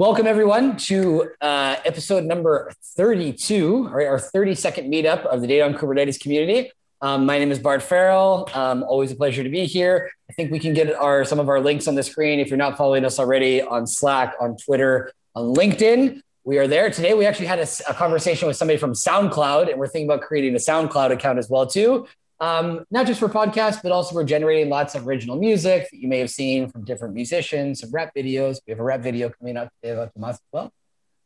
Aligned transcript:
welcome 0.00 0.26
everyone 0.26 0.78
to 0.78 1.30
uh, 1.42 1.76
episode 1.84 2.24
number 2.24 2.72
32, 2.96 3.88
right, 3.88 4.06
our 4.06 4.16
32nd 4.16 4.88
meetup 4.88 5.26
of 5.26 5.42
the 5.42 5.46
Data 5.46 5.66
on 5.66 5.74
Kubernetes 5.74 6.18
community. 6.18 6.72
Um, 7.02 7.26
my 7.26 7.38
name 7.38 7.52
is 7.52 7.58
Bart 7.58 7.82
Farrell. 7.82 8.48
Um, 8.54 8.82
always 8.82 9.12
a 9.12 9.14
pleasure 9.14 9.42
to 9.42 9.50
be 9.50 9.66
here. 9.66 10.10
I 10.30 10.32
think 10.32 10.52
we 10.52 10.58
can 10.58 10.72
get 10.72 10.90
our 10.94 11.26
some 11.26 11.38
of 11.38 11.50
our 11.50 11.60
links 11.60 11.86
on 11.86 11.96
the 11.96 12.02
screen 12.02 12.40
if 12.40 12.48
you're 12.48 12.56
not 12.56 12.78
following 12.78 13.04
us 13.04 13.18
already 13.18 13.60
on 13.60 13.86
Slack, 13.86 14.36
on 14.40 14.56
Twitter, 14.56 15.12
on 15.34 15.54
LinkedIn. 15.54 16.22
We 16.44 16.56
are 16.56 16.66
there 16.66 16.88
today. 16.88 17.12
We 17.12 17.26
actually 17.26 17.48
had 17.48 17.58
a, 17.58 17.66
a 17.86 17.92
conversation 17.92 18.48
with 18.48 18.56
somebody 18.56 18.78
from 18.78 18.94
SoundCloud, 18.94 19.68
and 19.68 19.78
we're 19.78 19.86
thinking 19.86 20.08
about 20.08 20.22
creating 20.22 20.54
a 20.54 20.58
SoundCloud 20.58 21.10
account 21.10 21.38
as 21.38 21.50
well 21.50 21.66
too. 21.66 22.06
Um, 22.40 22.86
not 22.90 23.06
just 23.06 23.20
for 23.20 23.28
podcasts, 23.28 23.82
but 23.82 23.92
also 23.92 24.14
we're 24.14 24.24
generating 24.24 24.70
lots 24.70 24.94
of 24.94 25.06
original 25.06 25.36
music 25.36 25.88
that 25.90 25.98
you 25.98 26.08
may 26.08 26.18
have 26.18 26.30
seen 26.30 26.68
from 26.68 26.84
different 26.84 27.14
musicians, 27.14 27.80
some 27.80 27.90
rap 27.90 28.12
videos. 28.16 28.58
We 28.66 28.70
have 28.70 28.80
a 28.80 28.82
rap 28.82 29.00
video 29.00 29.28
coming 29.28 29.58
up 29.58 29.70
about 29.84 30.14
Tomas 30.14 30.36
as 30.36 30.42
well. 30.50 30.72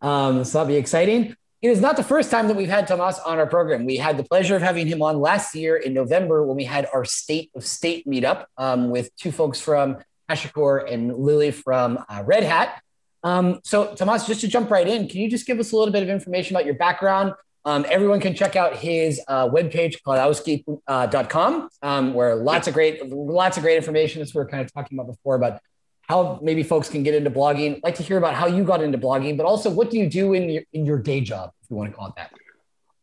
Um, 0.01 0.45
so 0.45 0.59
that'll 0.59 0.69
be 0.69 0.77
exciting. 0.77 1.37
It 1.63 1.71
is 1.71 1.81
not 1.81 1.97
the 1.97 2.03
first 2.03 2.31
time 2.31 2.49
that 2.49 2.57
we've 2.57 2.69
had 2.69 2.87
Tomas 2.87 3.19
on 3.21 3.39
our 3.39 3.47
program. 3.47 3.87
We 3.87 3.97
had 3.97 4.19
the 4.19 4.25
pleasure 4.25 4.57
of 4.57 4.61
having 4.61 4.87
him 4.87 5.01
on 5.03 5.21
last 5.21 5.55
year 5.55 5.77
in 5.77 5.95
November 5.95 6.45
when 6.45 6.57
we 6.57 6.65
had 6.65 6.87
our 6.93 7.05
State 7.05 7.51
of 7.55 7.65
State 7.65 8.07
meetup 8.07 8.47
um, 8.59 8.91
with 8.91 9.15
two 9.17 9.33
folks 9.33 9.61
from 9.61 9.99
HashiCorp 10.29 10.93
and 10.93 11.15
Lily 11.15 11.53
from 11.53 12.05
uh, 12.09 12.23
Red 12.27 12.43
Hat. 12.43 12.83
Um, 13.23 13.61
so, 13.65 13.95
Tomas, 13.95 14.27
just 14.27 14.43
to 14.43 14.49
jump 14.49 14.71
right 14.71 14.87
in, 14.87 15.09
can 15.09 15.21
you 15.21 15.31
just 15.31 15.47
give 15.47 15.59
us 15.59 15.73
a 15.73 15.77
little 15.77 15.93
bit 15.93 16.03
of 16.03 16.11
information 16.11 16.55
about 16.55 16.67
your 16.67 16.75
background, 16.75 17.33
um, 17.65 17.87
everyone 17.89 18.21
can 18.21 18.35
check 18.35 18.57
out 18.57 18.77
his 18.77 19.21
uh, 19.27 19.49
webpage, 19.49 19.97
cloudowski.com, 20.07 21.69
um, 21.83 22.15
where 22.15 22.37
lots 22.37 22.69
of 22.69 22.75
great, 22.75 23.09
lots 23.11 23.57
of 23.57 23.63
great 23.63 23.77
information, 23.77 24.21
as 24.21 24.35
we 24.35 24.41
are 24.41 24.47
kind 24.47 24.63
of 24.63 24.73
talking 24.73 24.99
about 24.99 25.11
before, 25.11 25.35
about 25.35 25.61
how 26.03 26.39
maybe 26.43 26.63
folks 26.63 26.91
can 26.91 27.03
get 27.03 27.15
into 27.15 27.31
blogging. 27.31 27.77
I'd 27.77 27.83
like 27.83 27.95
to 27.97 28.03
hear 28.03 28.19
about 28.19 28.35
how 28.35 28.47
you 28.47 28.65
got 28.65 28.83
into 28.83 28.99
blogging, 28.99 29.39
but 29.39 29.47
also 29.47 29.71
what 29.71 29.91
do 29.91 29.99
you 29.99 30.09
do 30.09 30.35
in 30.35 30.51
your, 30.51 30.63
in 30.73 30.85
your 30.85 30.99
day 30.99 31.23
job, 31.23 31.53
if 31.63 31.71
you 31.71 31.77
want 31.77 31.91
to 31.91 31.97
call 31.97 32.09
it 32.09 32.15
that? 32.17 32.33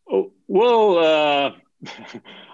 Oh, 0.09 0.31
well, 0.47 0.97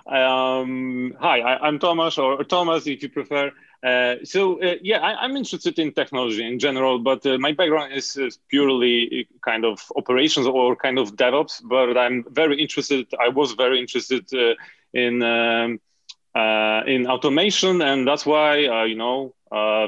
uh, 0.08 0.10
um, 0.10 1.14
hi, 1.20 1.40
I, 1.42 1.68
am 1.68 1.80
Thomas, 1.80 2.18
or 2.18 2.42
Thomas, 2.46 2.88
if 2.88 3.04
you 3.04 3.10
prefer. 3.10 3.52
Uh, 3.84 4.16
so 4.24 4.62
uh, 4.62 4.76
yeah, 4.82 4.98
I, 4.98 5.24
am 5.26 5.38
interested 5.38 5.78
in 5.78 5.94
technology 5.94 6.44
in 6.44 6.58
general, 6.58 6.98
but 6.98 7.24
uh, 7.26 7.38
my 7.38 7.52
background 7.52 7.94
is, 7.94 8.18
is, 8.18 8.40
purely 8.50 9.28
kind 9.46 9.66
of 9.66 9.80
operations 9.96 10.48
or 10.48 10.76
kind 10.76 10.98
of 10.98 11.16
DevOps. 11.16 11.62
But 11.64 11.96
I'm 11.96 12.26
very 12.30 12.60
interested. 12.60 13.08
I 13.20 13.30
was 13.30 13.54
very 13.54 13.80
interested 13.80 14.26
uh, 14.34 14.56
in 14.94 15.22
um, 15.22 15.80
uh, 16.34 16.82
in 16.88 17.06
automation, 17.08 17.82
and 17.84 18.08
that's 18.08 18.26
why 18.26 18.86
you 18.86 18.96
know 18.96 19.36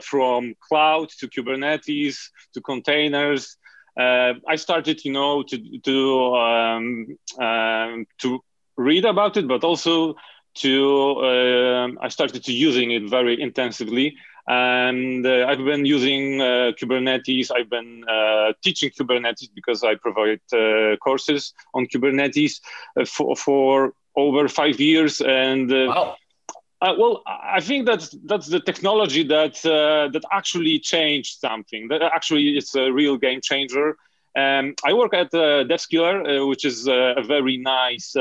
from 0.04 0.56
cloud 0.68 1.10
to 1.20 1.28
Kubernetes 1.28 2.30
to 2.54 2.62
containers. 2.62 3.58
I 3.98 4.56
started, 4.56 5.04
you 5.04 5.14
know, 5.14 5.44
to 5.44 5.80
to 5.80 6.36
um, 6.36 7.18
um, 7.40 8.06
to 8.20 8.40
read 8.78 9.06
about 9.06 9.36
it, 9.36 9.48
but 9.48 9.64
also 9.64 10.16
to 10.56 11.16
uh, 11.20 11.88
I 12.02 12.10
started 12.10 12.44
to 12.44 12.54
using 12.54 12.92
it 12.92 13.10
very 13.10 13.42
intensively 13.42 14.16
and 14.50 15.24
uh, 15.28 15.46
I've 15.48 15.64
been 15.64 15.86
using 15.86 16.42
uh, 16.42 16.72
Kubernetes. 16.80 17.52
I've 17.56 17.70
been 17.70 18.04
uh, 18.10 18.54
teaching 18.64 18.90
Kubernetes 18.90 19.50
because 19.54 19.84
I 19.84 19.94
provide 19.94 20.42
uh, 20.52 20.98
courses 20.98 21.54
on 21.76 21.86
Kubernetes 21.86 22.60
uh, 23.00 23.06
for, 23.06 23.36
for 23.36 23.94
over 24.16 24.48
five 24.48 24.80
years. 24.80 25.22
And 25.22 25.70
wow. 25.70 26.16
well, 26.82 27.22
I 27.28 27.60
think 27.60 27.86
that's 27.86 28.10
that's 28.26 28.48
the 28.48 28.60
technology 28.60 29.24
that 29.26 29.62
that 29.62 30.24
actually 30.32 30.80
changed 30.80 31.40
something. 31.40 31.88
That 31.90 32.02
actually 32.02 32.58
it's 32.58 32.74
a 32.74 32.92
real 32.92 33.18
game 33.18 33.42
changer. 33.42 33.98
Um, 34.36 34.74
I 34.84 34.94
work 34.94 35.14
at 35.14 35.32
uh, 35.34 35.66
DevSkiller, 35.66 36.48
which 36.50 36.66
is 36.66 36.88
a 36.88 37.22
very 37.24 37.58
nice 37.58 38.16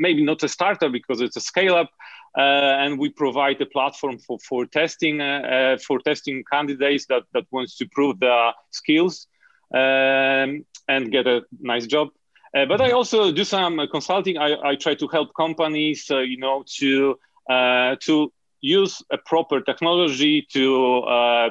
maybe 0.00 0.24
not 0.24 0.42
a 0.42 0.48
startup 0.48 0.90
because 0.90 1.20
it's 1.20 1.36
a 1.36 1.40
scale 1.40 1.76
up. 1.76 1.90
Uh, 2.36 2.82
and 2.82 2.98
we 2.98 3.08
provide 3.10 3.60
a 3.60 3.66
platform 3.66 4.16
for, 4.18 4.38
for 4.38 4.64
testing 4.64 5.20
uh, 5.20 5.24
uh, 5.24 5.78
for 5.78 5.98
testing 5.98 6.44
candidates 6.50 7.06
that, 7.06 7.24
that 7.34 7.44
wants 7.50 7.76
to 7.76 7.84
prove 7.90 8.20
their 8.20 8.52
skills 8.70 9.26
um, 9.74 10.64
and 10.88 11.10
get 11.10 11.26
a 11.26 11.42
nice 11.60 11.86
job. 11.86 12.08
Uh, 12.54 12.66
but 12.66 12.80
I 12.80 12.92
also 12.92 13.32
do 13.32 13.42
some 13.42 13.80
consulting. 13.90 14.38
I, 14.38 14.54
I 14.70 14.76
try 14.76 14.94
to 14.94 15.08
help 15.08 15.34
companies, 15.34 16.08
uh, 16.08 16.18
you 16.18 16.38
know, 16.38 16.64
to 16.78 17.18
uh, 17.48 17.96
to 18.00 18.32
use 18.60 19.02
a 19.10 19.18
proper 19.18 19.60
technology 19.60 20.46
to 20.52 21.02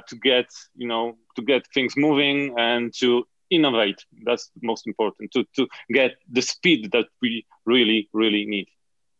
to 0.07 0.16
get 0.16 0.47
you 0.77 0.87
know 0.87 1.17
to 1.35 1.41
get 1.41 1.67
things 1.73 1.97
moving 1.97 2.55
and 2.57 2.93
to 2.99 3.25
innovate. 3.49 4.03
That's 4.23 4.49
most 4.61 4.87
important 4.87 5.31
to, 5.31 5.45
to 5.55 5.67
get 5.91 6.15
the 6.29 6.41
speed 6.41 6.91
that 6.91 7.07
we 7.21 7.45
really, 7.65 8.09
really 8.13 8.45
need. 8.45 8.67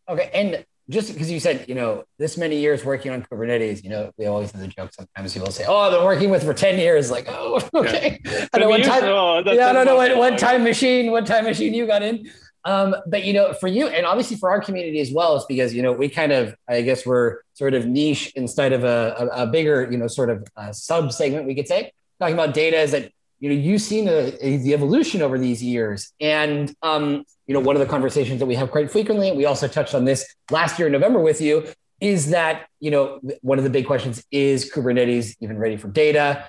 Okay. 0.08 0.30
And 0.34 0.66
just 0.90 1.14
because 1.14 1.30
you 1.30 1.40
said, 1.40 1.66
you 1.68 1.76
know, 1.76 2.04
this 2.18 2.36
many 2.38 2.60
years 2.60 2.84
working 2.84 3.12
on 3.12 3.22
Kubernetes, 3.22 3.84
you 3.84 3.92
know, 3.92 4.12
we 4.18 4.26
always 4.26 4.52
have 4.52 4.62
the 4.62 4.68
joke 4.68 4.92
sometimes 4.92 5.34
people 5.34 5.52
say, 5.52 5.66
oh, 5.68 5.78
I've 5.78 5.92
been 5.92 6.04
working 6.04 6.30
with 6.32 6.44
for 6.44 6.54
10 6.54 6.80
years. 6.80 7.12
Like, 7.12 7.26
oh, 7.30 7.62
okay. 7.76 8.20
Yeah. 8.26 8.48
I 8.54 8.58
know 8.58 8.70
one 8.70 8.82
time, 8.82 9.04
oh, 9.04 9.44
yeah, 9.46 9.70
I 9.70 9.74
don't 9.74 9.86
know 9.86 9.96
what 9.96 10.18
one 10.18 10.36
time 10.36 10.64
machine, 10.64 11.12
what 11.12 11.28
time 11.28 11.44
machine 11.44 11.74
you 11.74 11.86
got 11.86 12.02
in. 12.02 12.30
Um, 12.66 12.96
but 13.08 13.24
you 13.24 13.34
know, 13.34 13.54
for 13.54 13.68
you 13.68 13.88
and 13.88 14.06
obviously 14.06 14.36
for 14.36 14.50
our 14.50 14.62
community 14.62 15.00
as 15.00 15.12
well, 15.12 15.38
is 15.38 15.46
because 15.48 15.74
you 15.74 15.82
know 15.82 15.94
we 15.94 16.10
kind 16.10 16.32
of, 16.32 16.56
I 16.68 16.82
guess, 16.82 17.06
we're 17.06 17.38
sort 17.54 17.74
of 17.74 17.86
niche 17.86 18.34
instead 18.36 18.74
of 18.74 18.84
a, 18.84 19.16
a, 19.18 19.44
a 19.44 19.48
bigger, 19.48 19.90
you 19.90 19.98
know, 19.98 20.08
sort 20.08 20.30
of 20.30 20.46
sub 20.76 21.14
segment 21.14 21.46
we 21.46 21.56
could 21.56 21.68
say. 21.68 21.94
Talking 22.20 22.34
about 22.34 22.54
data 22.54 22.78
is 22.80 22.92
that 22.92 23.14
you 23.40 23.50
know 23.50 23.56
you've 23.56 23.82
seen 23.82 24.08
a, 24.08 24.34
a, 24.42 24.58
the 24.58 24.74
evolution 24.74 25.22
over 25.22 25.40
these 25.40 25.64
years. 25.64 26.14
And 26.20 26.74
um, 26.82 27.26
you 27.50 27.54
know 27.54 27.60
one 27.60 27.76
of 27.76 27.80
the 27.80 27.88
conversations 27.88 28.40
that 28.40 28.46
we 28.46 28.56
have 28.56 28.70
quite 28.70 28.92
frequently 28.92 29.32
we 29.32 29.46
also 29.46 29.68
touched 29.68 29.96
on 29.96 30.06
this 30.06 30.24
last 30.52 30.78
year 30.78 30.86
in 30.86 30.94
november 30.94 31.20
with 31.20 31.42
you 31.42 31.68
is 32.00 32.30
that 32.30 32.68
you 32.80 32.92
know 32.92 33.20
one 33.42 33.58
of 33.58 33.64
the 33.64 33.70
big 33.72 33.88
questions 33.88 34.24
is 34.32 34.72
kubernetes 34.72 35.36
even 35.42 35.58
ready 35.58 35.76
for 35.76 35.90
data. 35.90 36.48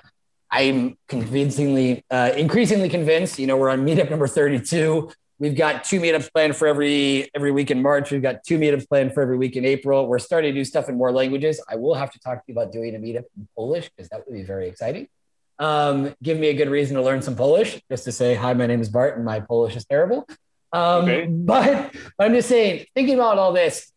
I'm 0.53 0.97
convincingly 1.07 2.03
uh, 2.11 2.31
increasingly 2.37 2.87
convinced 2.87 3.39
you 3.39 3.47
know 3.47 3.57
we're 3.57 3.69
on 3.69 3.85
meetup 3.85 4.09
number 4.09 4.27
32 4.27 5.11
we've 5.39 5.55
got 5.55 5.83
two 5.83 5.99
meetups 5.99 6.31
planned 6.31 6.55
for 6.55 6.67
every 6.67 7.29
every 7.33 7.51
week 7.51 7.71
in 7.71 7.81
march. 7.81 8.11
We've 8.11 8.21
got 8.21 8.43
two 8.43 8.59
meetups 8.59 8.87
planned 8.87 9.13
for 9.13 9.23
every 9.23 9.37
week 9.37 9.55
in 9.55 9.65
april. 9.65 10.07
We're 10.07 10.19
starting 10.19 10.53
to 10.53 10.59
do 10.59 10.63
stuff 10.63 10.87
in 10.87 10.95
more 10.95 11.11
languages. 11.11 11.59
I 11.67 11.77
will 11.77 11.95
have 11.95 12.11
to 12.11 12.19
talk 12.19 12.37
to 12.37 12.43
you 12.47 12.53
about 12.53 12.71
doing 12.71 12.95
a 12.95 12.99
meetup 12.99 13.25
in 13.35 13.47
polish 13.55 13.89
because 13.89 14.07
that 14.09 14.25
would 14.27 14.35
be 14.35 14.43
very 14.43 14.67
exciting 14.67 15.07
um, 15.59 16.13
give 16.21 16.37
me 16.37 16.47
a 16.47 16.53
good 16.53 16.69
reason 16.69 16.95
to 16.95 17.01
learn 17.01 17.21
some 17.21 17.35
Polish, 17.35 17.81
just 17.89 18.05
to 18.05 18.11
say, 18.11 18.35
hi, 18.35 18.53
my 18.53 18.67
name 18.67 18.81
is 18.81 18.89
Bart 18.89 19.15
and 19.15 19.25
my 19.25 19.39
Polish 19.39 19.75
is 19.75 19.85
terrible. 19.85 20.27
Um, 20.73 21.03
okay. 21.03 21.27
But 21.29 21.93
I'm 22.19 22.33
just 22.33 22.49
saying, 22.49 22.85
thinking 22.95 23.15
about 23.15 23.37
all 23.37 23.53
this, 23.53 23.91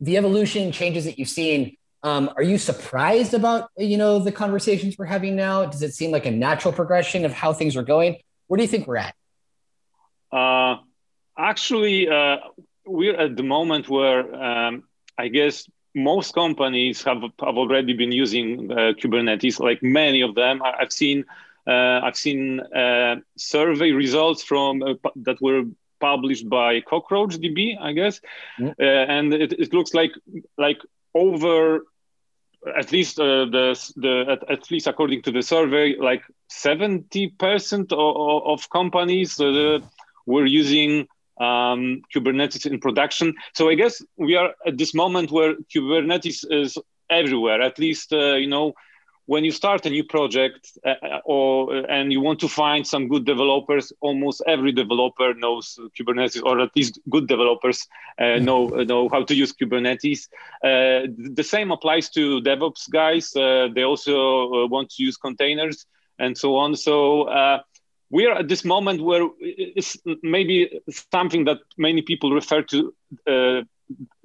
the 0.00 0.16
evolution 0.16 0.72
changes 0.72 1.04
that 1.04 1.18
you've 1.18 1.28
seen, 1.28 1.76
um, 2.02 2.30
are 2.36 2.42
you 2.42 2.58
surprised 2.58 3.34
about, 3.34 3.70
you 3.76 3.96
know, 3.96 4.18
the 4.18 4.32
conversations 4.32 4.96
we're 4.98 5.06
having 5.06 5.34
now? 5.34 5.64
Does 5.64 5.82
it 5.82 5.94
seem 5.94 6.10
like 6.10 6.26
a 6.26 6.30
natural 6.30 6.72
progression 6.72 7.24
of 7.24 7.32
how 7.32 7.52
things 7.52 7.76
are 7.76 7.82
going? 7.82 8.18
Where 8.46 8.56
do 8.56 8.62
you 8.62 8.68
think 8.68 8.86
we're 8.86 8.98
at? 8.98 9.14
Uh, 10.30 10.76
actually, 11.36 12.08
uh, 12.08 12.36
we're 12.84 13.16
at 13.18 13.36
the 13.36 13.42
moment 13.42 13.88
where 13.88 14.34
um, 14.34 14.84
I 15.18 15.28
guess 15.28 15.68
most 15.96 16.34
companies 16.34 17.02
have, 17.02 17.22
have 17.22 17.56
already 17.56 17.94
been 17.94 18.12
using 18.12 18.70
uh, 18.70 18.92
Kubernetes, 19.00 19.58
like 19.58 19.82
many 19.82 20.20
of 20.20 20.34
them. 20.34 20.62
I, 20.62 20.74
have 20.80 20.92
seen 20.92 21.24
uh, 21.66 22.00
I've 22.04 22.16
seen 22.16 22.60
uh, 22.60 23.16
survey 23.36 23.90
results 23.90 24.44
from 24.44 24.82
uh, 24.82 24.94
that 25.16 25.40
were 25.40 25.64
published 25.98 26.48
by 26.48 26.80
CockroachDB, 26.82 27.80
I 27.80 27.92
guess, 27.92 28.20
mm. 28.60 28.74
and 28.78 29.34
it, 29.34 29.52
it, 29.54 29.72
looks 29.72 29.94
like 29.94 30.12
like 30.58 30.78
over 31.14 31.80
at 32.78 32.92
least 32.92 33.18
uh, 33.18 33.46
the 33.46 33.92
the 33.96 34.24
at, 34.28 34.50
at, 34.50 34.70
least 34.70 34.86
according 34.86 35.22
to 35.22 35.32
the 35.32 35.42
survey, 35.42 35.96
like 35.96 36.22
seventy 36.48 37.28
percent 37.28 37.92
of, 37.92 38.42
of, 38.44 38.70
companies 38.70 39.38
were 39.38 40.46
using 40.46 41.08
um, 41.38 42.02
Kubernetes 42.14 42.66
in 42.66 42.78
production. 42.80 43.34
So 43.54 43.68
I 43.68 43.74
guess 43.74 44.02
we 44.16 44.36
are 44.36 44.54
at 44.66 44.78
this 44.78 44.94
moment 44.94 45.30
where 45.30 45.54
Kubernetes 45.74 46.44
is 46.50 46.78
everywhere. 47.10 47.60
At 47.60 47.78
least 47.78 48.12
uh, 48.12 48.34
you 48.34 48.48
know 48.48 48.74
when 49.26 49.44
you 49.44 49.50
start 49.50 49.84
a 49.84 49.90
new 49.90 50.04
project 50.04 50.78
uh, 50.84 50.94
uh 51.02 51.20
or 51.24 51.74
and 51.90 52.12
you 52.12 52.20
want 52.20 52.38
to 52.40 52.48
find 52.48 52.86
some 52.86 53.08
good 53.08 53.24
developers. 53.24 53.92
Almost 54.00 54.42
every 54.46 54.72
developer 54.72 55.34
knows 55.34 55.78
Kubernetes, 55.98 56.42
or 56.42 56.60
at 56.60 56.70
least 56.76 57.00
good 57.10 57.26
developers 57.26 57.86
uh, 58.18 58.38
know 58.38 58.68
know 58.68 59.08
how 59.08 59.24
to 59.24 59.34
use 59.34 59.52
Kubernetes. 59.52 60.28
Uh, 60.62 61.08
the 61.36 61.44
same 61.44 61.70
applies 61.70 62.08
to 62.10 62.40
DevOps 62.40 62.88
guys. 62.90 63.34
Uh, 63.34 63.68
they 63.74 63.82
also 63.82 64.66
want 64.68 64.90
to 64.90 65.02
use 65.02 65.16
containers 65.16 65.86
and 66.18 66.36
so 66.36 66.56
on. 66.56 66.74
So 66.74 67.28
we 68.10 68.26
are 68.26 68.38
at 68.38 68.48
this 68.48 68.64
moment 68.64 69.02
where 69.02 69.28
it's 69.40 69.96
maybe 70.22 70.80
something 71.12 71.44
that 71.44 71.58
many 71.76 72.02
people 72.02 72.32
refer 72.32 72.62
to 72.62 72.94
uh, 73.26 73.62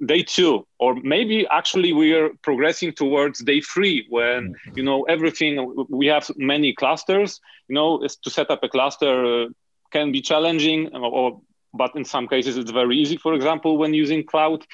day 0.04 0.22
two 0.22 0.66
or 0.78 0.94
maybe 1.02 1.46
actually 1.48 1.92
we 1.92 2.12
are 2.12 2.30
progressing 2.42 2.92
towards 2.92 3.40
day 3.40 3.60
three 3.60 4.06
when 4.08 4.48
mm-hmm. 4.48 4.76
you 4.76 4.82
know 4.82 5.02
everything 5.04 5.74
we 5.88 6.06
have 6.06 6.28
many 6.36 6.74
clusters 6.74 7.40
you 7.68 7.74
know 7.74 8.04
to 8.22 8.30
set 8.30 8.50
up 8.50 8.62
a 8.62 8.68
cluster 8.68 9.44
uh, 9.44 9.46
can 9.92 10.10
be 10.10 10.20
challenging 10.20 10.88
or 10.94 11.40
but 11.74 11.94
in 11.94 12.04
some 12.04 12.26
cases 12.26 12.56
it's 12.56 12.70
very 12.70 12.96
easy 12.96 13.16
for 13.16 13.34
example 13.34 13.78
when 13.78 13.94
using 13.94 14.24
cloud 14.24 14.64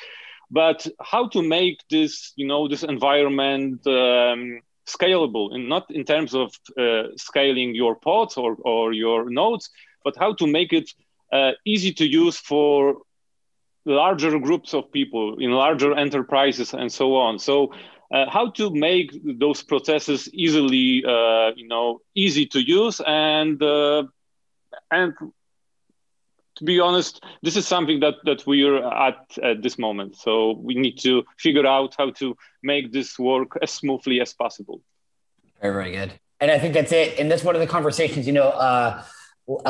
but 0.50 0.87
how 1.02 1.28
to 1.28 1.43
make 1.43 1.81
this 1.90 2.32
you 2.37 2.46
know 2.46 2.66
this 2.66 2.82
environment 2.82 3.87
um, 3.87 4.60
scalable 4.96 5.55
and 5.55 5.69
not 5.69 5.85
in 5.90 6.05
terms 6.05 6.35
of 6.35 6.52
uh, 6.79 7.05
scaling 7.17 7.75
your 7.75 7.94
pods 7.94 8.37
or, 8.37 8.56
or 8.62 8.93
your 8.93 9.31
nodes 9.31 9.70
but 10.05 10.17
how 10.17 10.32
to 10.35 10.46
make 10.46 10.73
it 10.73 10.88
uh, 11.32 11.52
easy 11.64 11.93
to 11.93 12.06
use 12.06 12.38
for 12.38 12.99
larger 13.85 14.38
groups 14.38 14.75
of 14.75 14.90
people 14.93 15.37
in 15.38 15.50
larger 15.50 15.94
enterprises 15.94 16.75
and 16.75 16.93
so 16.93 17.17
on. 17.17 17.38
So 17.38 17.73
uh, 18.12 18.26
how 18.31 18.50
to 18.52 18.70
make 18.70 19.11
those 19.38 19.62
processes 19.62 20.29
easily 20.32 21.05
uh, 21.05 21.50
you 21.56 21.69
know 21.69 22.00
easy 22.14 22.46
to 22.46 22.61
use 22.61 23.00
and 23.06 23.62
uh, 23.62 24.05
and 24.91 25.14
to 26.58 26.64
be 26.64 26.81
honest, 26.81 27.25
this 27.43 27.56
is 27.56 27.66
something 27.66 28.00
that 28.00 28.16
that 28.25 28.46
we're 28.46 28.84
at 28.84 29.38
at 29.43 29.62
this 29.62 29.78
moment. 29.78 30.16
So 30.16 30.52
we 30.52 30.75
need 30.75 30.99
to 30.99 31.25
figure 31.38 31.66
out 31.66 31.94
how 31.96 32.10
to 32.10 32.37
make 32.62 32.93
this 32.93 33.19
work 33.19 33.58
as 33.62 33.70
smoothly 33.70 34.20
as 34.20 34.34
possible. 34.34 34.82
Very 35.62 35.72
very 35.72 35.93
good. 35.93 36.12
And 36.40 36.50
I 36.50 36.58
think 36.58 36.75
that's 36.75 36.93
it. 36.93 37.19
And 37.19 37.31
that's 37.31 37.43
one 37.43 37.55
of 37.55 37.60
the 37.60 37.66
conversations. 37.66 38.26
You 38.26 38.32
know, 38.32 38.50
uh, 38.50 39.02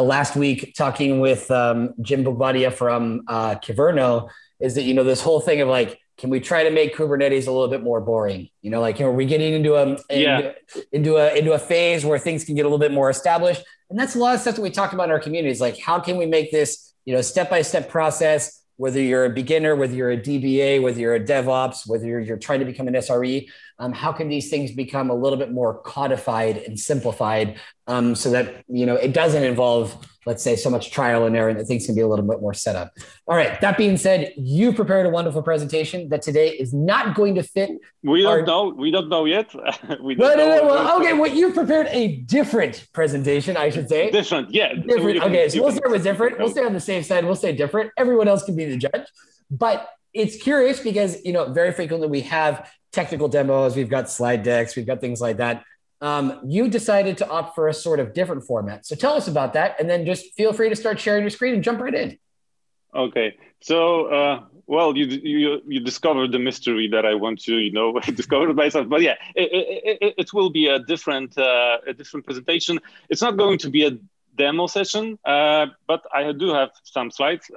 last 0.01 0.37
week 0.37 0.75
talking 0.77 1.21
with 1.21 1.51
um, 1.51 1.95
Jim 2.01 2.25
Bugwadia 2.25 2.73
from 2.73 3.23
uh, 3.29 3.55
Kyverno 3.57 4.29
is 4.61 4.75
that 4.75 4.83
you 4.83 4.95
know 4.95 5.05
this 5.05 5.21
whole 5.21 5.41
thing 5.41 5.61
of 5.61 5.69
like 5.69 6.01
can 6.19 6.31
we 6.31 6.41
try 6.41 6.65
to 6.65 6.71
make 6.71 6.97
Kubernetes 6.97 7.47
a 7.47 7.53
little 7.53 7.69
bit 7.69 7.83
more 7.83 8.01
boring? 8.01 8.49
You 8.61 8.71
know, 8.71 8.81
like, 8.81 8.99
you 8.99 9.07
know, 9.07 9.13
are 9.13 9.15
we 9.15 9.25
getting 9.25 9.55
into 9.55 9.77
a, 9.77 9.97
yeah. 10.11 10.53
into 10.93 11.17
a, 11.17 11.35
into 11.35 11.53
a 11.53 11.59
phase 11.59 12.05
where 12.05 12.19
things 12.19 12.45
can 12.45 12.57
get 12.57 12.63
a 12.63 12.69
little 12.69 12.79
bit 12.79 12.93
more 12.93 13.09
established? 13.09 13.63
And 13.89 13.99
that's 13.99 14.17
a 14.17 14.19
lot 14.19 14.35
of 14.35 14.41
stuff 14.41 14.57
that 14.57 14.63
we 14.63 14.71
talk 14.71 14.93
about 14.93 15.05
in 15.05 15.11
our 15.13 15.21
communities. 15.21 15.61
Like, 15.61 15.79
how 15.79 16.01
can 16.01 16.17
we 16.17 16.27
make 16.27 16.51
this, 16.51 16.93
you 17.05 17.15
know, 17.15 17.21
step-by-step 17.23 17.89
process, 17.89 18.63
whether 18.77 19.01
you're 19.01 19.25
a 19.25 19.31
beginner, 19.31 19.77
whether 19.77 19.95
you're 19.95 20.11
a 20.11 20.19
DBA, 20.19 20.83
whether 20.83 20.99
you're 20.99 21.15
a 21.15 21.21
DevOps, 21.21 21.89
whether 21.89 22.07
you're, 22.07 22.21
you're 22.21 22.37
trying 22.37 22.59
to 22.59 22.67
become 22.67 22.89
an 22.89 22.95
SRE, 22.95 23.49
um, 23.81 23.93
how 23.93 24.13
can 24.13 24.29
these 24.29 24.51
things 24.51 24.73
become 24.73 25.11
a 25.11 25.15
little 25.15 25.39
bit 25.39 25.53
more 25.53 25.81
codified 25.83 26.59
and 26.59 26.79
simplified 26.79 27.61
um, 27.87 28.15
so 28.15 28.31
that 28.31 28.65
you 28.69 28.85
know 28.85 28.97
it 28.97 29.13
doesn't 29.13 29.45
involve 29.45 29.97
let's 30.27 30.43
say 30.43 30.57
so 30.57 30.69
much 30.69 30.91
trial 30.91 31.25
and 31.25 31.35
error 31.35 31.49
and 31.49 31.59
that 31.59 31.65
things 31.65 31.87
can 31.87 31.95
be 31.95 32.03
a 32.03 32.07
little 32.07 32.25
bit 32.25 32.41
more 32.41 32.53
set 32.53 32.77
up. 32.77 32.93
All 33.27 33.37
right 33.37 33.61
that 33.61 33.79
being 33.79 33.97
said 33.97 34.33
you 34.37 34.73
prepared 34.73 35.07
a 35.07 35.11
wonderful 35.11 35.43
presentation 35.43 36.09
that 36.11 36.23
today 36.23 36.51
is 36.51 36.75
not 36.75 37.15
going 37.15 37.35
to 37.37 37.43
fit 37.43 37.71
we 38.03 38.23
don't 38.23 38.41
our... 38.41 38.43
know. 38.47 38.69
We 38.69 38.91
don't 38.91 39.09
know 39.09 39.25
yet. 39.25 39.55
We 40.03 40.15
no, 40.15 40.35
no, 40.35 40.57
no, 40.57 40.65
well, 40.65 41.01
okay 41.01 41.13
well 41.13 41.33
you 41.33 41.53
prepared 41.53 41.87
a 41.91 42.17
different 42.17 42.87
presentation 42.93 43.57
i 43.57 43.71
should 43.71 43.89
say. 43.89 44.11
Different 44.11 44.53
yeah. 44.53 44.75
Different. 44.75 45.23
okay 45.23 45.49
so 45.49 45.63
we'll 45.63 45.73
start 45.73 45.91
with 45.91 46.03
different. 46.03 46.39
We'll 46.39 46.51
stay 46.51 46.65
on 46.65 46.73
the 46.73 46.81
safe 46.81 47.07
side. 47.07 47.25
We'll 47.25 47.35
say 47.35 47.53
different. 47.53 47.93
Everyone 47.97 48.29
else 48.29 48.45
can 48.45 48.57
be 48.57 48.65
the 48.65 48.77
judge. 48.77 49.07
But 49.51 49.89
it's 50.13 50.37
curious 50.43 50.81
because 50.81 51.25
you 51.25 51.33
know 51.33 51.53
very 51.53 51.73
frequently 51.73 52.09
we 52.09 52.23
have 52.23 52.71
technical 52.93 53.29
demos, 53.29 53.77
we've 53.77 53.89
got 53.89 54.11
slide 54.11 54.43
decks, 54.43 54.77
we've 54.77 54.87
got 54.87 55.01
things 55.01 55.21
like 55.21 55.39
that. 55.39 55.65
Um, 56.01 56.41
you 56.45 56.69
decided 56.69 57.19
to 57.19 57.29
opt 57.29 57.55
for 57.55 57.69
a 57.69 57.75
sort 57.75 57.99
of 57.99 58.15
different 58.15 58.45
format. 58.45 58.87
So 58.87 58.95
tell 58.95 59.15
us 59.15 59.27
about 59.27 59.53
that, 59.55 59.81
and 59.81 59.91
then 59.91 60.07
just 60.07 60.35
feel 60.35 60.53
free 60.53 60.69
to 60.69 60.77
start 60.77 61.01
sharing 61.01 61.23
your 61.23 61.31
screen 61.31 61.55
and 61.55 61.63
jump 61.63 61.81
right 61.81 61.95
in. 61.95 62.19
Okay. 62.95 63.37
So, 63.61 64.07
uh, 64.07 64.45
well, 64.67 64.97
you, 64.97 65.07
you 65.07 65.63
you 65.67 65.81
discovered 65.81 66.31
the 66.31 66.39
mystery 66.39 66.89
that 66.89 67.05
I 67.05 67.15
want 67.15 67.41
to, 67.43 67.59
you 67.59 67.73
know, 67.73 67.99
discover 68.15 68.53
myself. 68.55 68.89
But 68.89 69.03
yeah, 69.03 69.17
it, 69.35 69.99
it, 70.01 70.15
it 70.17 70.33
will 70.33 70.51
be 70.51 70.69
a 70.69 70.79
different 70.79 71.37
uh, 71.37 71.79
a 71.87 71.93
different 71.93 72.25
presentation. 72.27 72.79
It's 73.09 73.23
not 73.23 73.37
going 73.37 73.59
to 73.59 73.71
be 73.71 73.87
a 73.87 73.99
demo 74.37 74.69
session, 74.69 75.19
uh, 75.25 75.67
but 75.87 76.03
I 76.15 76.33
do 76.33 76.55
have 76.55 76.71
some 76.85 77.11
slides. 77.11 77.51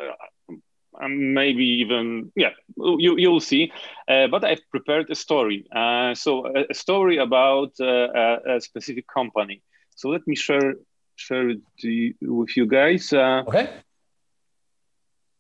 Um, 1.01 1.33
maybe 1.33 1.65
even 1.81 2.31
yeah 2.35 2.51
you 2.77 3.17
you'll 3.17 3.39
see. 3.39 3.71
Uh, 4.07 4.27
but 4.27 4.43
i've 4.43 4.61
prepared 4.69 5.09
a 5.09 5.15
story. 5.15 5.65
Uh, 5.75 6.13
so 6.13 6.45
a, 6.45 6.65
a, 6.69 6.73
story 6.73 7.17
about 7.17 7.71
uh, 7.79 8.07
a, 8.23 8.55
a, 8.55 8.61
specific 8.61 9.05
company. 9.07 9.61
So 9.95 10.09
let 10.09 10.21
me 10.27 10.35
share 10.35 10.75
share 11.15 11.49
it 11.49 11.61
you, 11.77 12.13
with 12.21 12.55
you 12.55 12.65
guys. 12.67 13.13
Uh, 13.13 13.43
okay. 13.47 13.69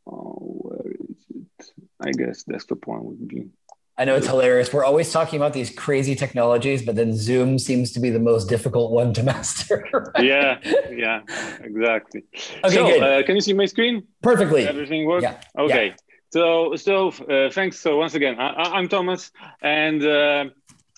oh, 0.07 0.35
where 0.63 0.91
is 0.91 1.25
it? 1.29 1.73
I 1.99 2.11
guess 2.11 2.43
desktop 2.43 2.87
one 2.87 3.05
would 3.05 3.27
be 3.27 3.49
I 3.97 4.05
know 4.05 4.15
it's 4.15 4.27
hilarious. 4.27 4.73
We're 4.73 4.85
always 4.85 5.11
talking 5.11 5.37
about 5.37 5.53
these 5.53 5.69
crazy 5.69 6.15
technologies, 6.15 6.81
but 6.81 6.95
then 6.95 7.13
Zoom 7.15 7.59
seems 7.59 7.91
to 7.91 7.99
be 7.99 8.09
the 8.09 8.19
most 8.19 8.49
difficult 8.49 8.91
one 8.91 9.13
to 9.13 9.23
master. 9.31 9.87
Right? 9.93 10.25
Yeah, 10.25 10.59
yeah, 10.91 11.21
exactly. 11.61 12.23
Okay, 12.63 12.75
so, 12.75 12.87
good. 12.87 13.03
Uh, 13.03 13.23
can 13.23 13.35
you 13.35 13.41
see 13.41 13.53
my 13.53 13.65
screen? 13.65 14.07
Perfectly. 14.21 14.67
Everything 14.67 15.05
works? 15.05 15.23
Yeah. 15.23 15.41
Okay. 15.57 15.87
Yeah. 15.87 15.95
So, 16.31 16.75
so 16.77 17.09
uh, 17.09 17.51
thanks. 17.51 17.79
So 17.79 17.97
once 17.97 18.15
again, 18.15 18.39
I, 18.39 18.79
am 18.79 18.87
Thomas, 18.87 19.31
and 19.61 20.03
uh, 20.03 20.45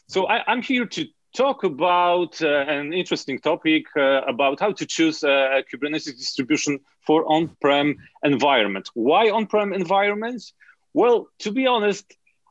so 0.08 0.28
I, 0.28 0.52
am 0.52 0.62
here 0.62 0.86
to 0.86 1.06
talk 1.36 1.64
about 1.64 2.40
uh, 2.42 2.48
an 2.48 2.94
interesting 2.94 3.40
topic 3.40 3.86
uh, 3.98 4.22
about 4.28 4.60
how 4.60 4.72
to 4.72 4.86
choose 4.86 5.24
a 5.24 5.64
Kubernetes 5.74 6.06
distribution 6.06 6.80
for 7.02 7.26
on-prem 7.26 7.98
environment. 8.24 8.90
Why 8.94 9.32
on-prem 9.32 9.74
environments? 9.74 10.54
Well, 10.94 11.28
to 11.40 11.52
be 11.52 11.66
honest, 11.66 12.06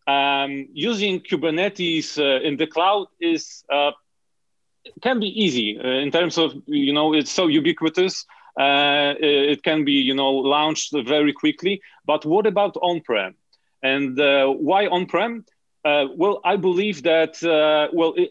um, 0.07 0.69
using 0.73 1.21
Kubernetes 1.21 2.19
uh, 2.19 2.43
in 2.43 2.57
the 2.57 2.67
cloud 2.67 3.07
is 3.21 3.65
uh, 3.73 3.93
can 5.01 5.21
be 5.21 5.29
easy 5.29 5.79
uh, 5.79 5.87
in 5.87 6.11
terms 6.11 6.39
of 6.39 6.55
you 6.67 6.93
know 6.93 7.15
it's 7.15 7.31
so 7.31 7.47
ubiquitous. 7.47 8.27
Uh, 8.59 9.15
it 9.19 9.63
can 9.63 9.85
be 9.85 9.93
you 9.93 10.15
know 10.15 10.31
launched 10.31 10.93
very 11.07 11.33
quickly. 11.33 11.81
But 12.05 12.25
what 12.27 12.47
about 12.47 12.77
on-prem? 12.77 13.35
And 13.83 14.19
uh, 14.19 14.49
why 14.49 14.87
on-prem? 14.87 15.45
Uh, 15.85 16.07
well, 16.15 16.41
I 16.45 16.57
believe 16.57 17.03
that 17.05 17.39
well. 17.93 18.15
It, 18.17 18.31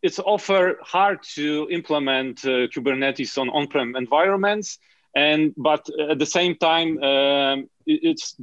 it's 0.00 0.20
often 0.20 0.76
hard 0.80 1.24
to 1.34 1.66
implement 1.72 2.42
Kubernetes 2.42 3.36
on 3.36 3.48
on-prem 3.48 3.96
environments, 3.96 4.78
and 5.12 5.54
but 5.56 5.88
at 6.08 6.20
the 6.20 6.26
same 6.26 6.54
time, 6.54 7.02
um, 7.02 7.68
it's 7.84 8.36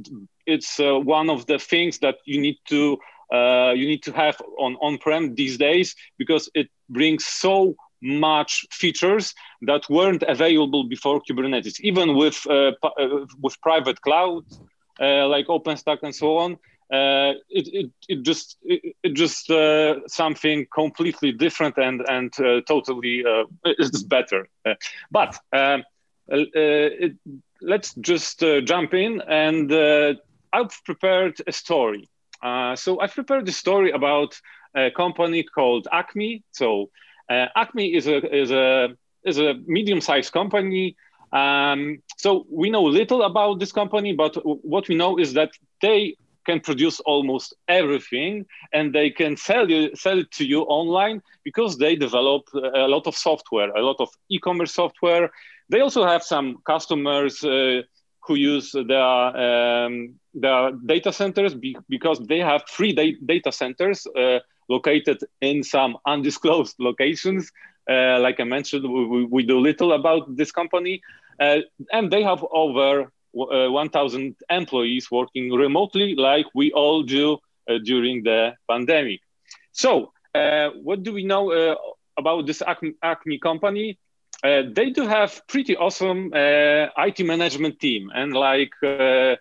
it's 0.46 0.78
uh, 0.80 0.98
one 0.98 1.30
of 1.30 1.46
the 1.46 1.58
things 1.58 1.98
that 1.98 2.16
you 2.24 2.40
need 2.40 2.58
to 2.68 2.98
uh, 3.32 3.72
you 3.74 3.86
need 3.86 4.02
to 4.02 4.12
have 4.12 4.40
on 4.58 4.76
on-prem 4.80 5.34
these 5.34 5.56
days 5.58 5.96
because 6.18 6.48
it 6.54 6.68
brings 6.88 7.24
so 7.24 7.74
much 8.02 8.66
features 8.70 9.34
that 9.62 9.82
weren't 9.88 10.22
available 10.28 10.84
before 10.84 11.22
Kubernetes, 11.22 11.80
even 11.80 12.16
with 12.16 12.46
uh, 12.48 12.72
uh 12.82 13.26
with 13.40 13.60
private 13.62 14.00
cloud 14.02 14.44
uh, 15.00 15.26
like 15.26 15.46
OpenStack 15.46 15.98
and 16.02 16.14
so 16.14 16.36
on. 16.36 16.52
Uh, 16.92 17.32
it, 17.48 17.66
it, 17.72 17.90
it 18.08 18.22
just 18.22 18.58
it, 18.62 18.94
it 19.02 19.14
just 19.14 19.50
something 20.06 20.66
completely 20.72 21.32
different 21.32 21.78
and 21.78 22.02
and 22.08 22.32
totally 22.66 23.24
it's 23.64 24.02
better. 24.02 24.48
but 25.10 25.38
um, 25.52 25.82
it, 26.28 27.16
let's 27.62 27.94
just 27.94 28.40
jump 28.64 28.92
in 28.92 29.22
and 29.22 29.72
I've 30.54 30.84
prepared 30.84 31.36
a 31.46 31.52
story. 31.52 32.08
Uh, 32.42 32.76
so 32.76 33.00
I've 33.00 33.14
prepared 33.14 33.48
a 33.48 33.52
story 33.52 33.90
about 33.90 34.40
a 34.76 34.90
company 34.90 35.42
called 35.42 35.88
Acme. 35.90 36.42
So 36.52 36.90
uh, 37.28 37.46
Acme 37.56 37.86
is 37.98 38.06
a 38.06 38.18
is 38.42 38.50
a 38.50 38.96
is 39.24 39.38
a 39.38 39.54
medium-sized 39.66 40.32
company. 40.32 40.96
Um, 41.32 41.80
so 42.16 42.46
we 42.50 42.70
know 42.70 42.84
little 43.00 43.22
about 43.22 43.58
this 43.58 43.72
company, 43.72 44.12
but 44.12 44.32
what 44.44 44.88
we 44.88 44.94
know 44.94 45.18
is 45.18 45.32
that 45.32 45.50
they 45.80 46.16
can 46.46 46.60
produce 46.60 47.00
almost 47.00 47.54
everything, 47.66 48.46
and 48.72 48.94
they 48.94 49.10
can 49.10 49.36
sell 49.36 49.68
you 49.70 49.80
sell 49.96 50.18
it 50.18 50.30
to 50.38 50.44
you 50.44 50.60
online 50.62 51.22
because 51.42 51.78
they 51.78 51.96
develop 51.96 52.42
a 52.54 52.88
lot 52.94 53.06
of 53.06 53.16
software, 53.16 53.70
a 53.70 53.82
lot 53.82 53.96
of 53.98 54.08
e-commerce 54.28 54.74
software. 54.74 55.30
They 55.70 55.80
also 55.80 56.04
have 56.04 56.22
some 56.22 56.58
customers. 56.64 57.42
Uh, 57.42 57.82
who 58.26 58.34
use 58.34 58.72
the 58.72 59.04
um, 59.86 60.14
data 60.86 61.12
centers 61.12 61.54
be, 61.54 61.76
because 61.88 62.18
they 62.20 62.38
have 62.38 62.62
three 62.68 62.92
da- 62.92 63.18
data 63.24 63.52
centers 63.52 64.06
uh, 64.06 64.38
located 64.68 65.18
in 65.40 65.62
some 65.62 65.96
undisclosed 66.06 66.76
locations. 66.78 67.50
Uh, 67.88 68.18
like 68.20 68.40
I 68.40 68.44
mentioned, 68.44 68.84
we, 68.90 69.24
we, 69.24 69.42
do 69.44 69.58
little 69.60 69.92
about 69.92 70.36
this 70.36 70.50
company, 70.50 71.02
uh, 71.38 71.58
and 71.92 72.10
they 72.10 72.22
have 72.22 72.42
over 72.50 73.12
uh, 73.38 73.70
1,000 73.70 74.36
employees 74.48 75.10
working 75.10 75.52
remotely, 75.52 76.14
like 76.14 76.46
we 76.54 76.72
all 76.72 77.02
do 77.02 77.38
uh, 77.68 77.78
during 77.84 78.22
the 78.22 78.54
pandemic. 78.70 79.20
So, 79.72 80.12
uh, 80.34 80.70
what 80.82 81.02
do 81.02 81.12
we 81.12 81.24
know 81.24 81.76
about 82.16 82.46
this 82.46 82.62
Acme, 82.62 82.94
Acme 83.02 83.38
company? 83.38 83.98
Uh, 84.44 84.62
they 84.72 84.90
do 84.90 85.06
have 85.06 85.40
pretty 85.46 85.74
awesome 85.74 86.30
uh, 86.34 86.86
IT 86.98 87.24
management 87.24 87.80
team 87.80 88.10
and 88.14 88.34
like 88.34 88.72
uh, 88.82 89.36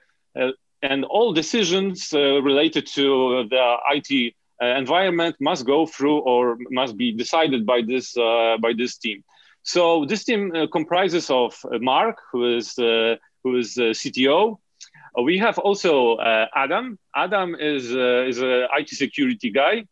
and 0.81 1.03
all 1.05 1.33
decisions 1.33 2.13
related 2.13 2.88
to 2.88 3.45
the 3.50 3.75
IT 3.91 4.33
environment 4.62 5.36
must 5.41 5.65
go 5.65 5.86
through 5.86 6.19
or 6.19 6.57
must 6.72 6.95
be 6.95 7.12
decided 7.12 7.65
by 7.65 7.81
this 7.81 8.13
by 8.15 8.74
this 8.77 8.98
team. 8.98 9.24
So 9.63 10.05
this 10.05 10.24
team 10.24 10.51
comprises 10.72 11.29
of 11.29 11.53
Mark, 11.79 12.17
who 12.31 12.57
is 12.57 12.74
who 12.75 13.57
is 13.57 13.75
CTO, 13.75 14.57
we 15.22 15.38
have 15.38 15.57
also 15.60 16.15
uh, 16.15 16.48
Adam. 16.55 16.98
Adam 17.15 17.55
is 17.55 17.93
uh, 17.93 18.25
is 18.27 18.39
an 18.39 18.67
IT 18.77 18.89
security 18.89 19.51
guy. 19.51 19.86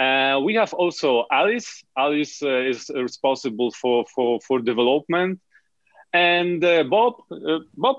Uh, 0.00 0.40
we 0.42 0.54
have 0.54 0.72
also 0.72 1.26
Alice. 1.30 1.84
Alice 1.96 2.42
uh, 2.42 2.60
is 2.60 2.90
responsible 2.94 3.70
for, 3.72 4.06
for, 4.14 4.40
for 4.40 4.60
development. 4.60 5.40
And 6.12 6.64
uh, 6.64 6.84
Bob, 6.84 7.14
uh, 7.30 7.58
Bob, 7.76 7.98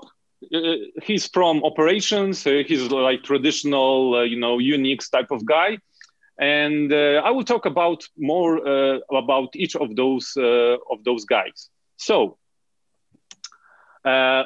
he's 1.02 1.28
from 1.28 1.62
operations. 1.64 2.42
he's 2.44 2.90
like 2.90 3.22
traditional, 3.22 4.26
you 4.26 4.38
know, 4.38 4.58
Unix 4.58 5.10
type 5.10 5.30
of 5.30 5.44
guy. 5.46 5.78
And 6.40 6.92
I 6.92 7.30
will 7.30 7.44
talk 7.44 7.66
about 7.66 8.02
more 8.18 8.56
about 9.12 9.50
each 9.54 9.76
of 9.76 9.94
those 9.94 10.34
of 10.36 11.04
those 11.04 11.24
guys. 11.24 11.70
So 11.96 12.38
uh, 14.04 14.44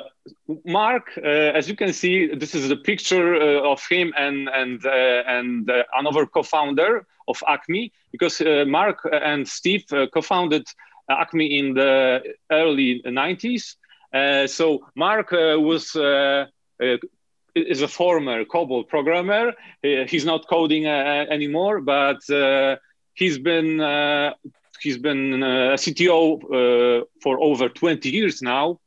Mark, 0.65 1.13
uh, 1.17 1.21
as 1.21 1.69
you 1.69 1.77
can 1.77 1.93
see, 1.93 2.35
this 2.35 2.55
is 2.55 2.71
a 2.71 2.77
picture 2.77 3.35
uh, 3.37 3.73
of 3.73 3.83
him 3.89 4.13
and 4.17 4.49
and 4.49 4.85
uh, 4.85 5.23
and 5.27 5.71
uh, 5.71 5.83
another 5.99 6.27
co-founder 6.27 7.07
of 7.29 7.43
Acme, 7.49 7.93
because 8.13 8.41
uh, 8.41 8.65
Mark 8.67 9.09
and 9.11 9.49
Steve 9.49 9.85
co-founded 10.13 10.67
Acme 11.09 11.59
in 11.59 11.75
the 11.75 12.23
early 12.51 13.03
90s. 13.07 13.77
so 14.49 14.87
Mark 14.95 15.31
was 15.33 15.97
is 17.55 17.83
a 17.83 17.89
former 17.89 18.45
COBOL 18.45 18.87
programmer. 18.87 19.53
he's 19.83 20.27
not 20.27 20.47
coding 20.49 20.87
anymore, 20.87 21.81
but 21.81 22.21
he's 23.15 23.39
been 23.39 23.81
he's 24.83 24.99
been 24.99 25.43
a 25.43 25.77
CTO 25.77 27.05
for 27.23 27.41
over 27.41 27.69
20 27.69 28.11
years 28.11 28.43
now 28.43 28.79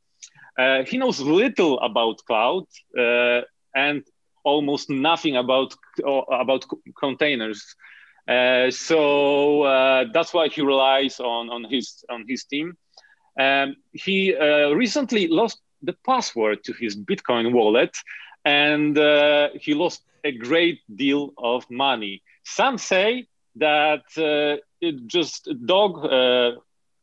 uh, 0.60 0.84
he 0.84 0.98
knows 0.98 1.20
little 1.20 1.80
about 1.80 2.16
cloud 2.26 2.66
uh, 2.98 3.40
and 3.74 4.02
almost 4.44 4.90
nothing 4.90 5.36
about 5.36 5.74
uh, 6.06 6.22
about 6.44 6.64
containers. 6.98 7.74
Uh, 8.28 8.70
so 8.70 9.62
uh, 9.62 10.04
that's 10.12 10.34
why 10.34 10.48
he 10.48 10.60
relies 10.60 11.18
on 11.20 11.48
on 11.50 11.64
his 11.64 12.04
on 12.10 12.24
his 12.28 12.44
team. 12.44 12.76
Um, 13.38 13.76
he 13.92 14.34
uh, 14.34 14.70
recently 14.84 15.28
lost 15.28 15.60
the 15.82 15.94
password 16.04 16.62
to 16.64 16.72
his 16.74 16.94
Bitcoin 16.94 17.52
wallet, 17.52 17.96
and 18.44 18.96
he 19.64 19.72
lost 19.74 20.02
a 20.24 20.32
great 20.32 20.80
deal 20.94 21.32
of 21.38 21.64
money. 21.70 22.22
Some 22.44 22.76
say 22.76 23.26
that 23.56 24.04
it 24.80 25.06
just 25.06 25.48
dog 25.64 25.92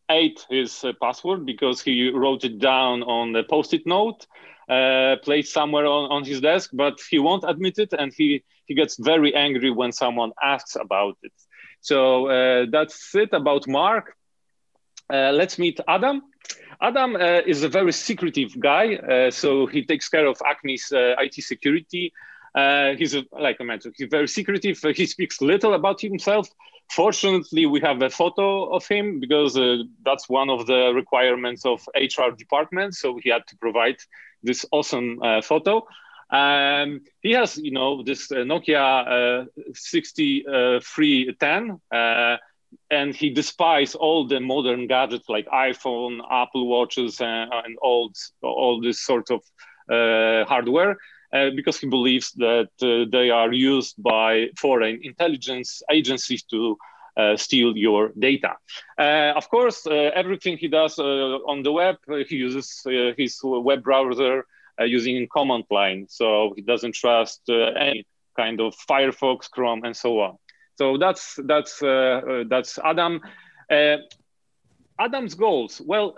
ate 0.10 0.46
his 0.50 0.84
uh, 0.84 0.94
password 1.02 1.46
because 1.46 1.82
he 1.82 2.10
wrote 2.10 2.44
it 2.44 2.60
down 2.60 3.04
on 3.04 3.36
a 3.36 3.44
post-it 3.44 3.86
note 3.86 4.26
uh, 4.70 5.16
placed 5.24 5.54
somewhere 5.54 5.86
on, 5.86 6.12
on 6.12 6.24
his 6.24 6.42
desk 6.42 6.72
but 6.74 7.00
he 7.10 7.20
won't 7.20 7.44
admit 7.48 7.78
it 7.78 7.94
and 7.98 8.14
he 8.16 8.44
he 8.66 8.76
gets 8.76 8.98
very 8.98 9.34
angry 9.34 9.72
when 9.72 9.92
someone 9.94 10.32
asks 10.44 10.76
about 10.76 11.18
it. 11.24 11.32
So 11.80 12.28
uh, 12.28 12.66
that's 12.70 13.16
it 13.16 13.30
about 13.32 13.68
mark. 13.68 14.14
Uh, 15.12 15.32
let's 15.32 15.58
meet 15.58 15.80
adam. 15.88 16.22
Adam 16.82 17.16
uh, 17.16 17.42
is 17.46 17.64
a 17.64 17.70
very 17.70 17.94
secretive 17.94 18.60
guy 18.60 18.96
uh, 18.96 19.32
so 19.32 19.66
he 19.66 19.86
takes 19.86 20.10
care 20.10 20.28
of 20.28 20.38
acme's 20.46 20.92
it 20.92 21.34
security 21.34 22.12
he's 22.98 23.16
a, 23.16 23.24
like 23.32 23.58
i 23.60 23.64
mentioned 23.64 23.94
he's 23.98 24.10
very 24.10 24.28
secretive 24.28 24.80
he 24.96 25.06
speaks 25.06 25.42
little 25.42 25.74
about 25.74 26.02
himself 26.02 26.50
Fortunately, 26.90 27.66
we 27.66 27.82
have 27.82 28.02
a 28.02 28.10
photo 28.10 28.74
of 28.74 28.88
him 28.88 29.20
because 29.20 29.58
uh, 29.58 29.84
that's 30.06 30.30
one 30.30 30.50
of 30.50 30.68
the 30.68 30.94
requirements 30.96 31.66
of 31.66 31.86
HR 31.96 32.32
department. 32.36 32.96
So 32.96 33.20
he 33.22 33.30
had 33.30 33.46
to 33.48 33.58
provide 33.58 33.98
this 34.42 34.66
awesome 34.72 35.22
uh, 35.22 35.42
photo. 35.42 35.86
Um, 36.30 37.02
he 37.22 37.32
has, 37.32 37.58
you 37.58 37.72
know, 37.72 38.04
this 38.04 38.32
uh, 38.32 38.38
Nokia 38.38 39.44
uh, 39.44 39.46
6310, 39.74 41.82
uh, 41.92 42.38
and 42.90 43.14
he 43.14 43.32
despises 43.32 43.96
all 43.96 44.26
the 44.28 44.40
modern 44.40 44.88
gadgets 44.88 45.28
like 45.30 45.46
iPhone, 45.48 46.22
Apple 46.30 46.68
Watches, 46.68 47.20
uh, 47.20 47.48
and 47.66 47.78
all, 47.82 48.14
all 48.42 48.80
this 48.82 49.02
sort 49.02 49.30
of 49.30 49.42
hardware. 49.90 50.98
Uh, 51.34 51.50
because 51.56 51.78
he 51.78 51.88
believes 51.88 52.32
that 52.34 52.70
uh, 52.82 53.04
they 53.12 53.30
are 53.30 53.52
used 53.52 54.02
by 54.02 54.48
foreign 54.56 54.98
intelligence 55.04 55.82
agencies 55.92 56.44
to 56.44 56.78
uh, 57.18 57.36
steal 57.36 57.76
your 57.76 58.14
data. 58.18 58.54
Uh, 58.98 59.34
of 59.36 59.50
course, 59.50 59.86
uh, 59.88 60.12
everything 60.16 60.56
he 60.58 60.70
does 60.70 60.98
on 61.00 61.64
the 61.64 61.72
web, 61.72 61.98
he 62.30 62.38
uses 62.38 62.82
his 63.18 63.42
web 63.44 63.84
browser 63.84 64.46
using 64.80 65.28
command 65.28 65.66
line. 65.70 66.06
So 66.08 66.54
he 66.56 66.62
doesn't 66.62 66.96
trust 66.96 67.42
any 67.50 68.06
kind 68.38 68.62
of 68.62 68.74
Firefox, 68.90 69.50
Chrome, 69.50 69.84
and 69.84 69.98
so 69.98 70.22
on. 70.22 70.38
So 70.78 70.98
that's 70.98 71.38
that's 71.44 71.80
that's 71.80 72.80
Adam. 72.86 73.20
Adam's 75.00 75.34
goals. 75.36 75.82
Well, 75.84 76.16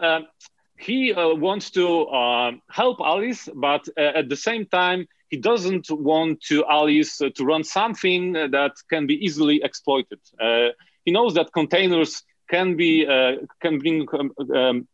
he 0.79 1.13
uh, 1.13 1.35
wants 1.35 1.71
to 1.71 2.03
uh, 2.05 2.51
help 2.71 2.99
Alice, 3.01 3.49
but 3.53 3.87
uh, 3.97 4.01
at 4.15 4.29
the 4.29 4.35
same 4.35 4.65
time, 4.65 5.07
he 5.29 5.37
doesn't 5.37 5.91
want 5.91 6.41
to 6.41 6.65
Alice 6.65 7.21
uh, 7.21 7.29
to 7.35 7.43
run 7.43 7.63
something 7.63 8.33
that 8.33 8.71
can 8.89 9.05
be 9.05 9.13
easily 9.15 9.61
exploited. 9.61 10.19
Uh, 10.41 10.69
he 11.03 11.11
knows 11.11 11.33
that 11.35 11.51
containers 11.53 12.23
can 12.49 12.77
be 12.77 13.05
uh, 13.05 13.33
can 13.61 13.77
bring 13.79 14.07
um, 14.13 14.31
um, 14.55 14.87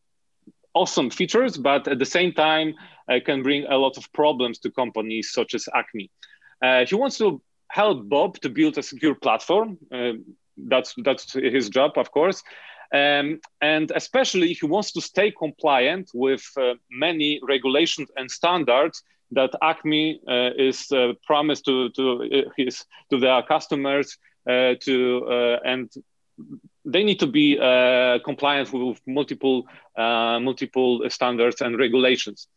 awesome 0.73 1.09
features, 1.09 1.55
but 1.55 1.87
at 1.87 1.99
the 1.99 2.05
same 2.05 2.33
time, 2.33 2.73
can 3.23 3.43
bring 3.43 3.65
a 3.67 3.77
lot 3.77 3.97
of 3.97 4.11
problems 4.11 4.57
to 4.57 4.71
companies 4.71 5.31
such 5.31 5.53
as 5.53 5.69
Acme. 5.73 6.09
he 6.89 6.95
wants 6.95 7.17
to 7.19 7.39
help 7.69 8.09
Bob 8.09 8.39
to 8.39 8.49
build 8.49 8.77
a 8.77 8.83
secure 8.83 9.15
platform. 9.15 9.77
that's 10.57 10.95
that's 11.03 11.33
his 11.33 11.69
job, 11.69 11.91
of 11.97 12.11
course. 12.11 12.43
Um, 12.93 13.39
and 13.61 13.91
especially 13.95 14.53
he 14.53 14.65
wants 14.65 14.91
to 14.93 15.01
stay 15.01 15.31
compliant 15.31 16.11
with 16.13 16.43
uh, 16.57 16.75
many 16.89 17.39
regulations 17.43 18.09
and 18.15 18.29
standards 18.29 19.03
that 19.31 19.51
Acme 19.61 20.19
uh, 20.27 20.51
is 20.57 20.91
uh, 20.91 21.13
promised 21.25 21.65
to 21.65 21.89
to 21.91 22.23
uh, 22.23 22.49
his 22.55 22.85
to 23.09 23.19
their 23.19 23.41
customers 23.43 24.17
uh, 24.49 24.75
to 24.81 25.25
uh, 25.27 25.59
and 25.65 25.91
they 26.85 27.03
need 27.03 27.19
to 27.19 27.27
be 27.27 27.55
compliant 28.23 28.71
with 28.71 28.99
multiple 29.07 29.65
multiple 29.97 31.09
standards 31.09 31.61
and 31.61 31.79
regulations. 31.79 32.47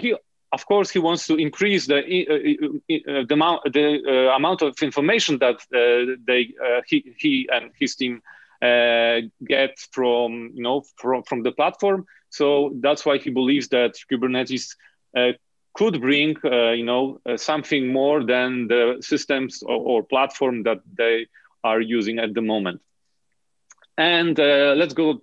he 0.00 0.14
of 0.52 0.64
course, 0.66 0.90
he 0.90 0.98
wants 0.98 1.26
to 1.26 1.36
increase 1.36 1.86
the 1.86 1.98
uh, 1.98 3.24
the 3.28 3.34
amount 3.34 3.72
the 3.72 4.00
uh, 4.06 4.36
amount 4.36 4.62
of 4.62 4.76
information 4.82 5.38
that 5.38 5.56
uh, 5.74 6.16
they 6.26 6.54
he 6.86 7.14
he 7.18 7.48
and 7.52 7.70
his 7.78 7.96
team 7.96 8.22
get 8.60 9.78
from 9.92 10.50
you 10.54 10.62
know 10.62 10.82
from 10.96 11.22
from 11.24 11.42
the 11.42 11.52
platform. 11.52 12.06
So 12.30 12.72
that's 12.80 13.06
why 13.06 13.18
he 13.18 13.30
believes 13.30 13.68
that 13.68 13.94
Kubernetes 14.10 14.76
uh, 15.16 15.32
could 15.74 16.00
bring 16.00 16.36
uh, 16.44 16.72
you 16.72 16.84
know 16.84 17.20
something 17.36 17.92
more 17.92 18.24
than 18.24 18.68
the 18.68 18.98
systems 19.00 19.62
or, 19.62 19.76
or, 19.76 20.02
platform 20.02 20.64
that 20.64 20.80
they 20.96 21.26
are 21.64 21.80
using 21.80 22.18
at 22.18 22.34
the 22.34 22.42
moment. 22.42 22.80
And 23.96 24.38
let's 24.38 24.94
go. 24.94 25.20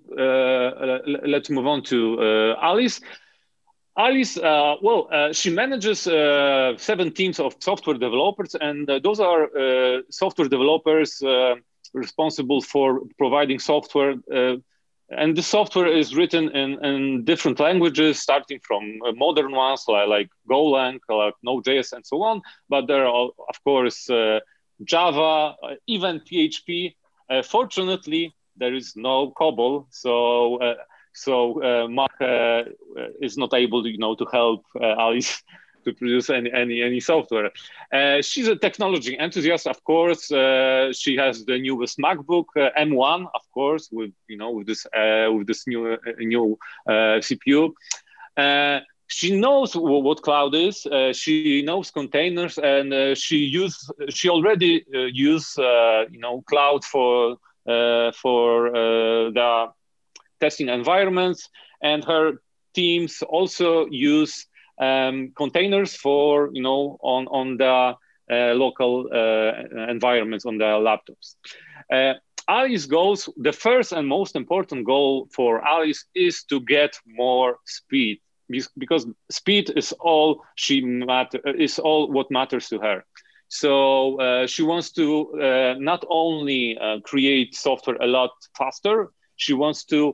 let's 1.25 1.50
move 1.50 1.68
on 1.68 1.84
to 1.84 2.56
Alice. 2.62 3.00
Alice, 3.98 4.38
uh, 4.38 4.75
well, 4.82 5.08
uh, 5.10 5.32
she 5.32 5.50
manages 5.50 6.06
uh, 6.06 6.74
seven 6.77 7.13
teams 7.13 7.39
of 7.39 7.56
software 7.60 7.98
developers, 7.98 8.54
and 8.54 8.89
those 9.04 9.22
are 9.22 9.48
software 10.10 10.50
developers 10.50 11.22
responsible 11.96 12.62
for 12.62 13.02
providing 13.18 13.60
software. 13.60 14.16
Uh, 14.32 14.58
and 15.10 15.36
the 15.36 15.44
software 15.44 15.88
is 15.88 16.16
written 16.16 16.50
in, 16.50 16.84
in 16.84 17.24
different 17.25 17.60
languages, 17.60 18.20
starting 18.20 18.60
from 18.68 19.00
uh, 19.06 19.12
modern 19.12 19.52
ones 19.52 19.86
like, 19.88 20.08
like 20.08 20.30
Golang, 20.50 21.00
like 21.10 21.36
Node.js, 21.44 21.94
and 21.94 22.06
so 22.06 22.24
on. 22.24 22.42
But 22.70 22.88
there 22.88 23.06
are, 23.06 23.30
of 23.50 23.64
course, 23.64 24.10
uh, 24.10 24.40
Java, 24.84 25.56
uh, 25.64 25.75
even 25.88 26.22
PHP. 26.22 26.96
Uh, 27.30 27.44
fortunately, 27.44 28.34
there 28.58 28.74
is 28.74 28.96
no 28.96 29.32
COBOL, 29.32 29.88
so 29.90 30.75
so 31.14 31.88
Mark 31.90 32.12
is 33.22 33.38
not 33.38 33.54
able, 33.54 33.84
to, 33.84 33.90
you 33.90 33.98
know, 33.98 34.16
to 34.16 34.25
help 34.32 34.64
Alice 34.82 35.42
to 35.86 35.94
produce 35.94 36.30
any 36.30 36.51
any, 36.51 36.82
any 36.82 37.00
software. 37.00 37.51
Uh, 37.92 38.22
she's 38.22 38.48
a 38.48 38.56
technology 38.56 39.18
enthusiast, 39.20 39.68
of 39.68 39.84
course. 39.84 40.32
Uh, 40.32 40.92
she 40.94 41.15
has 41.18 41.46
the 41.46 41.58
newest 41.60 41.98
MacBook 41.98 42.46
uh, 42.58 42.70
M1, 42.77 43.27
of 43.34 43.42
course, 43.54 43.89
with 43.92 44.12
you 44.27 44.38
know 44.38 44.51
with 44.51 44.68
this 44.68 44.86
uh, 44.88 45.30
with 45.32 45.48
this 45.48 45.68
new 45.68 45.94
uh, 45.94 45.98
new 46.20 46.58
uh, 46.88 47.20
CPU. 47.27 47.74
she 49.08 49.39
knows 49.39 49.75
what 49.75 50.22
cloud 50.24 50.56
is. 50.56 50.86
Uh, 50.86 51.13
she 51.13 51.62
knows 51.62 51.92
containers, 51.92 52.58
and 52.58 52.94
uh, 52.94 53.15
she 53.15 53.38
use 53.38 53.89
she 54.10 54.30
already 54.30 54.84
uh, 54.94 55.00
use 55.13 55.58
uh, 55.58 56.06
you 56.10 56.20
know 56.20 56.42
cloud 56.50 56.84
for 56.84 57.38
uh, 57.68 58.12
for 58.12 58.68
uh, 58.70 59.32
the 59.32 59.68
testing 60.39 60.70
environments, 60.70 61.50
and 61.82 62.04
her 62.06 62.34
teams 62.74 63.24
also 63.24 63.86
use 63.88 64.48
um, 64.79 65.32
containers 65.36 65.96
for 65.96 66.50
you 66.53 66.62
know 66.62 66.98
on 67.01 67.27
on 67.27 67.58
the 67.58 67.96
local 68.55 69.08
environments 69.89 70.46
on 70.46 70.58
the 70.58 70.65
laptops. 70.65 71.36
Alice 72.48 72.86
goals, 72.86 73.27
the 73.38 73.51
first 73.51 73.91
and 73.91 74.08
most 74.08 74.36
important 74.36 74.86
goal 74.86 75.27
for 75.34 75.65
Alice 75.65 76.05
is 76.13 76.44
to 76.44 76.60
get 76.62 77.00
more 77.08 77.58
speed 77.65 78.20
because 78.77 79.08
speed 79.32 79.72
is 79.75 79.91
all 80.00 80.44
she 80.55 80.82
matter 80.82 81.39
is 81.58 81.79
all 81.79 82.12
what 82.12 82.29
matters 82.29 82.70
to 82.70 82.79
her. 82.79 83.03
So 83.48 84.20
uh, 84.20 84.48
she 84.48 84.63
wants 84.63 84.91
to 84.94 85.32
uh, 85.34 85.75
not 85.79 86.03
only 86.10 86.77
uh, 86.77 87.00
create 87.03 87.55
software 87.55 87.98
a 88.01 88.08
lot 88.08 88.32
faster, 88.58 89.12
she 89.36 89.53
wants 89.53 89.86
to 89.86 90.10
uh, 90.10 90.12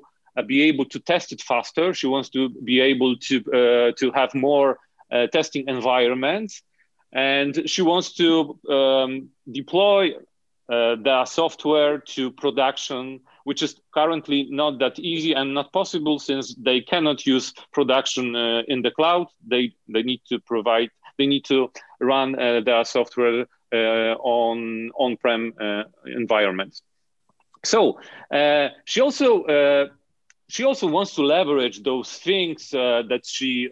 be 0.48 0.64
able 0.64 0.86
to 0.86 1.00
test 1.00 1.32
it 1.32 1.42
faster. 1.42 1.94
She 1.94 2.08
wants 2.08 2.30
to 2.30 2.50
be 2.50 2.80
able 2.80 3.18
to 3.18 3.36
uh, 3.40 3.92
to 3.98 4.12
have 4.12 4.34
more 4.34 4.80
uh, 5.12 5.28
testing 5.28 5.68
environments, 5.68 6.64
and 7.12 7.70
she 7.70 7.82
wants 7.82 8.14
to 8.14 8.60
um, 8.70 9.30
deploy 9.52 10.12
the 10.68 11.26
software 11.26 11.98
to 11.98 12.32
production 12.32 13.20
which 13.44 13.64
is 13.64 13.76
currently 13.94 14.48
not 14.50 14.80
that 14.80 15.00
easy 15.00 15.34
and 15.34 15.54
not 15.54 15.72
possible 15.74 16.20
since 16.20 16.56
they 16.56 16.82
cannot 16.82 17.26
use 17.26 17.54
production 17.74 18.36
uh, 18.36 18.62
in 18.68 18.82
the 18.82 18.92
cloud. 18.92 19.28
They 19.46 19.74
they 19.88 20.04
need 20.04 20.22
to 20.30 20.40
provide 20.40 20.90
they 21.18 21.28
need 21.28 21.46
to 21.46 21.72
run 22.00 22.40
uh, 22.40 22.62
their 22.62 22.86
software 22.86 23.46
uh, 23.74 24.16
on 24.20 24.92
on-prem 24.96 25.54
uh, 25.60 25.84
environments. 26.06 26.82
So 27.64 28.00
uh, 28.34 28.70
she 28.86 29.02
also 29.02 29.44
uh, 29.44 29.88
she 30.52 30.64
also 30.64 30.88
wants 30.88 31.16
to 31.16 31.24
leverage 31.24 31.84
those 31.84 32.12
things 32.18 32.70
that 32.72 33.22
she 33.26 33.70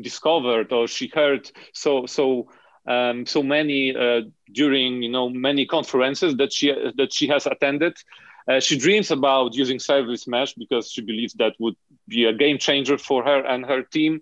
discovered 0.00 0.72
or 0.72 0.86
she 0.86 1.08
heard 1.14 1.50
so 1.72 2.06
so 2.06 2.46
um, 2.86 3.26
so 3.26 3.42
many 3.42 3.94
uh, 3.96 4.22
during 4.52 5.02
you 5.02 5.10
know 5.10 5.28
many 5.28 5.66
conferences 5.66 6.36
that 6.36 6.52
she 6.52 6.72
that 6.96 7.12
she 7.12 7.26
has 7.28 7.46
attended 7.46 7.94
uh, 8.48 8.60
she 8.60 8.78
dreams 8.78 9.10
about 9.10 9.54
using 9.54 9.78
service 9.78 10.26
mesh 10.26 10.54
because 10.54 10.90
she 10.90 11.02
believes 11.02 11.34
that 11.34 11.54
would 11.58 11.74
be 12.08 12.24
a 12.24 12.32
game 12.32 12.58
changer 12.58 12.98
for 12.98 13.24
her 13.24 13.44
and 13.44 13.66
her 13.66 13.82
team, 13.82 14.20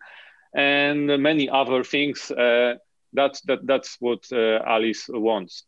and 0.54 1.06
many 1.22 1.48
other 1.48 1.82
things. 1.84 2.30
Uh, 2.30 2.74
that's 3.12 3.40
that, 3.42 3.66
that's 3.66 3.96
what 4.00 4.20
uh, 4.32 4.60
Alice 4.66 5.06
wants. 5.08 5.64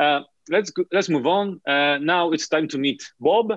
Uh, 0.00 0.20
let's 0.50 0.70
go, 0.70 0.84
let's 0.92 1.08
move 1.08 1.26
on. 1.26 1.60
Uh, 1.66 1.98
now 2.00 2.30
it's 2.32 2.48
time 2.48 2.68
to 2.68 2.78
meet 2.78 3.02
Bob. 3.20 3.52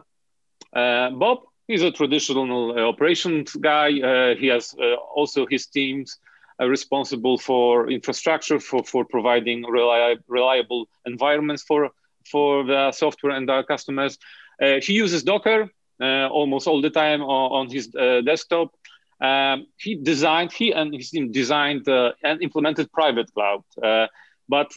Uh, 0.76 1.10
Bob 1.12 1.40
is 1.74 1.82
a 1.84 1.92
traditional 1.92 2.78
operations 2.80 3.56
guy. 3.56 3.92
he 4.36 4.48
has 4.48 4.76
also 5.16 5.46
his 5.46 5.68
teams 5.68 6.18
responsible 6.60 7.38
for 7.38 7.90
infrastructure 7.90 8.60
for 8.60 8.84
for 8.84 9.04
providing 9.06 9.64
reliable 9.64 10.24
reliable 10.28 10.86
environments 11.06 11.64
for 11.64 11.90
for 12.32 12.64
the 12.64 12.92
software 12.92 13.34
and 13.34 13.50
our 13.50 13.64
customers. 13.64 14.18
Uh, 14.62 14.80
he 14.82 14.94
uses 14.94 15.24
Docker 15.24 15.70
uh, 16.02 16.28
almost 16.28 16.68
all 16.68 16.82
the 16.82 16.90
time 16.90 17.22
on, 17.22 17.52
on 17.52 17.70
his 17.70 17.94
uh, 17.96 18.22
desktop. 18.22 18.74
Um, 19.20 19.68
he 19.78 19.96
designed, 19.96 20.52
he 20.52 20.72
and 20.72 20.94
his 20.94 21.12
team 21.12 21.32
designed 21.32 21.88
and 21.88 22.42
implemented 22.42 22.92
private 22.92 23.32
cloud. 23.34 23.64
but 24.50 24.72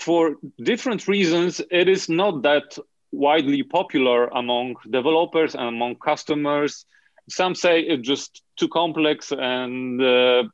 for 0.00 0.36
different 0.62 1.06
reasons, 1.08 1.60
it 1.70 1.88
is 1.88 2.08
not 2.08 2.42
that 2.42 2.78
widely 3.12 3.62
popular 3.62 4.26
among 4.28 4.76
developers 4.88 5.54
and 5.54 5.68
among 5.68 5.96
customers. 5.96 6.84
Some 7.28 7.54
say 7.54 7.80
it's 7.80 8.06
just 8.06 8.42
too 8.56 8.68
complex 8.68 9.32
and 9.32 10.00
uh, 10.00 10.44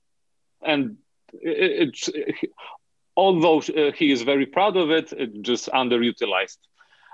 and 0.62 0.96
it, 1.32 1.88
it's 1.88 2.10
although 3.16 3.60
he 3.60 4.10
is 4.10 4.22
very 4.22 4.46
proud 4.46 4.76
of 4.76 4.90
it, 4.90 5.12
it's 5.12 5.38
just 5.38 5.68
underutilized. 5.68 6.58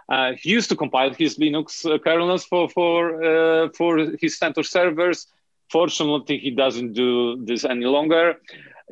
Uh, 0.09 0.33
he 0.33 0.51
used 0.51 0.69
to 0.69 0.77
compile 0.77 1.15
his 1.15 1.39
Linux 1.39 1.87
uh, 1.87 1.99
kernels 1.99 2.45
for 2.45 2.69
for 2.69 3.23
uh, 3.23 3.69
for 3.77 3.99
his 4.21 4.39
CentOS 4.39 4.67
servers. 4.67 5.27
Fortunately, 5.71 6.39
he 6.39 6.51
doesn't 6.51 6.95
do 6.95 7.45
this 7.45 7.65
any 7.65 7.87
longer. 7.87 8.41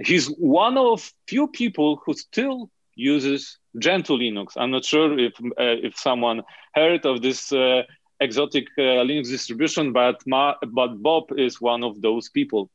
He's 0.00 0.26
one 0.26 0.78
of 0.78 1.12
few 1.26 1.48
people 1.48 2.00
who 2.04 2.14
still 2.14 2.70
uses 2.98 3.58
Gentoo 3.78 4.18
Linux. 4.18 4.52
I'm 4.56 4.70
not 4.70 4.84
sure 4.84 5.18
if 5.18 5.32
uh, 5.40 5.78
if 5.86 5.96
someone 5.96 6.42
heard 6.74 7.06
of 7.06 7.22
this 7.22 7.52
uh, 7.52 7.82
exotic 8.20 8.66
uh, 8.76 9.06
Linux 9.06 9.28
distribution, 9.28 9.92
but 9.92 10.16
Ma- 10.26 10.56
but 10.66 11.00
Bob 11.02 11.24
is 11.36 11.60
one 11.60 11.84
of 11.84 12.02
those 12.02 12.28
people. 12.28 12.70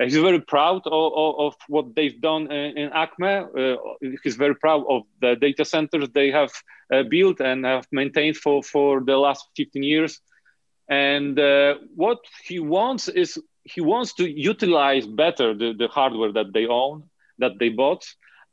He's 0.00 0.16
very 0.16 0.40
proud 0.40 0.82
of, 0.86 1.12
of, 1.16 1.34
of, 1.38 1.54
what 1.66 1.96
they've 1.96 2.20
done 2.20 2.52
in, 2.52 2.78
in 2.78 2.90
Acme. 2.92 3.26
Uh, 3.26 3.76
he's 4.22 4.36
very 4.36 4.54
proud 4.54 4.84
of 4.88 5.02
the 5.20 5.34
data 5.34 5.64
centers 5.64 6.08
they 6.10 6.30
have 6.30 6.52
uh, 6.92 7.02
built 7.02 7.40
and 7.40 7.64
have 7.64 7.86
maintained 7.90 8.36
for, 8.36 8.62
for 8.62 9.00
the 9.00 9.16
last 9.16 9.48
15 9.56 9.82
years. 9.82 10.20
And 10.88 11.36
uh, 11.38 11.74
what 11.96 12.18
he 12.44 12.60
wants 12.60 13.08
is 13.08 13.42
he 13.64 13.80
wants 13.80 14.14
to 14.14 14.30
utilize 14.30 15.04
better 15.04 15.52
the, 15.52 15.74
the 15.76 15.88
hardware 15.88 16.32
that 16.32 16.52
they 16.52 16.66
own, 16.66 17.10
that 17.38 17.58
they 17.58 17.68
bought. 17.68 18.04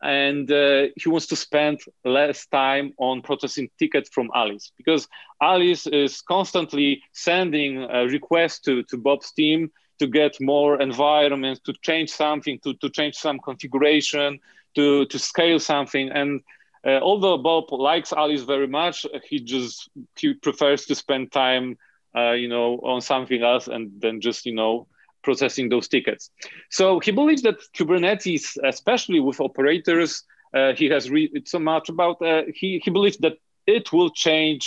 And 0.01 0.51
uh, 0.51 0.87
he 0.95 1.09
wants 1.09 1.27
to 1.27 1.35
spend 1.35 1.79
less 2.03 2.45
time 2.47 2.93
on 2.97 3.21
processing 3.21 3.69
tickets 3.79 4.09
from 4.09 4.29
Alice 4.35 4.71
because 4.77 5.07
Alice 5.41 5.87
is 5.87 6.21
constantly 6.21 7.01
sending 7.13 7.83
a 7.83 8.05
request 8.05 8.65
to, 8.65 8.83
to 8.83 8.97
Bob's 8.97 9.31
team 9.31 9.71
to 9.99 10.07
get 10.07 10.39
more 10.41 10.81
environments, 10.81 11.61
to 11.61 11.73
change 11.81 12.09
something, 12.09 12.59
to, 12.63 12.73
to 12.75 12.89
change 12.89 13.15
some 13.15 13.39
configuration, 13.39 14.39
to, 14.75 15.05
to 15.05 15.17
scale 15.17 15.59
something. 15.59 16.09
And 16.09 16.41
uh, 16.85 16.99
although 17.01 17.37
Bob 17.37 17.71
likes 17.71 18.13
Alice 18.13 18.43
very 18.43 18.67
much, 18.67 19.05
he 19.23 19.39
just 19.39 19.89
he 20.17 20.33
prefers 20.33 20.85
to 20.85 20.95
spend 20.95 21.31
time, 21.31 21.77
uh, 22.15 22.33
you 22.33 22.47
know, 22.47 22.79
on 22.83 23.01
something 23.01 23.41
else 23.41 23.67
and 23.67 23.91
then 24.01 24.21
just, 24.21 24.45
you 24.45 24.53
know, 24.53 24.87
processing 25.27 25.69
those 25.69 25.87
tickets. 25.95 26.23
So 26.69 26.85
he 27.05 27.11
believes 27.19 27.41
that 27.47 27.57
Kubernetes, 27.77 28.43
especially 28.73 29.19
with 29.27 29.37
operators, 29.49 30.11
uh, 30.55 30.73
he 30.73 30.85
has 30.95 31.09
read 31.09 31.47
so 31.47 31.59
much 31.59 31.89
about. 31.89 32.21
Uh, 32.21 32.43
he 32.59 32.69
he 32.83 32.89
believes 32.91 33.17
that 33.17 33.35
it 33.65 33.91
will 33.91 34.11
change. 34.25 34.63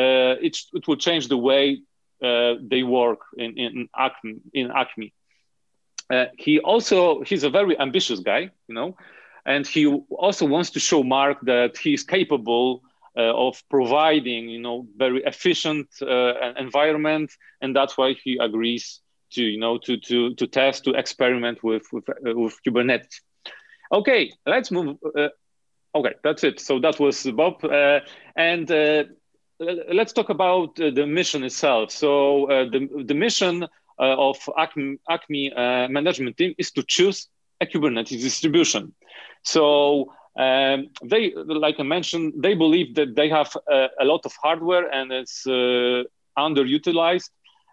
Uh, 0.00 0.34
it 0.46 0.56
it 0.78 0.84
will 0.86 1.00
change 1.06 1.24
the 1.28 1.36
way 1.36 1.64
uh, 2.22 2.54
they 2.70 2.82
work 2.82 3.20
in 3.36 3.50
in 3.58 3.88
Acme. 4.06 4.34
In 4.52 4.70
Acme. 4.70 5.12
Uh, 6.14 6.26
he 6.38 6.60
also 6.60 7.22
he's 7.28 7.44
a 7.44 7.50
very 7.50 7.74
ambitious 7.86 8.20
guy, 8.20 8.42
you 8.68 8.74
know, 8.78 8.96
and 9.44 9.66
he 9.66 9.84
also 10.24 10.44
wants 10.46 10.70
to 10.70 10.80
show 10.80 11.02
Mark 11.02 11.38
that 11.42 11.76
he's 11.84 12.04
capable 12.04 12.82
uh, 13.16 13.46
of 13.46 13.62
providing, 13.68 14.48
you 14.48 14.60
know, 14.60 14.86
very 14.96 15.22
efficient 15.24 15.88
environment, 16.66 17.30
and 17.60 17.74
that's 17.74 17.94
why 17.98 18.14
he 18.24 18.38
agrees 18.38 19.01
to, 19.32 19.42
you 19.42 19.58
know, 19.58 19.78
to 19.78 19.96
to 19.96 20.34
to 20.34 20.46
test, 20.46 20.84
to 20.84 20.90
experiment 20.92 21.62
with 21.62 21.84
with, 21.92 22.08
uh, 22.08 22.14
with 22.34 22.56
Kubernetes. 22.66 23.20
Okay, 23.92 24.32
let's 24.46 24.70
move. 24.70 24.96
Uh, 25.16 25.28
okay, 25.94 26.14
that's 26.24 26.44
it. 26.44 26.60
So 26.60 26.78
that 26.80 26.98
was 26.98 27.22
Bob, 27.24 27.64
and 28.36 28.70
let's 29.92 30.12
talk 30.12 30.28
about 30.30 30.80
uh, 30.80 30.90
the 30.90 31.06
mission 31.06 31.44
itself. 31.44 31.90
So 31.90 32.50
uh, 32.50 32.64
the, 32.64 33.04
the 33.04 33.14
mission 33.14 33.64
uh, 33.64 33.66
of 33.98 34.36
Acme, 34.58 34.98
Acme 35.08 35.52
management 35.88 36.36
team 36.36 36.54
is 36.58 36.70
to 36.72 36.82
choose 36.86 37.28
a 37.60 37.66
Kubernetes 37.66 38.20
distribution. 38.22 38.94
So 39.44 40.12
um, 40.38 40.88
they, 41.04 41.32
like 41.34 41.78
I 41.78 41.82
mentioned, 41.82 42.34
they 42.36 42.54
believe 42.54 42.94
that 42.94 43.14
they 43.14 43.28
have 43.28 43.56
a, 43.70 44.04
lot 44.04 44.24
of 44.24 44.32
hardware 44.42 44.88
and 44.92 45.12
it's 45.12 45.46
uh, 45.46 46.04
underutilized. 46.38 47.30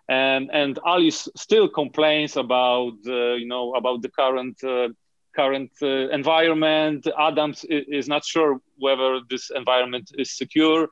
And, 0.09 0.49
and 0.51 0.79
Alice 0.85 1.29
still 1.37 1.69
complains 1.69 2.35
about, 2.35 2.93
uh, 3.07 3.33
you 3.35 3.47
know, 3.47 3.73
about 3.75 4.01
the 4.01 4.09
current 4.09 4.57
uh, 4.63 4.89
current 5.35 5.71
environment. 5.81 7.07
Adams 7.17 7.63
is 7.69 8.07
not 8.07 8.25
sure 8.25 8.59
whether 8.77 9.19
this 9.29 9.51
environment 9.55 10.09
is 10.17 10.35
secure 10.35 10.89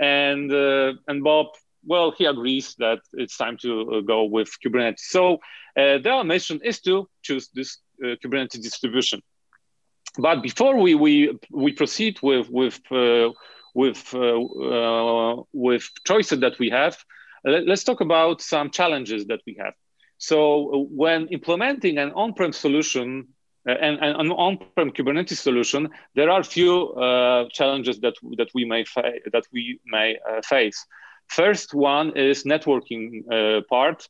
and 0.00 0.50
uh, 0.50 0.94
and 1.06 1.22
Bob, 1.22 1.46
well, 1.84 2.12
he 2.16 2.24
agrees 2.24 2.74
that 2.78 3.00
it's 3.12 3.36
time 3.36 3.56
to 3.58 3.92
uh, 3.92 4.00
go 4.00 4.24
with 4.24 4.50
Kubernetes. 4.64 5.00
So 5.00 5.34
uh, 5.76 5.98
their 5.98 6.24
mission 6.24 6.60
is 6.64 6.80
to 6.80 7.08
choose 7.22 7.48
this 7.54 7.78
uh, 8.02 8.16
Kubernetes 8.24 8.62
distribution. 8.62 9.20
But 10.18 10.42
before 10.42 10.76
we 10.76 10.94
we 10.94 11.38
we 11.50 11.72
proceed 11.72 12.18
with 12.22 12.48
with 12.50 12.80
uh, 12.90 13.30
with 13.74 14.14
uh, 14.14 15.42
with 15.52 15.88
choices 16.06 16.40
that 16.40 16.58
we 16.58 16.70
have, 16.70 16.96
let, 17.44 17.68
us 17.68 17.84
talk 17.84 18.00
about 18.00 18.40
some 18.40 18.70
challenges 18.70 19.26
that 19.26 19.40
we 19.46 19.56
have. 19.58 19.74
So 20.18 20.86
when 20.90 21.28
implementing 21.28 21.98
an 21.98 22.12
on-prem 22.12 22.52
solution 22.52 23.28
uh, 23.68 23.72
and, 23.72 23.98
and, 24.00 24.20
an 24.20 24.32
on-prem 24.32 24.90
Kubernetes 24.90 25.38
solution, 25.38 25.88
there 26.14 26.30
are 26.30 26.42
few 26.42 26.92
uh, 26.92 27.48
challenges 27.52 28.00
that 28.00 28.14
that 28.36 28.48
we 28.54 28.64
may 28.64 28.84
fa- 28.84 29.20
that 29.32 29.44
we 29.52 29.80
may 29.86 30.18
uh, 30.28 30.40
face. 30.42 30.86
First 31.28 31.74
one 31.74 32.16
is 32.16 32.44
networking 32.44 33.22
uh, 33.30 33.60
part. 33.68 34.08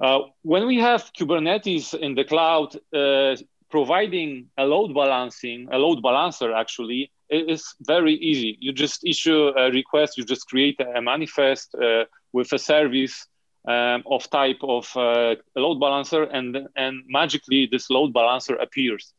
Uh, 0.00 0.20
when 0.42 0.66
we 0.66 0.78
have 0.78 1.10
Kubernetes 1.18 1.92
in 1.92 2.14
the 2.14 2.24
cloud, 2.24 2.74
uh, 2.94 3.36
providing 3.70 4.46
a 4.58 4.64
load 4.64 4.94
balancing, 4.94 5.68
a 5.72 5.78
load 5.78 6.02
balancer 6.02 6.52
actually, 6.52 7.10
is 7.30 7.74
very 7.80 8.14
easy. 8.14 8.58
You 8.60 8.72
just 8.72 9.04
issue 9.04 9.52
a 9.56 9.70
request, 9.70 10.18
you 10.18 10.24
just 10.24 10.48
create 10.48 10.80
a 10.80 11.00
manifest 11.00 11.74
with 12.32 12.52
a 12.52 12.58
service 12.58 13.26
um, 13.68 14.02
of 14.06 14.28
type 14.30 14.58
of 14.62 14.90
uh, 14.96 15.36
load 15.56 15.80
balancer, 15.80 16.22
and 16.24 16.68
and 16.76 17.02
magically 17.08 17.68
this 17.70 17.90
load 17.90 18.12
balancer 18.12 18.56
appears. 18.56 19.12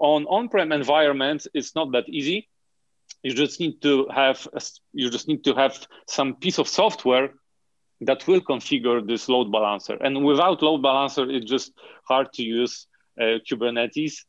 On 0.00 0.26
on-prem 0.26 0.72
environments, 0.72 1.48
it's 1.54 1.74
not 1.74 1.92
that 1.92 2.08
easy. 2.08 2.48
You 3.22 3.32
just 3.32 3.58
need 3.58 3.80
to 3.82 4.06
have 4.14 4.46
a, 4.52 4.60
you 4.92 5.10
just 5.10 5.26
need 5.26 5.42
to 5.44 5.54
have 5.54 5.86
some 6.06 6.34
piece 6.34 6.58
of 6.58 6.68
software 6.68 7.30
that 8.02 8.26
will 8.28 8.40
configure 8.40 9.04
this 9.04 9.28
load 9.28 9.50
balancer. 9.50 9.94
And 9.94 10.24
without 10.24 10.62
load 10.62 10.82
balancer, 10.82 11.28
it's 11.28 11.46
just 11.46 11.72
hard 12.04 12.32
to 12.34 12.42
use 12.42 12.86
uh, 12.86 12.87
Kubernetes. 13.18 14.24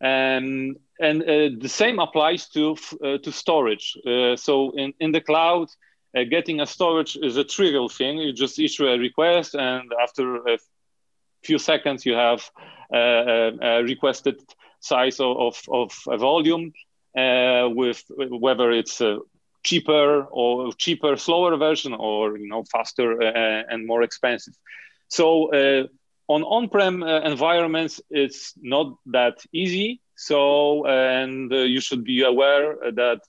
And 0.00 0.76
and 0.98 1.22
uh, 1.22 1.50
the 1.60 1.68
same 1.68 1.98
applies 1.98 2.48
to 2.50 2.76
uh, 3.04 3.18
to 3.18 3.32
storage. 3.32 3.96
Uh, 4.06 4.36
so 4.36 4.72
in 4.76 4.94
in 4.98 5.12
the 5.12 5.20
cloud 5.20 5.68
uh, 6.16 6.24
getting 6.24 6.60
a 6.60 6.66
storage 6.66 7.16
is 7.16 7.36
a 7.36 7.44
trivial 7.44 7.88
thing. 7.88 8.18
You 8.18 8.32
just 8.32 8.58
issue 8.58 8.86
a 8.86 8.98
request, 8.98 9.54
and 9.54 9.92
after 10.02 10.36
a 10.36 10.58
few 11.44 11.58
seconds, 11.58 12.04
you 12.04 12.14
have 12.14 12.50
uh, 12.92 13.52
a, 13.60 13.82
requested 13.82 14.40
size 14.80 15.20
of, 15.20 15.36
of, 15.36 15.62
of 15.70 15.92
a 16.08 16.16
volume 16.16 16.72
uh, 17.16 17.68
with 17.70 18.02
whether 18.16 18.70
it's 18.70 19.00
a 19.00 19.18
cheaper 19.62 20.24
or 20.30 20.72
cheaper, 20.72 21.16
slower 21.16 21.56
version, 21.56 21.94
or 21.94 22.36
you 22.36 22.48
know 22.48 22.64
faster 22.64 23.22
uh, 23.22 23.62
and 23.68 23.86
more 23.86 24.02
expensive. 24.02 24.54
So 25.08 25.52
uh, 25.52 25.86
on 26.30 26.42
on-prem 26.44 27.02
uh, 27.02 27.20
environments, 27.22 28.00
it's 28.10 28.54
not 28.60 28.96
that 29.06 29.36
easy. 29.52 30.00
So 30.16 30.86
and 30.86 31.50
you 31.50 31.80
should 31.80 32.04
be 32.04 32.22
aware 32.22 32.76
that 33.00 33.22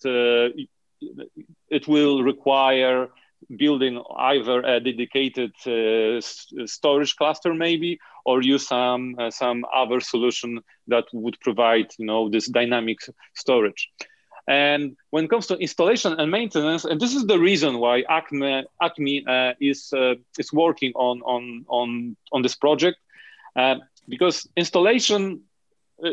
it 1.70 1.88
will 1.88 2.22
require 2.22 3.10
building 3.58 4.02
either 4.18 4.60
a 4.60 4.80
dedicated 4.80 5.52
uh, 5.66 6.22
storage 6.66 7.16
cluster 7.16 7.54
maybe 7.54 8.00
or 8.26 8.42
use 8.42 8.68
some 8.68 9.16
uh, 9.20 9.32
some 9.32 9.66
other 9.74 10.00
solution 10.00 10.60
that 10.88 11.06
would 11.14 11.40
provide 11.40 11.88
you 11.98 12.06
know 12.06 12.30
this 12.30 12.48
dynamic 12.48 13.00
storage 13.34 13.90
and 14.48 14.96
when 15.12 15.26
it 15.26 15.30
comes 15.30 15.48
to 15.48 15.56
installation 15.58 16.14
and 16.20 16.32
maintenance 16.32 16.86
and 16.86 17.00
this 17.00 17.14
is 17.14 17.26
the 17.26 17.40
reason 17.40 17.78
why 17.80 18.04
acme 18.10 18.64
acme 18.82 19.26
uh, 19.28 19.54
is 19.60 19.94
uh, 19.94 20.16
is 20.38 20.52
working 20.52 20.92
on 20.96 21.22
on 21.22 21.66
on 21.68 22.16
on 22.32 22.42
this 22.42 22.56
project 22.56 22.98
uh, 23.56 23.76
because 24.08 24.48
installation 24.56 25.42
uh, 26.04 26.10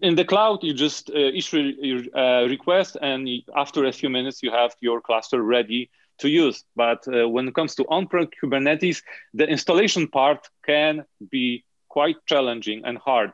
in 0.00 0.14
the 0.14 0.24
cloud, 0.24 0.62
you 0.62 0.72
just 0.72 1.10
uh, 1.10 1.18
issue 1.18 1.72
your 1.80 2.02
uh, 2.16 2.46
request, 2.46 2.96
and 3.02 3.28
after 3.56 3.84
a 3.84 3.92
few 3.92 4.08
minutes, 4.08 4.42
you 4.42 4.50
have 4.50 4.74
your 4.80 5.00
cluster 5.00 5.42
ready 5.42 5.90
to 6.18 6.28
use. 6.28 6.64
But 6.76 7.04
when 7.06 7.48
it 7.48 7.54
comes 7.54 7.74
to 7.74 7.84
on-prem 7.88 8.28
Kubernetes, 8.28 9.02
the 9.34 9.46
installation 9.46 10.06
part 10.06 10.48
can 10.64 11.04
be 11.30 11.64
quite 11.88 12.16
challenging 12.26 12.82
and 12.84 12.96
hard. 12.96 13.32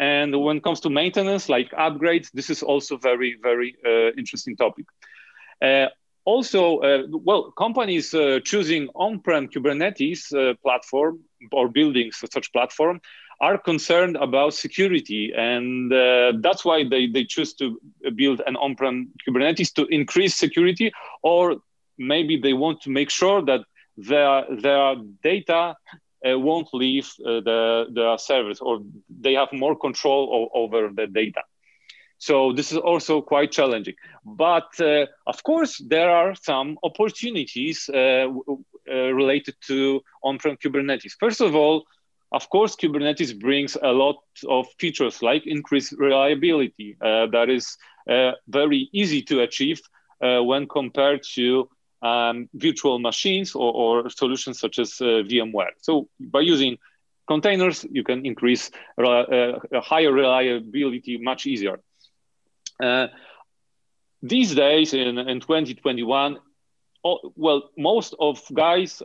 And 0.00 0.34
when 0.42 0.56
it 0.56 0.64
comes 0.64 0.80
to 0.80 0.90
maintenance, 0.90 1.50
like 1.50 1.70
upgrades, 1.72 2.30
this 2.32 2.48
is 2.48 2.62
also 2.62 2.96
very, 2.96 3.36
very 3.42 3.76
uh, 3.84 4.10
interesting 4.16 4.56
topic. 4.56 4.86
Uh, 5.60 5.88
also, 6.24 6.78
uh, 6.78 7.02
well, 7.10 7.50
companies 7.52 8.14
choosing 8.44 8.88
on-prem 8.94 9.48
Kubernetes 9.48 10.20
platform 10.62 11.20
or 11.52 11.68
building 11.68 12.10
such 12.12 12.52
platform 12.52 13.00
are 13.40 13.58
concerned 13.58 14.16
about 14.16 14.54
security. 14.54 15.32
And 15.36 15.92
uh, 15.92 16.32
that's 16.40 16.64
why 16.64 16.84
they, 16.88 17.06
they 17.06 17.24
choose 17.24 17.52
to 17.54 17.80
build 18.14 18.40
an 18.46 18.56
on 18.56 18.76
prem 18.76 19.08
Kubernetes 19.26 19.72
to 19.74 19.86
increase 19.86 20.34
security, 20.36 20.92
or 21.22 21.56
maybe 21.98 22.38
they 22.38 22.54
want 22.54 22.80
to 22.82 22.90
make 22.90 23.10
sure 23.10 23.42
that 23.42 23.60
their, 23.96 24.44
their 24.56 24.96
data 25.22 25.74
uh, 26.28 26.38
won't 26.38 26.68
leave 26.72 27.08
uh, 27.20 27.40
the, 27.40 27.86
the 27.92 28.16
servers 28.18 28.60
or 28.60 28.80
they 29.08 29.34
have 29.34 29.52
more 29.52 29.76
control 29.76 30.50
over 30.54 30.90
the 30.94 31.06
data. 31.06 31.42
So 32.18 32.52
this 32.52 32.70
is 32.70 32.76
also 32.76 33.22
quite 33.22 33.50
challenging. 33.50 33.94
But 34.24 34.68
uh, 34.78 35.06
of 35.26 35.42
course, 35.42 35.78
there 35.78 36.10
are 36.10 36.34
some 36.34 36.76
opportunities 36.82 37.88
uh, 37.88 37.96
uh, 37.96 38.94
related 39.12 39.54
to 39.68 40.02
on-prem 40.22 40.58
Kubernetes. 40.58 41.12
First 41.18 41.40
of 41.40 41.54
all, 41.54 41.86
of 42.32 42.48
course, 42.50 42.76
Kubernetes 42.76 43.38
brings 43.38 43.76
a 43.82 43.90
lot 43.90 44.16
of 44.46 44.66
features 44.78 45.22
like 45.22 45.46
increased 45.46 45.94
reliability 45.98 46.96
uh, 47.00 47.26
that 47.32 47.48
is 47.48 47.76
very 48.46 48.88
easy 48.92 49.22
to 49.22 49.40
achieve 49.40 49.80
when 50.20 50.68
compared 50.68 51.22
to 51.34 51.68
um, 52.02 52.48
virtual 52.54 52.98
machines 52.98 53.54
or, 53.54 53.72
or, 53.72 54.10
solutions 54.10 54.58
such 54.58 54.78
as 54.78 55.00
uh, 55.00 55.22
VMware. 55.28 55.72
So 55.82 56.08
by 56.18 56.40
using 56.40 56.78
containers, 57.26 57.84
you 57.90 58.02
can 58.02 58.24
increase 58.24 58.70
uh, 58.98 59.58
higher 59.82 60.12
reliability 60.12 61.18
much 61.18 61.46
easier. 61.46 61.80
Uh, 62.82 63.08
these 64.22 64.54
days 64.54 64.94
in, 64.94 65.18
in 65.18 65.40
2021, 65.40 66.38
all, 67.02 67.32
well, 67.36 67.70
most 67.76 68.14
of 68.18 68.42
guys 68.52 69.02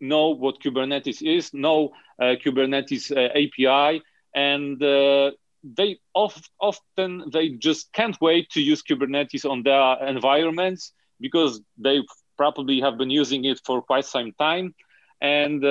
know 0.00 0.28
what 0.30 0.60
Kubernetes 0.60 1.22
is, 1.22 1.52
know 1.54 1.92
uh, 2.20 2.34
Kubernetes 2.44 3.10
uh, 3.10 3.30
API, 3.32 4.02
and 4.34 4.82
uh, 4.82 5.30
they 5.64 5.98
of, 6.14 6.40
often 6.60 7.24
they 7.32 7.50
just 7.50 7.92
can't 7.92 8.16
wait 8.20 8.50
to 8.50 8.60
use 8.60 8.82
Kubernetes 8.82 9.48
on 9.48 9.62
their 9.62 10.06
environments 10.06 10.92
because 11.20 11.60
they 11.78 12.02
probably 12.36 12.80
have 12.80 12.98
been 12.98 13.10
using 13.10 13.44
it 13.44 13.60
for 13.64 13.82
quite 13.82 14.04
some 14.04 14.32
time, 14.32 14.74
and 15.20 15.62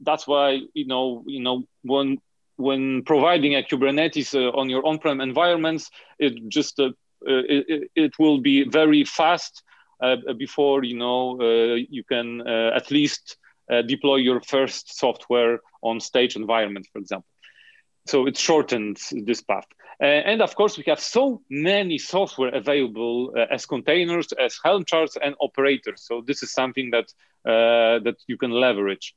that's 0.00 0.26
why 0.26 0.60
you 0.74 0.86
know 0.86 1.24
you 1.26 1.40
know 1.40 1.64
when 1.82 2.18
when 2.56 3.02
providing 3.04 3.54
a 3.54 3.62
Kubernetes 3.62 4.34
uh, 4.34 4.50
on 4.56 4.68
your 4.68 4.86
on-prem 4.86 5.20
environments, 5.20 5.90
it 6.18 6.34
just 6.48 6.78
uh, 6.78 6.90
it, 7.22 7.90
it, 7.96 8.18
will 8.18 8.38
be 8.38 8.64
very 8.64 9.02
fast 9.04 9.62
uh, 10.02 10.16
before 10.36 10.84
you 10.84 10.96
know 10.96 11.40
you 11.40 12.04
can 12.04 12.46
at 12.46 12.90
least 12.90 13.38
uh, 13.70 13.82
deploy 13.82 14.16
your 14.16 14.40
first 14.40 14.98
software 14.98 15.60
on 15.82 16.00
stage 16.00 16.34
environment, 16.34 16.88
for 16.92 16.98
example. 16.98 17.28
So 18.06 18.26
it 18.26 18.36
shortens 18.36 19.12
this 19.24 19.42
path. 19.42 19.66
Uh, 20.00 20.04
and 20.04 20.40
of 20.40 20.54
course, 20.54 20.78
we 20.78 20.84
have 20.86 21.00
so 21.00 21.42
many 21.50 21.98
software 21.98 22.54
available 22.54 23.34
uh, 23.36 23.46
as 23.50 23.66
containers, 23.66 24.32
as 24.32 24.58
Helm 24.64 24.84
charts, 24.84 25.16
and 25.22 25.34
operators. 25.40 26.02
So 26.02 26.22
this 26.26 26.42
is 26.42 26.52
something 26.52 26.90
that 26.90 27.12
uh, 27.44 27.98
that 28.04 28.16
you 28.26 28.36
can 28.36 28.50
leverage. 28.50 29.14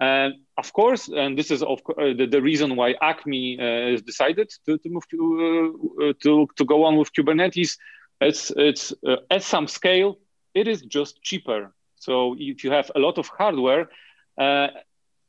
And 0.00 0.34
of 0.58 0.72
course, 0.72 1.08
and 1.08 1.38
this 1.38 1.52
is 1.52 1.62
of 1.62 1.80
uh, 1.88 2.14
the, 2.18 2.26
the, 2.28 2.42
reason 2.42 2.74
why 2.74 2.94
Acme 3.00 3.56
has 3.58 4.02
decided 4.02 4.50
to, 4.66 4.76
to 4.78 4.88
move 4.88 5.08
to, 5.10 6.14
to 6.22 6.48
to 6.56 6.64
go 6.64 6.84
on 6.84 6.96
with 6.96 7.12
Kubernetes. 7.12 7.78
It's 8.20 8.50
it's 8.56 8.92
at 9.30 9.42
some 9.44 9.68
scale, 9.68 10.18
it 10.54 10.66
is 10.66 10.82
just 10.82 11.22
cheaper 11.22 11.72
so 12.04 12.36
if 12.38 12.62
you 12.64 12.70
have 12.70 12.90
a 12.94 12.98
lot 12.98 13.16
of 13.16 13.28
hardware, 13.28 13.88
uh, 14.36 14.68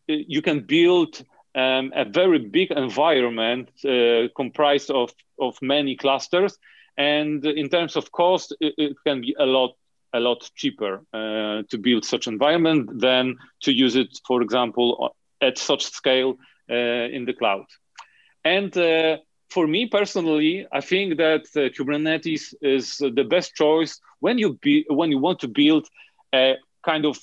you 0.08 0.42
can 0.42 0.60
build 0.60 1.24
um, 1.56 1.92
a 1.96 2.06
very 2.06 2.40
big 2.40 2.72
environment 2.72 3.70
uh, 3.86 4.28
comprised 4.36 4.92
of, 4.92 5.14
of 5.40 5.58
many 5.62 5.96
clusters. 5.96 6.58
And 6.98 7.46
in 7.46 7.70
terms 7.70 7.96
of 7.96 8.12
cost, 8.12 8.56
it, 8.60 8.74
it 8.78 8.98
can 9.06 9.22
be 9.22 9.36
a 9.40 9.46
lot 9.46 9.76
a 10.14 10.20
lot 10.20 10.50
cheaper 10.56 11.02
uh, 11.14 11.64
to 11.70 11.78
build 11.78 12.06
such 12.06 12.28
environment 12.28 13.02
than 13.02 13.36
to 13.64 13.72
use 13.74 13.98
it, 13.98 14.18
for 14.26 14.42
example, 14.42 15.14
at 15.42 15.58
such 15.58 15.84
scale 15.84 16.38
uh, 16.70 16.74
in 16.74 17.26
the 17.26 17.34
cloud. 17.34 17.66
And 18.46 18.76
uh, 18.78 19.18
for 19.50 19.68
me 19.68 19.88
personally, 19.88 20.68
I 20.72 20.80
think 20.80 21.18
that 21.18 21.42
uh, 21.56 21.70
Kubernetes 21.76 22.54
is 22.62 22.98
the 22.98 23.24
best 23.24 23.56
choice 23.56 24.00
when 24.20 24.38
you 24.38 24.54
be, 24.62 24.86
when 24.90 25.12
you 25.12 25.20
want 25.20 25.40
to 25.40 25.50
build 25.50 25.88
a 26.34 26.56
kind 26.84 27.06
of 27.06 27.18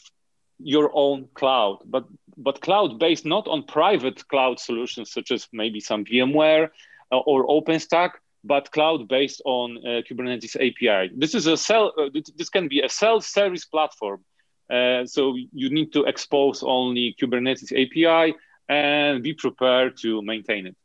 your 0.58 0.90
own 0.92 1.28
cloud, 1.34 1.78
but 1.86 2.04
but 2.36 2.60
cloud 2.60 2.98
based 2.98 3.24
not 3.24 3.46
on 3.48 3.64
private 3.64 4.26
cloud 4.28 4.58
solutions 4.58 5.12
such 5.12 5.30
as 5.30 5.48
maybe 5.52 5.80
some 5.80 6.04
VMware 6.04 6.70
uh, 7.10 7.18
or 7.18 7.46
OpenStack, 7.46 8.12
but 8.44 8.70
cloud 8.70 9.08
based 9.08 9.42
on 9.44 9.78
uh, 9.78 10.02
Kubernetes 10.08 10.56
API. 10.56 11.12
This 11.14 11.34
is 11.34 11.46
a 11.46 11.56
cell. 11.56 11.92
Uh, 11.98 12.08
this 12.36 12.48
can 12.48 12.68
be 12.68 12.80
a 12.80 12.88
self-service 12.88 13.66
platform 13.66 14.24
Uh, 14.72 15.04
so 15.04 15.36
you 15.52 15.68
need 15.70 15.92
to 15.92 16.04
expose 16.04 16.62
only 16.62 17.14
Kubernetes 17.20 17.72
API 17.72 18.34
and 18.68 19.22
be 19.22 19.34
prepared 19.34 19.98
to 19.98 20.22
maintain 20.22 20.66
it. 20.66 20.76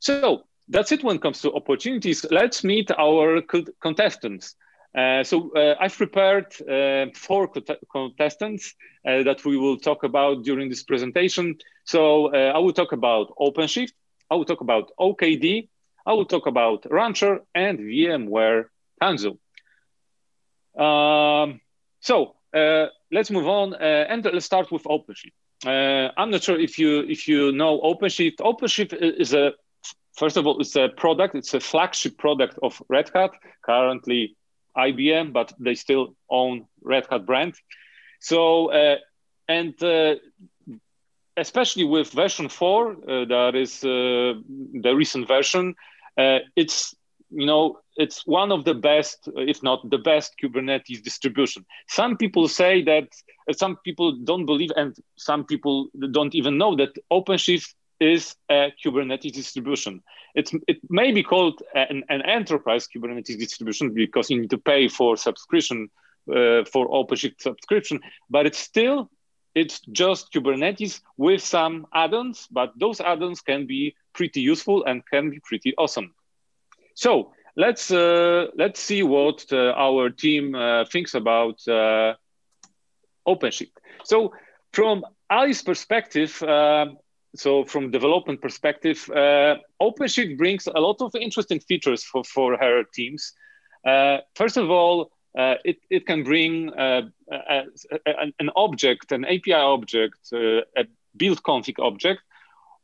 So 0.00 0.44
that's 0.68 0.90
it 0.90 1.04
when 1.04 1.16
it 1.16 1.22
comes 1.22 1.40
to 1.42 1.52
opportunities. 1.54 2.26
Let's 2.30 2.64
meet 2.64 2.90
our 2.90 3.42
contestants. 3.80 4.56
Uh, 4.98 5.22
so 5.22 5.52
uh, 5.54 5.76
I've 5.78 5.96
prepared 5.96 6.46
uh, 6.62 7.06
four 7.14 7.48
contestants 7.92 8.74
uh, 9.06 9.22
that 9.22 9.44
we 9.44 9.56
will 9.56 9.78
talk 9.78 10.02
about 10.02 10.42
during 10.42 10.68
this 10.68 10.82
presentation. 10.82 11.56
So 11.84 12.34
uh, 12.34 12.52
I 12.56 12.58
will 12.58 12.72
talk 12.72 12.90
about 12.90 13.32
OpenShift, 13.38 13.92
I 14.28 14.34
will 14.34 14.44
talk 14.44 14.60
about 14.60 14.90
OKD, 14.98 15.68
I 16.04 16.12
will 16.14 16.24
talk 16.24 16.46
about 16.48 16.84
Rancher 16.90 17.42
and 17.54 17.78
VMware 17.78 18.64
Tanzu. 19.00 19.38
Um, 20.76 21.60
so 22.00 22.34
let's 23.12 23.30
move 23.30 23.46
on 23.46 23.74
and 23.74 24.24
let's 24.24 24.46
start 24.46 24.72
with 24.72 24.82
OpenShift. 24.82 25.34
I'm 25.64 26.30
not 26.30 26.42
sure 26.42 26.58
if 26.58 26.76
you 26.76 27.00
if 27.00 27.28
you 27.28 27.52
know 27.52 27.80
OpenShift. 27.82 28.38
OpenShift 28.38 28.94
is 28.94 29.32
a 29.32 29.52
first 30.16 30.36
of 30.36 30.46
all, 30.46 30.60
it's 30.60 30.74
a 30.74 30.88
product, 30.88 31.36
it's 31.36 31.54
a 31.54 31.60
flagship 31.60 32.18
product 32.18 32.58
of 32.62 32.82
Red 32.88 33.10
Hat, 33.14 33.30
currently 33.64 34.34
IBM, 34.78 35.32
but 35.32 35.52
they 35.58 35.74
still 35.74 36.14
own 36.30 36.66
Red 36.82 37.06
Hat 37.10 37.26
brand. 37.26 37.54
So, 38.20 38.72
uh, 38.72 38.96
and 39.48 39.80
uh, 39.82 40.16
especially 41.36 41.84
with 41.84 42.10
version 42.12 42.48
four, 42.48 42.92
uh, 42.92 43.24
that 43.26 43.54
is 43.54 43.84
uh, 43.84 44.34
the 44.82 44.94
recent 44.94 45.28
version, 45.28 45.74
it's 46.56 46.94
you 47.30 47.46
know 47.46 47.78
it's 47.96 48.26
one 48.26 48.52
of 48.52 48.64
the 48.64 48.74
best, 48.74 49.28
if 49.36 49.62
not 49.62 49.88
the 49.90 49.98
best, 49.98 50.34
Kubernetes 50.42 51.02
distribution. 51.02 51.64
Some 51.88 52.16
people 52.16 52.48
say 52.48 52.82
that 52.84 53.08
some 53.52 53.76
people 53.84 54.16
don't 54.24 54.46
believe, 54.46 54.70
and 54.76 54.96
some 55.16 55.44
people 55.44 55.88
don't 56.12 56.34
even 56.34 56.58
know 56.58 56.76
that 56.76 56.90
OpenShift 57.12 57.74
is 58.00 58.36
a 58.50 58.72
Kubernetes 58.84 59.32
distribution. 59.32 60.02
It's, 60.34 60.52
it 60.66 60.78
may 60.88 61.12
be 61.12 61.22
called 61.22 61.62
an, 61.74 62.04
an, 62.08 62.22
enterprise 62.22 62.86
Kubernetes 62.86 63.38
distribution 63.38 63.92
because 63.92 64.30
you 64.30 64.40
need 64.40 64.50
to 64.50 64.58
pay 64.58 64.88
for 64.88 65.16
subscription 65.16 65.90
uh, 66.30 66.64
for 66.64 66.88
OpenShift 66.88 67.40
subscription, 67.40 68.00
but 68.30 68.46
it's 68.46 68.58
still 68.58 69.10
it's 69.54 69.80
just 69.90 70.32
Kubernetes 70.32 71.00
with 71.16 71.42
some 71.42 71.86
add-ons, 71.92 72.46
but 72.50 72.72
those 72.78 73.00
add-ons 73.00 73.40
can 73.40 73.66
be 73.66 73.96
pretty 74.12 74.40
useful 74.40 74.84
and 74.84 75.02
can 75.06 75.30
be 75.30 75.40
pretty 75.40 75.74
awesome. 75.76 76.14
So 76.94 77.32
let's 77.56 77.90
uh, 77.90 78.46
let's 78.56 78.80
see 78.80 79.02
what 79.02 79.46
uh, 79.52 79.72
our 79.76 80.10
team 80.10 80.54
uh, 80.54 80.84
thinks 80.84 81.14
about 81.14 81.66
uh, 81.66 82.14
OpenShift. 83.26 83.72
So 84.04 84.32
from 84.72 85.04
Ali's 85.30 85.62
perspective, 85.62 86.40
um, 86.42 86.98
so 87.36 87.64
from 87.64 87.90
development 87.90 88.40
perspective, 88.40 89.08
uh, 89.10 89.56
OpenShift 89.80 90.38
brings 90.38 90.66
a 90.66 90.80
lot 90.80 91.00
of 91.00 91.14
interesting 91.14 91.60
features 91.60 92.02
for, 92.02 92.24
for 92.24 92.56
her 92.56 92.84
teams. 92.94 93.32
Uh, 93.86 94.18
first 94.34 94.56
of 94.56 94.70
all, 94.70 95.10
uh, 95.38 95.54
it, 95.64 95.78
it 95.90 96.06
can 96.06 96.24
bring 96.24 96.72
uh, 96.72 97.02
a, 97.30 97.62
a, 98.06 98.32
an 98.40 98.50
object, 98.56 99.12
an 99.12 99.24
API 99.24 99.52
object, 99.52 100.18
uh, 100.32 100.60
a 100.76 100.84
build 101.16 101.42
config 101.42 101.78
object, 101.78 102.22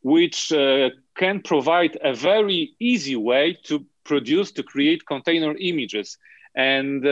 which 0.03 0.53
uh, 0.53 0.91
can 1.17 1.41
provide 1.41 1.97
a 2.03 2.15
very 2.15 2.75
easy 2.79 3.17
way 3.17 3.57
to 3.65 3.85
produce, 4.05 4.53
to 4.53 4.63
create 4.63 5.07
container 5.07 5.57
images. 5.57 6.19
And 6.55 7.03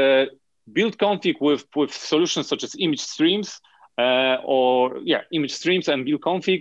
build 0.73 0.99
config 0.99 1.41
with, 1.41 1.65
with 1.75 1.93
solutions 1.93 2.47
such 2.47 2.63
as 2.63 2.77
image 2.79 3.01
streams, 3.01 3.61
or 3.99 4.99
yeah, 5.03 5.23
image 5.33 5.53
streams 5.53 5.89
and 5.89 6.05
build 6.05 6.21
config 6.21 6.61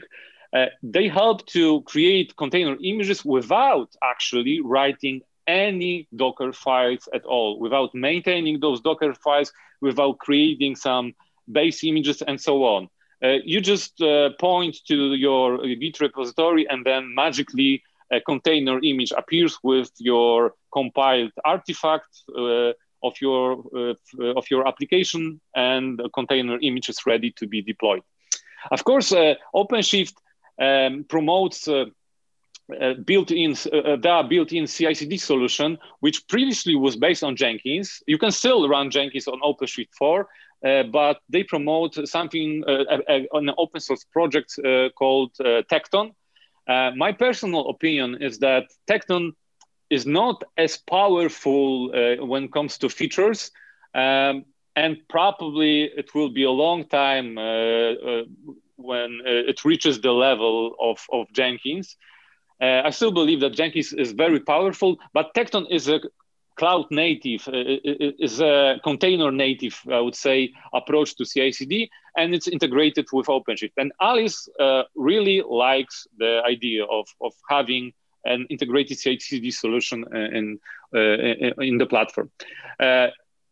uh, 0.53 0.65
they 0.83 1.07
help 1.07 1.45
to 1.47 1.81
create 1.81 2.35
container 2.35 2.75
images 2.83 3.23
without 3.23 3.89
actually 4.03 4.59
writing 4.61 5.21
any 5.47 6.07
Docker 6.15 6.53
files 6.53 7.07
at 7.13 7.25
all, 7.25 7.59
without 7.59 7.93
maintaining 7.95 8.59
those 8.59 8.81
Docker 8.81 9.13
files, 9.13 9.51
without 9.81 10.19
creating 10.19 10.75
some 10.75 11.13
base 11.51 11.83
images 11.83 12.21
and 12.21 12.39
so 12.39 12.63
on. 12.63 12.89
Uh, 13.23 13.37
you 13.43 13.61
just 13.61 14.01
uh, 14.01 14.29
point 14.39 14.75
to 14.87 15.13
your 15.13 15.57
Git 15.75 15.99
repository 15.99 16.67
and 16.69 16.85
then 16.85 17.13
magically 17.13 17.83
a 18.11 18.19
container 18.19 18.79
image 18.83 19.11
appears 19.15 19.57
with 19.63 19.91
your 19.99 20.53
compiled 20.73 21.31
artifact 21.45 22.09
uh, 22.37 22.71
of 23.03 23.13
your 23.21 23.63
uh, 23.75 23.93
of 24.35 24.45
your 24.51 24.67
application 24.67 25.39
and 25.55 25.97
the 25.97 26.09
container 26.09 26.57
image 26.61 26.89
is 26.89 27.05
ready 27.05 27.31
to 27.31 27.47
be 27.47 27.61
deployed. 27.61 28.01
Of 28.69 28.83
course, 28.83 29.11
uh, 29.11 29.35
OpenShift 29.55 30.13
um, 30.61 31.05
promotes 31.09 31.67
uh, 31.67 31.85
uh, 32.79 32.93
built-in 33.05 33.51
uh, 33.51 33.97
the 33.97 34.25
built-in 34.29 34.65
CI/CD 34.65 35.17
solution, 35.17 35.77
which 35.99 36.27
previously 36.27 36.75
was 36.75 36.95
based 36.95 37.23
on 37.23 37.35
Jenkins. 37.35 38.01
You 38.07 38.17
can 38.17 38.31
still 38.31 38.69
run 38.69 38.91
Jenkins 38.91 39.27
on 39.27 39.41
OpenShift 39.41 39.89
4, 39.97 40.29
uh, 40.65 40.83
but 40.83 41.19
they 41.27 41.43
promote 41.43 42.07
something 42.07 42.63
uh, 42.67 42.83
an 43.09 43.51
open 43.57 43.81
source 43.81 44.05
project 44.05 44.53
uh, 44.59 44.89
called 44.97 45.31
Tekton. 45.71 46.13
my 46.95 47.11
personal 47.11 47.69
opinion 47.69 48.21
is 48.21 48.39
that 48.39 48.65
Tekton 48.87 49.31
is 49.89 50.05
not 50.05 50.43
as 50.57 50.77
powerful 50.77 51.89
when 52.25 52.43
it 52.45 52.53
comes 52.53 52.77
to 52.77 52.89
features. 52.89 53.51
Um, 53.93 54.45
and 54.77 54.97
probably 55.09 55.83
it 55.83 56.15
will 56.15 56.29
be 56.29 56.43
a 56.43 56.51
long 56.51 56.87
time 56.87 57.37
when 58.83 59.19
uh, 59.25 59.49
it 59.51 59.63
reaches 59.65 60.01
the 60.01 60.11
level 60.11 60.75
of, 60.79 60.99
of 61.11 61.27
Jenkins. 61.33 61.95
Uh, 62.61 62.81
I 62.85 62.91
still 62.91 63.11
believe 63.11 63.39
that 63.39 63.53
Jenkins 63.53 63.93
is 63.93 64.11
very 64.11 64.39
powerful, 64.39 64.97
but 65.13 65.33
Tekton 65.35 65.65
is 65.71 65.89
a 65.89 65.99
cloud 66.57 66.85
native, 66.91 67.47
uh, 67.47 67.53
is 68.19 68.39
a 68.39 68.79
container 68.83 69.31
native, 69.31 69.79
I 69.91 69.99
would 69.99 70.15
say, 70.15 70.53
approach 70.73 71.15
to 71.15 71.25
CI/CD, 71.25 71.89
and 72.17 72.35
it's 72.35 72.47
integrated 72.47 73.07
with 73.11 73.27
OpenShift. 73.27 73.73
And 73.77 73.91
Alice 73.99 74.47
uh, 74.59 74.83
really 74.95 75.41
likes 75.49 76.07
the 76.17 76.41
idea 76.45 76.83
of, 76.85 77.07
of 77.21 77.33
having 77.49 77.93
an 78.25 78.45
integrated 78.49 78.99
CI/CD 78.99 79.49
solution 79.51 80.05
in 80.13 80.59
uh, 80.93 81.63
in 81.63 81.77
the 81.77 81.85
platform. 81.85 82.29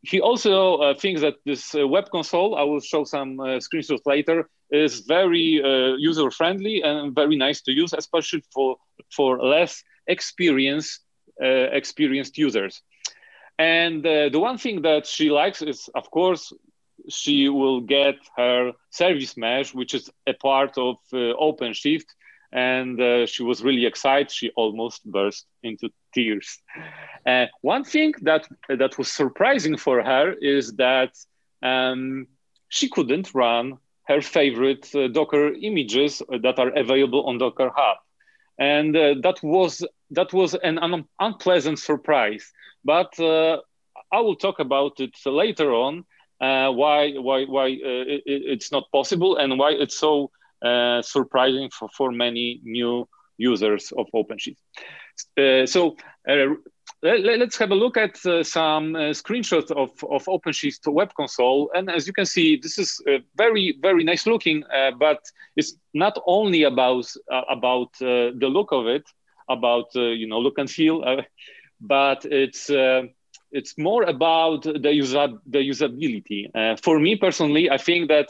He 0.02 0.22
also 0.22 0.78
uh, 0.78 0.94
thinks 0.94 1.22
that 1.22 1.36
this 1.46 1.76
uh, 1.76 1.88
web 1.88 2.10
console, 2.10 2.56
I 2.56 2.64
will 2.64 2.80
show 2.80 3.04
some 3.04 3.40
uh, 3.40 3.60
screenshots 3.60 4.06
later, 4.06 4.50
is 4.72 5.02
very 5.02 5.62
uh, 5.64 5.96
user 5.98 6.32
friendly 6.32 6.82
and 6.82 7.14
very 7.14 7.36
nice 7.36 7.62
to 7.64 7.72
use, 7.72 7.94
especially 7.94 8.44
for, 8.54 8.78
for 9.12 9.40
less 9.44 9.84
experienced, 10.08 11.02
uh, 11.44 11.68
experienced 11.74 12.38
users. 12.38 12.82
And 13.58 14.06
uh, 14.06 14.30
the 14.30 14.40
one 14.40 14.58
thing 14.58 14.84
that 14.84 15.06
she 15.06 15.30
likes 15.30 15.62
is, 15.62 15.90
of 15.94 16.10
course, 16.12 16.54
she 17.10 17.50
will 17.50 17.82
get 17.82 18.16
her 18.38 18.72
service 18.92 19.36
mesh, 19.36 19.74
which 19.74 19.94
is 19.94 20.10
a 20.28 20.34
part 20.34 20.78
of 20.78 20.98
OpenShift. 21.14 22.06
And 22.52 23.28
she 23.28 23.44
was 23.44 23.64
really 23.64 23.86
excited. 23.86 24.32
She 24.32 24.52
almost 24.56 25.04
burst 25.06 25.46
into 25.62 25.90
tears. 26.14 26.60
Uh, 27.26 27.46
one 27.62 27.84
thing 27.84 28.14
that 28.22 28.48
that 28.70 28.98
was 28.98 29.12
surprising 29.12 29.78
for 29.78 30.04
her 30.04 30.34
is 30.42 30.74
that 30.78 31.14
um, 31.64 32.28
she 32.70 32.90
couldn't 32.90 33.34
run 33.34 33.78
her 34.08 34.22
favorite 34.22 34.90
uh, 34.96 35.08
Docker 35.08 35.54
images 35.54 36.22
that 36.30 36.60
are 36.60 36.70
available 36.70 37.26
on 37.28 37.38
Docker 37.38 37.72
Hub, 37.76 37.98
and 38.58 38.96
uh, 38.96 39.16
that 39.22 39.42
was 39.44 39.86
that 40.12 40.34
was 40.34 40.56
an 40.56 40.78
un- 40.80 41.06
unpleasant 41.20 41.80
surprise. 41.80 42.52
But 42.84 43.20
uh, 43.20 43.58
I 44.12 44.20
will 44.22 44.36
talk 44.36 44.60
about 44.60 45.00
it 45.00 45.16
later 45.26 45.74
on. 45.74 46.06
Uh, 46.42 46.72
why 46.72 47.12
why 47.14 47.46
why 47.46 47.68
uh, 47.68 48.06
it, 48.16 48.24
it's 48.26 48.72
not 48.72 48.84
possible 48.92 49.38
and 49.38 49.58
why 49.60 49.72
it's 49.72 49.98
so 49.98 50.32
surprising 51.02 51.70
for, 51.70 51.88
for 51.96 52.12
many 52.12 52.60
new 52.64 53.08
users 53.38 53.92
of 53.98 54.08
OpenShift. 54.14 54.58
Uh, 55.38 55.66
so 55.66 55.96
uh, 56.28 56.56
let, 57.02 57.42
us 57.42 57.58
have 57.58 57.72
a 57.72 57.76
look 57.76 57.98
at 57.98 58.26
uh, 58.26 58.44
some 58.44 58.96
uh, 58.96 59.00
screenshots 59.14 59.72
of, 59.72 59.92
of 60.10 60.26
OpenShift 60.26 60.92
web 60.92 61.14
console. 61.16 61.72
And 61.74 61.90
as 61.90 62.08
you 62.08 62.14
can 62.14 62.26
see, 62.26 62.58
this 62.58 62.78
is 62.78 63.02
uh, 63.08 63.20
very, 63.36 63.78
very 63.82 64.04
nice 64.04 64.26
looking, 64.28 64.64
uh, 64.66 64.92
but 64.92 65.20
it's 65.56 65.76
not 65.94 66.18
only 66.26 66.64
about, 66.64 67.06
about 67.50 67.94
the 68.00 68.34
look 68.42 68.72
of 68.72 68.88
it, 68.88 69.04
about, 69.50 69.96
you 69.96 70.28
know, 70.28 70.40
look 70.40 70.58
and 70.58 70.70
feel, 70.70 71.04
but 71.82 72.26
it's, 72.26 72.70
it's 73.52 73.78
more 73.78 74.04
about 74.04 74.64
the, 74.64 74.94
user, 74.94 75.30
the 75.48 75.60
usability. 75.60 76.50
for 76.84 77.00
me 77.00 77.16
personally, 77.16 77.70
I 77.70 77.78
think 77.78 78.10
that 78.10 78.28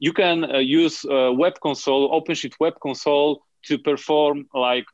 you 0.00 0.12
can 0.12 0.44
use 0.60 1.04
web 1.08 1.58
console, 1.60 2.10
OpenShift 2.20 2.54
web 2.60 2.74
console 2.80 3.42
to 3.64 3.78
perform 3.78 4.46
like 4.54 4.84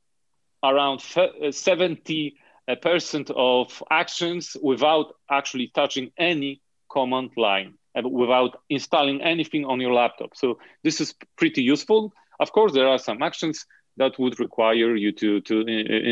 around 0.64 1.00
70 1.00 2.36
percent 2.80 3.30
of 3.36 3.82
actions 3.90 4.56
without 4.62 5.14
actually 5.30 5.70
touching 5.74 6.10
any 6.16 6.60
command 6.90 7.30
line. 7.36 7.74
without 8.02 8.52
installing 8.68 9.22
anything 9.22 9.64
on 9.64 9.80
your 9.80 9.92
laptop. 9.92 10.34
So 10.34 10.58
this 10.82 11.00
is 11.00 11.14
pretty 11.36 11.62
useful. 11.62 12.12
Of 12.40 12.50
course, 12.50 12.72
there 12.72 12.88
are 12.88 12.98
some 12.98 13.22
actions 13.22 13.66
that 13.96 14.18
would 14.18 14.40
require 14.40 14.96
you 14.96 15.12
to, 15.12 15.40
to 15.42 15.60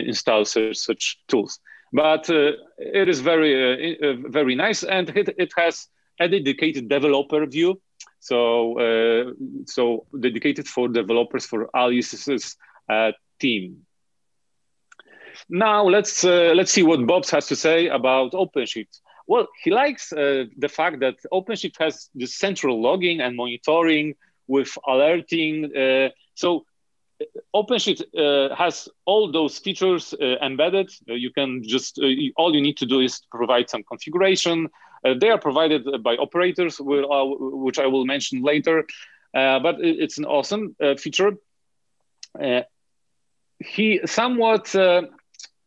install 0.08 0.44
such, 0.44 0.76
such 0.76 1.18
tools. 1.26 1.58
But 1.92 2.30
uh, 2.30 2.52
it 2.78 3.08
is 3.08 3.20
very, 3.20 3.52
uh, 3.52 4.06
uh, 4.06 4.16
very 4.28 4.54
nice 4.54 4.84
and 4.84 5.08
it, 5.10 5.34
it 5.36 5.52
has 5.56 5.88
a 6.20 6.28
dedicated 6.28 6.88
developer 6.88 7.44
view. 7.46 7.80
So, 8.20 8.78
uh, 8.78 9.32
so 9.66 10.06
dedicated 10.18 10.68
for 10.68 10.88
developers 10.88 11.44
for 11.44 11.68
Alice's 11.74 12.56
uh, 12.88 13.12
team. 13.40 13.84
Now 15.48 15.84
let's 15.84 16.24
uh, 16.24 16.52
let's 16.54 16.72
see 16.72 16.82
what 16.82 17.06
Bobs 17.06 17.30
has 17.30 17.46
to 17.48 17.56
say 17.56 17.88
about 17.88 18.32
OpenShift. 18.32 19.00
Well, 19.26 19.48
he 19.62 19.70
likes 19.70 20.12
uh, 20.12 20.44
the 20.58 20.68
fact 20.68 21.00
that 21.00 21.16
OpenShift 21.32 21.76
has 21.78 22.10
the 22.14 22.26
central 22.26 22.82
logging 22.82 23.20
and 23.20 23.36
monitoring 23.36 24.14
with 24.46 24.76
alerting. 24.86 25.74
Uh, 25.76 26.08
so 26.34 26.64
uh, 27.20 27.24
OpenShift 27.54 28.02
uh, 28.02 28.54
has 28.54 28.88
all 29.04 29.30
those 29.30 29.58
features 29.58 30.14
uh, 30.20 30.36
embedded. 30.42 30.90
Uh, 31.08 31.14
you 31.14 31.30
can 31.32 31.62
just, 31.62 32.00
all 32.36 32.54
you 32.54 32.60
need 32.60 32.76
to 32.78 32.86
do 32.86 33.00
is 33.00 33.22
provide 33.30 33.70
some 33.70 33.82
configuration. 33.84 34.68
they 35.20 35.30
are 35.30 35.38
provided 35.38 35.82
by 36.02 36.16
operators, 36.16 36.76
which 36.80 37.78
I 37.78 37.86
will 37.86 38.04
mention 38.04 38.42
later. 38.42 38.84
but 39.32 39.76
it's 39.80 40.18
an 40.18 40.24
awesome 40.24 40.76
feature. 40.98 41.32
he 43.58 44.00
somewhat 44.04 44.64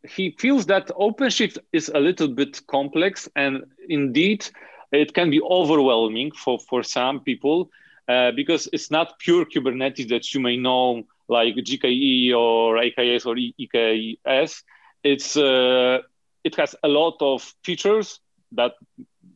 he 0.08 0.30
feels 0.38 0.66
that 0.66 0.88
OpenShift 0.88 1.58
is 1.72 1.90
a 1.94 1.98
little 2.00 2.28
bit 2.28 2.66
complex, 2.66 3.28
and 3.36 3.64
indeed, 3.88 4.48
it 4.92 5.14
can 5.14 5.30
be 5.30 5.40
overwhelming 5.42 6.32
for, 6.32 6.58
for 6.58 6.82
some 6.82 7.20
people 7.20 7.70
uh, 8.08 8.30
because 8.32 8.68
it's 8.72 8.90
not 8.90 9.18
pure 9.18 9.44
Kubernetes 9.44 10.08
that 10.08 10.32
you 10.32 10.40
may 10.40 10.56
know, 10.56 11.02
like 11.28 11.54
GKE 11.56 12.32
or 12.34 12.76
AKS 12.76 13.26
or 13.26 13.34
EKS. 13.34 14.62
It's 15.02 15.36
uh, 15.36 15.98
it 16.44 16.54
has 16.56 16.74
a 16.82 16.88
lot 16.88 17.16
of 17.20 17.42
features 17.64 18.20
that 18.52 18.72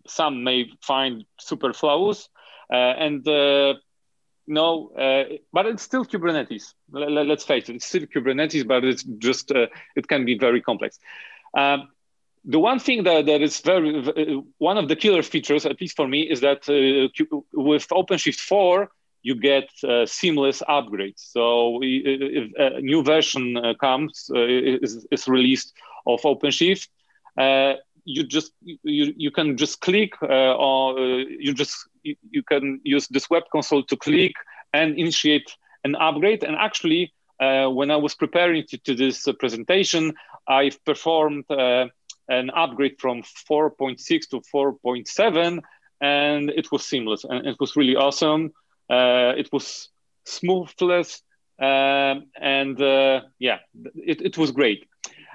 some 0.06 0.44
may 0.44 0.70
find 0.82 1.24
super 1.38 1.72
flawless, 1.72 2.28
uh, 2.72 2.76
and 2.76 3.26
uh, 3.26 3.74
no, 4.50 4.90
uh, 4.98 5.36
but 5.52 5.66
it's 5.66 5.82
still 5.82 6.04
Kubernetes. 6.04 6.74
Let, 6.90 7.30
us 7.30 7.44
face 7.44 7.68
it, 7.68 7.76
it's 7.76 7.86
still 7.86 8.02
Kubernetes, 8.02 8.66
but 8.66 8.84
it's 8.84 9.02
just 9.02 9.50
uh, 9.52 9.68
it 9.96 10.08
can 10.08 10.24
be 10.24 10.36
very 10.36 10.60
complex. 10.60 10.98
Um, 11.56 11.88
the 12.44 12.58
one 12.58 12.78
thing 12.78 13.04
that, 13.04 13.26
that 13.26 13.42
is 13.42 13.60
very 13.60 13.98
uh, 13.98 14.40
one 14.58 14.76
of 14.76 14.88
the 14.88 14.96
killer 14.96 15.22
features, 15.22 15.66
at 15.66 15.80
least 15.80 15.96
for 15.96 16.08
me, 16.08 16.22
is 16.22 16.40
that 16.40 16.68
uh, 16.68 17.08
with 17.52 17.86
OpenShift 17.88 18.40
4, 18.40 18.90
you 19.22 19.34
get 19.34 19.68
uh, 19.84 20.06
seamless 20.06 20.62
upgrades. 20.68 21.20
So 21.32 21.78
if 21.82 22.50
a 22.56 22.80
new 22.80 23.02
version 23.04 23.56
uh, 23.56 23.74
comes, 23.74 24.30
is, 24.34 25.06
is 25.10 25.28
released 25.28 25.74
of 26.06 26.22
OpenShift, 26.22 26.88
you 28.04 28.24
just 28.24 28.52
you, 28.62 29.12
you 29.16 29.30
can 29.30 29.56
just 29.56 29.80
click 29.80 30.12
uh, 30.22 30.54
or 30.54 30.98
uh, 30.98 31.24
you 31.38 31.54
just 31.54 31.88
you, 32.02 32.16
you, 32.30 32.42
can 32.42 32.80
use 32.84 33.08
this 33.08 33.28
web 33.30 33.44
console 33.52 33.82
to 33.84 33.96
click 33.96 34.32
and 34.72 34.98
initiate 34.98 35.54
an 35.84 35.94
upgrade. 35.96 36.44
And 36.44 36.56
actually 36.56 37.12
uh, 37.40 37.68
when 37.68 37.90
i 37.90 37.96
was 37.96 38.14
preparing 38.14 38.64
to, 38.68 38.76
to 38.78 38.94
this 38.94 39.26
uh, 39.26 39.32
presentation 39.32 40.12
i've 40.46 40.82
performed 40.84 41.44
uh, 41.50 41.86
an 42.28 42.50
upgrade 42.50 42.96
from 42.98 43.22
4.6 43.50 44.28
to 44.28 44.42
4.7 44.54 45.60
and 46.00 46.50
it 46.50 46.70
was 46.70 46.84
seamless 46.86 47.24
and 47.24 47.46
it 47.46 47.56
was 47.58 47.76
really 47.76 47.96
awesome. 47.96 48.52
Uh, 48.88 49.34
it 49.36 49.48
was 49.52 49.88
smoothless 50.26 51.22
um, 51.60 52.26
and 52.40 52.78
yeah 53.38 53.58
it, 53.96 54.22
it 54.22 54.38
was 54.38 54.50
great 54.52 54.86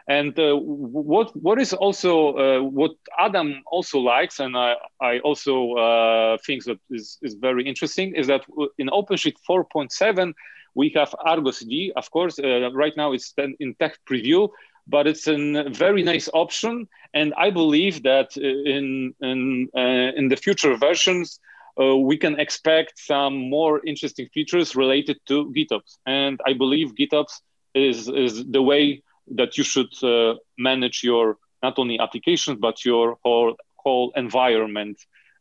and 0.07 0.37
uh, 0.37 0.55
what 0.55 1.35
what 1.35 1.59
is 1.59 1.73
also 1.73 2.37
uh, 2.37 2.61
what 2.61 2.91
Adam 3.17 3.63
also 3.65 3.99
likes, 3.99 4.39
and 4.39 4.55
I, 4.55 4.75
I 5.01 5.19
also 5.19 5.73
uh, 5.73 6.37
think 6.45 6.63
that 6.65 6.79
is, 6.91 7.17
is 7.23 7.33
very 7.33 7.67
interesting, 7.67 8.13
is 8.15 8.27
that 8.27 8.45
in 8.77 8.87
OpenShift 8.89 9.37
4.7 9.49 10.33
we 10.75 10.89
have 10.95 11.15
Argo 11.19 11.51
CD. 11.51 11.91
Of 11.95 12.11
course, 12.11 12.37
uh, 12.37 12.71
right 12.73 12.95
now 12.95 13.13
it's 13.13 13.33
in 13.37 13.75
tech 13.79 13.97
preview, 14.07 14.49
but 14.87 15.07
it's 15.07 15.27
a 15.27 15.69
very 15.69 16.03
nice 16.03 16.29
option, 16.33 16.87
and 17.15 17.33
I 17.35 17.49
believe 17.49 18.03
that 18.03 18.37
in 18.37 19.15
in 19.21 19.69
uh, 19.75 20.11
in 20.15 20.27
the 20.27 20.37
future 20.37 20.75
versions. 20.75 21.39
Uh, 21.77 21.97
we 21.97 22.15
can 22.15 22.39
expect 22.39 22.97
some 22.97 23.49
more 23.49 23.81
interesting 23.85 24.29
features 24.33 24.77
related 24.77 25.19
to 25.25 25.51
GitOps. 25.53 25.97
And 26.05 26.39
I 26.45 26.53
believe 26.53 26.95
GitOps 26.95 27.41
is, 27.73 28.07
is 28.07 28.45
the 28.45 28.61
way 28.61 29.03
that 29.27 29.57
you 29.57 29.63
should 29.63 29.91
uh, 30.03 30.35
manage 30.57 31.03
your 31.03 31.37
not 31.63 31.79
only 31.79 31.99
applications 31.99 32.57
but 32.59 32.85
your 32.85 33.17
whole 33.23 33.55
whole 33.75 34.11
environment 34.15 34.97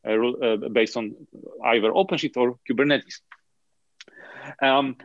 uh, 0.06 0.12
uh, 0.12 0.56
based 0.68 0.96
on 0.96 1.14
either 1.64 1.90
OpenShift 1.90 2.36
or 2.36 2.58
Kubernetes. 2.68 3.20
Um, 4.60 4.96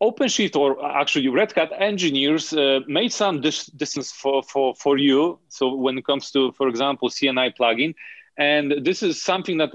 OpenShift 0.00 0.54
or 0.54 0.84
actually 0.84 1.28
Red 1.28 1.52
Hat 1.52 1.72
engineers 1.76 2.52
uh, 2.52 2.80
made 2.86 3.12
some 3.12 3.40
dis- 3.40 3.66
distance 3.66 4.12
for, 4.12 4.42
for, 4.44 4.74
for 4.76 4.96
you. 4.96 5.40
So 5.48 5.74
when 5.74 5.98
it 5.98 6.06
comes 6.06 6.30
to, 6.32 6.52
for 6.52 6.68
example, 6.68 7.08
CNI 7.08 7.56
plugin, 7.56 7.94
and 8.36 8.84
this 8.84 9.02
is 9.02 9.22
something 9.22 9.58
that 9.58 9.70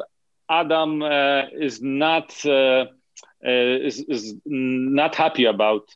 Adam 0.49 1.01
uh, 1.01 1.47
is 1.51 1.81
not 1.81 2.33
uh, 2.45 2.85
is, 3.41 3.99
is 4.07 4.35
not 4.45 5.15
happy 5.15 5.45
about 5.45 5.93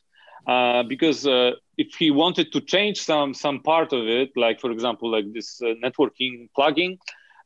uh, 0.48 0.82
because 0.82 1.26
uh, 1.26 1.52
if 1.76 1.94
he 1.94 2.10
wanted 2.10 2.50
to 2.52 2.60
change 2.62 2.98
some 3.02 3.34
some 3.34 3.60
part 3.60 3.92
of 3.92 4.08
it, 4.08 4.30
like 4.34 4.58
for 4.60 4.70
example, 4.70 5.10
like 5.10 5.30
this 5.34 5.60
uh, 5.60 5.74
networking 5.84 6.48
plugin, 6.56 6.96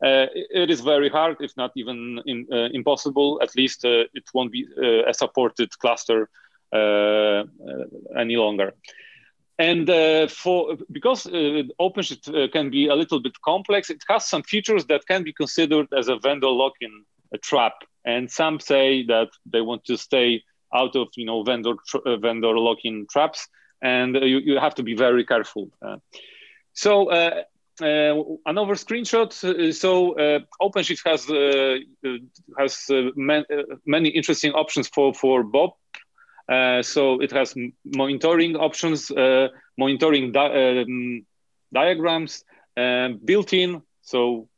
uh, 0.05 0.27
it 0.35 0.71
is 0.71 0.81
very 0.81 1.09
hard, 1.09 1.37
if 1.41 1.51
not 1.57 1.73
even 1.77 2.21
in, 2.27 2.47
uh, 2.53 2.69
impossible. 2.73 3.41
At 3.43 3.57
least 3.57 3.85
it 3.85 4.25
won't 4.33 4.53
be 4.53 4.65
a 5.09 5.13
supported 5.13 5.77
cluster 5.81 6.31
any 6.73 8.37
longer. 8.37 8.73
And 9.59 9.87
for 10.31 10.77
because 10.91 11.25
OpenShift 11.25 12.53
can 12.53 12.71
be 12.71 12.87
a 12.87 12.95
little 12.95 13.21
bit 13.21 13.35
complex, 13.45 13.91
it 13.91 14.03
has 14.09 14.27
some 14.27 14.45
features 14.45 14.87
that 14.87 15.07
can 15.07 15.25
be 15.25 15.33
considered 15.33 15.89
as 15.97 16.09
a 16.09 16.17
vendor 16.17 16.49
lock-in 16.49 17.05
trap. 17.43 17.75
And 18.05 18.31
some 18.31 18.61
say 18.61 19.05
that 19.07 19.29
they 19.45 19.61
want 19.61 19.85
to 19.87 19.97
stay 19.97 20.43
out 20.75 20.97
of 20.97 21.09
you 21.17 21.25
know 21.25 21.43
vendor 21.43 21.75
uh, 21.95 22.17
vendor 22.17 22.59
lock-in 22.59 23.07
traps, 23.11 23.49
and 23.83 24.17
you, 24.17 24.39
you 24.39 24.59
have 24.59 24.75
to 24.75 24.83
be 24.83 24.95
very 24.95 25.25
careful. 25.25 25.71
Uh, 25.81 25.97
so 26.73 27.11
uh, 27.11 27.43
uh 27.81 28.15
another 28.47 28.75
screenshot. 28.75 29.31
Uh, 29.45 29.73
so 29.73 30.19
uh, 30.19 30.41
OpenShift 30.61 31.03
has 31.05 31.27
has 32.59 32.87
man, 33.17 33.45
many 33.87 34.09
interesting 34.09 34.53
options 34.53 34.89
for 34.89 35.15
for 35.15 35.43
Bob. 35.43 35.71
so 36.83 37.21
it 37.21 37.33
has 37.33 37.55
monitoring 37.85 38.57
options, 38.57 39.11
monitoring 39.77 40.33
di 40.33 40.83
um, 40.83 41.27
diagrams 41.73 42.45
built 43.25 43.53
in. 43.53 43.83
So 44.03 44.49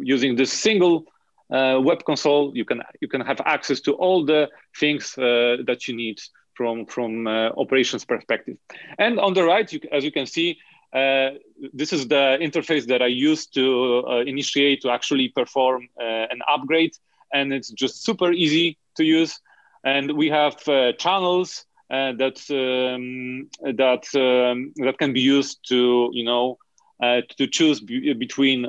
using 0.00 0.36
this 0.36 0.52
single 0.52 1.06
web 1.52 2.04
console, 2.04 2.52
you 2.54 2.64
can 2.64 2.82
you 3.00 3.08
can 3.08 3.20
have 3.20 3.40
access 3.44 3.80
to 3.80 3.92
all 3.92 4.24
the 4.24 4.48
things 4.78 5.16
uh, 5.18 5.58
that 5.66 5.86
you 5.86 5.94
need 5.94 6.18
from 6.54 6.86
from 6.86 7.26
uh, 7.26 7.50
operations 7.56 8.04
perspective. 8.04 8.56
And 8.98 9.18
on 9.18 9.34
the 9.34 9.44
right, 9.44 9.70
you, 9.72 9.80
as 9.90 10.04
you 10.04 10.12
can 10.12 10.26
see, 10.26 10.58
uh, 10.92 11.30
this 11.72 11.92
is 11.92 12.08
the 12.08 12.38
interface 12.40 12.86
that 12.86 13.02
I 13.02 13.06
used 13.06 13.54
to 13.54 14.04
uh, 14.06 14.16
initiate 14.20 14.82
to 14.82 14.90
actually 14.90 15.28
perform 15.28 15.88
uh, 16.00 16.04
an 16.30 16.40
upgrade, 16.48 16.96
and 17.32 17.52
it's 17.52 17.70
just 17.70 18.04
super 18.04 18.32
easy 18.32 18.78
to 18.96 19.04
use. 19.04 19.38
And 19.84 20.12
we 20.12 20.28
have 20.28 20.56
channels 20.98 21.66
that 21.90 22.38
um, 22.50 23.48
that 23.74 24.04
um, 24.14 24.72
that 24.76 24.98
can 24.98 25.12
be 25.12 25.20
used 25.20 25.58
to 25.68 26.10
you 26.12 26.24
know 26.24 26.58
to 27.00 27.46
choose 27.46 27.80
between 27.80 28.66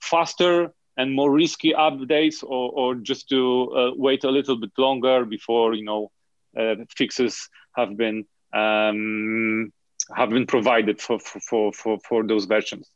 faster 0.00 0.72
and 0.96 1.14
more 1.14 1.30
risky 1.30 1.72
updates 1.72 2.42
or, 2.42 2.70
or 2.72 2.94
just 2.94 3.28
to 3.28 3.70
uh, 3.76 3.90
wait 3.96 4.24
a 4.24 4.30
little 4.30 4.56
bit 4.56 4.70
longer 4.78 5.24
before 5.24 5.74
you 5.74 5.84
know 5.84 6.10
uh, 6.58 6.74
fixes 6.96 7.48
have 7.76 7.96
been 7.96 8.24
um, 8.52 9.72
have 10.14 10.30
been 10.30 10.46
provided 10.46 11.00
for, 11.00 11.18
for, 11.18 11.72
for, 11.72 11.98
for 11.98 12.26
those 12.26 12.44
versions. 12.44 12.90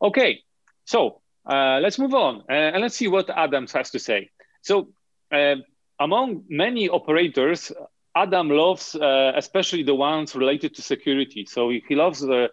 Okay 0.00 0.40
so 0.84 1.20
uh, 1.46 1.78
let's 1.82 1.98
move 1.98 2.14
on 2.14 2.42
uh, 2.48 2.52
and 2.52 2.82
let's 2.82 2.96
see 2.96 3.08
what 3.08 3.28
adams 3.30 3.72
has 3.72 3.90
to 3.90 3.98
say. 3.98 4.30
So 4.62 4.88
uh, 5.32 5.56
among 5.98 6.44
many 6.48 6.88
operators 6.88 7.72
adam 8.16 8.48
loves 8.48 8.94
uh, 8.94 9.32
especially 9.34 9.82
the 9.82 9.94
ones 9.94 10.36
related 10.36 10.74
to 10.76 10.82
security. 10.82 11.46
So 11.46 11.70
he 11.70 11.94
loves 11.94 12.20
the 12.20 12.50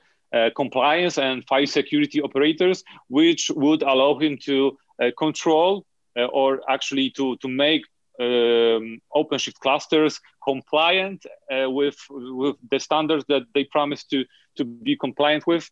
compliance 0.55 1.17
and 1.17 1.45
file 1.45 1.67
security 1.67 2.21
operators, 2.21 2.83
which 3.09 3.51
would 3.55 3.83
allow 3.83 4.17
him 4.17 4.37
to 4.43 4.77
control 5.17 5.85
or 6.15 6.61
actually 6.69 7.09
to, 7.09 7.35
to 7.37 7.47
make 7.47 7.83
um, 8.19 8.99
OpenShift 9.15 9.59
clusters 9.59 10.19
compliant 10.43 11.25
uh, 11.51 11.69
with 11.69 11.97
with 12.09 12.55
the 12.69 12.79
standards 12.79 13.25
that 13.27 13.43
they 13.53 13.63
promise 13.63 14.03
to 14.05 14.25
to 14.57 14.65
be 14.65 14.95
compliant 14.95 15.47
with, 15.47 15.69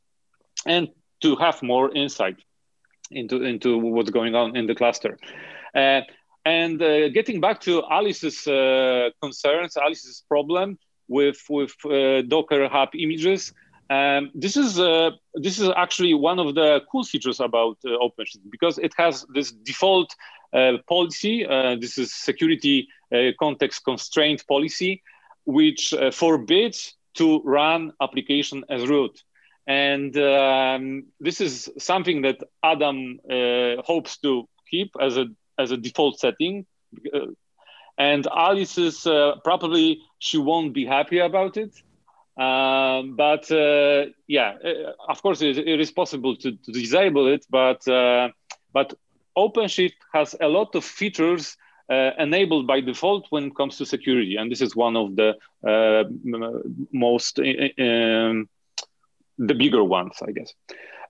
and 0.66 0.90
to 1.22 1.36
have 1.36 1.62
more 1.62 1.94
insight 1.96 2.38
into 3.12 3.44
into 3.44 3.78
what's 3.78 4.10
going 4.10 4.36
on 4.36 4.56
in 4.56 4.66
the 4.66 4.76
cluster. 4.76 5.18
Uh, 5.76 6.02
and 6.46 6.82
uh, 6.82 7.10
getting 7.10 7.42
back 7.42 7.60
to 7.62 7.84
Alice's 7.92 8.48
uh, 8.48 9.10
concerns, 9.22 9.78
Alice's 9.78 10.24
problem 10.28 10.78
with 11.08 11.40
with 11.50 11.74
uh, 11.86 12.22
Docker 12.28 12.68
Hub 12.68 12.90
images. 12.96 13.54
Um, 13.90 14.30
this 14.36 14.56
is 14.56 14.80
uh, 14.80 15.12
this 15.34 15.60
is 15.60 15.70
actually 15.76 16.14
one 16.14 16.38
of 16.38 16.54
the 16.54 16.82
cool 16.92 17.04
features 17.04 17.40
about 17.40 17.78
OpenShift 17.84 18.50
because 18.52 18.78
it 18.78 18.94
has 18.98 19.26
this 19.34 19.52
default 19.52 20.16
uh, 20.54 20.74
policy. 20.88 21.46
Uh, 21.46 21.76
this 21.80 21.98
is 21.98 22.14
security 22.14 22.88
uh, 23.14 23.32
context 23.40 23.84
constraint 23.84 24.46
policy, 24.48 25.02
which 25.46 25.94
forbids 26.12 26.96
to 27.16 27.42
run 27.44 27.92
application 28.02 28.64
as 28.70 28.88
root. 28.88 29.24
And 29.66 30.16
um, 30.18 31.06
this 31.20 31.42
is 31.42 31.70
something 31.78 32.24
that 32.24 32.38
Adam 32.64 33.20
hopes 33.86 34.18
to 34.20 34.48
keep 34.70 34.92
as 35.02 35.18
a 35.18 35.26
as 35.58 35.72
a 35.72 35.78
default 35.78 36.20
setting. 36.20 36.66
and 37.98 38.28
Alice 38.28 38.78
is 38.78 39.02
probably 39.44 40.02
she 40.20 40.38
won't 40.38 40.74
be 40.74 40.86
happy 40.86 41.20
about 41.20 41.58
it. 41.58 41.74
Um, 42.40 43.16
but 43.18 43.52
uh, 43.52 44.06
yeah, 44.28 44.54
of 45.10 45.22
course, 45.22 45.42
it, 45.42 45.58
it 45.58 45.80
is 45.80 45.92
possible 45.92 46.36
to, 46.38 46.52
to 46.52 46.72
disable 46.72 47.28
it. 47.28 47.46
But 47.50 47.86
uh, 47.88 48.30
but 48.72 48.94
OpenShift 49.38 50.00
has 50.14 50.36
a 50.40 50.48
lot 50.48 50.76
of 50.76 50.86
features 50.86 51.58
uh, 51.90 52.12
enabled 52.18 52.66
by 52.68 52.80
default 52.82 53.28
when 53.30 53.46
it 53.46 53.56
comes 53.56 53.78
to 53.78 53.86
security, 53.86 54.38
and 54.38 54.52
this 54.52 54.62
is 54.62 54.76
one 54.76 54.96
of 54.96 55.16
the 55.16 55.36
uh, 55.68 56.04
most 56.94 57.40
uh, 57.40 57.84
um, 57.84 58.48
the 59.38 59.54
bigger 59.56 59.84
ones, 59.84 60.18
I 60.26 60.32
guess. 60.32 60.54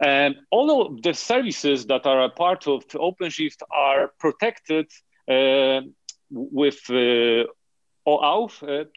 And 0.01 0.35
all 0.49 0.81
of 0.81 1.01
the 1.01 1.13
services 1.13 1.87
that 1.87 2.05
are 2.05 2.23
a 2.23 2.29
part 2.29 2.67
of 2.67 2.87
OpenShift 2.87 3.61
are 3.69 4.11
protected 4.19 4.87
uh, 5.27 5.81
with 6.31 6.79
uh, 6.89 7.43
OAuth. 8.07 8.87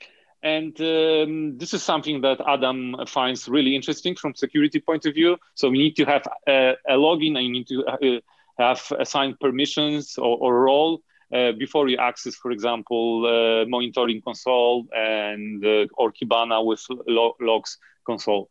And 0.42 0.78
um, 0.80 1.56
this 1.58 1.72
is 1.72 1.82
something 1.82 2.20
that 2.22 2.40
Adam 2.46 2.96
finds 3.06 3.48
really 3.48 3.76
interesting 3.76 4.16
from 4.16 4.34
security 4.34 4.80
point 4.80 5.06
of 5.06 5.14
view. 5.14 5.36
So 5.54 5.70
we 5.70 5.78
need 5.78 5.96
to 5.96 6.04
have 6.04 6.26
a, 6.48 6.74
a 6.88 6.94
login 6.94 7.36
and 7.36 7.46
you 7.46 7.52
need 7.52 7.68
to 7.68 7.84
uh, 7.84 8.20
have 8.58 8.92
assigned 8.98 9.38
permissions 9.38 10.18
or, 10.18 10.36
or 10.38 10.62
role 10.62 11.02
uh, 11.32 11.52
before 11.52 11.88
you 11.88 11.96
access, 11.96 12.34
for 12.34 12.50
example, 12.50 13.24
uh, 13.24 13.64
monitoring 13.68 14.20
console 14.20 14.86
and 14.94 15.64
uh, 15.64 15.86
or 15.94 16.12
Kibana 16.12 16.64
with 16.64 16.84
lo- 17.06 17.36
logs 17.40 17.78
console. 18.04 18.48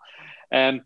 And 0.49 0.81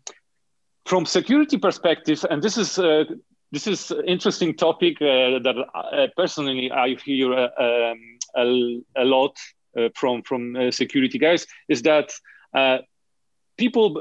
from 0.84 1.06
security 1.06 1.56
perspective, 1.56 2.24
and 2.28 2.42
this 2.42 2.58
is 2.58 2.78
uh, 2.78 3.04
this 3.52 3.66
is 3.66 3.92
interesting 4.06 4.54
topic 4.54 5.00
uh, 5.00 5.38
that 5.40 6.10
personally 6.16 6.70
I 6.70 6.96
hear 7.04 7.32
um, 7.32 8.18
a, 8.36 8.82
a, 8.96 9.04
lot 9.04 9.36
from 9.94 10.22
from 10.22 10.72
security 10.72 11.18
guys 11.18 11.46
is 11.68 11.82
that 11.82 12.12
people 13.56 13.94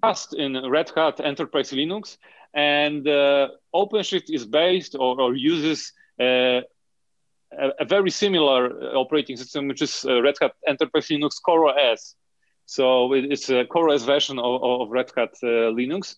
trust 0.00 0.34
in 0.34 0.70
Red 0.70 0.90
Hat 0.94 1.20
Enterprise 1.20 1.70
Linux 1.70 2.18
and 2.56 3.06
uh, 3.06 3.48
OpenShift 3.74 4.34
is 4.34 4.46
based 4.46 4.94
or, 4.94 5.20
or 5.20 5.34
uses 5.34 5.92
uh, 6.18 6.62
a, 7.52 7.84
very 7.86 8.10
similar 8.10 8.94
operating 8.96 9.36
system, 9.36 9.68
which 9.68 9.82
is 9.82 10.06
uh, 10.08 10.22
Red 10.22 10.36
Hat 10.40 10.52
Enterprise 10.66 11.08
Linux 11.08 11.34
CoreOS. 11.46 12.14
So 12.64 13.12
it's 13.12 13.50
a 13.50 13.66
CoreOS 13.66 14.06
version 14.06 14.38
of, 14.38 14.62
of 14.62 14.90
Red 14.90 15.12
Hat 15.14 15.34
uh, 15.42 15.70
Linux. 15.76 16.16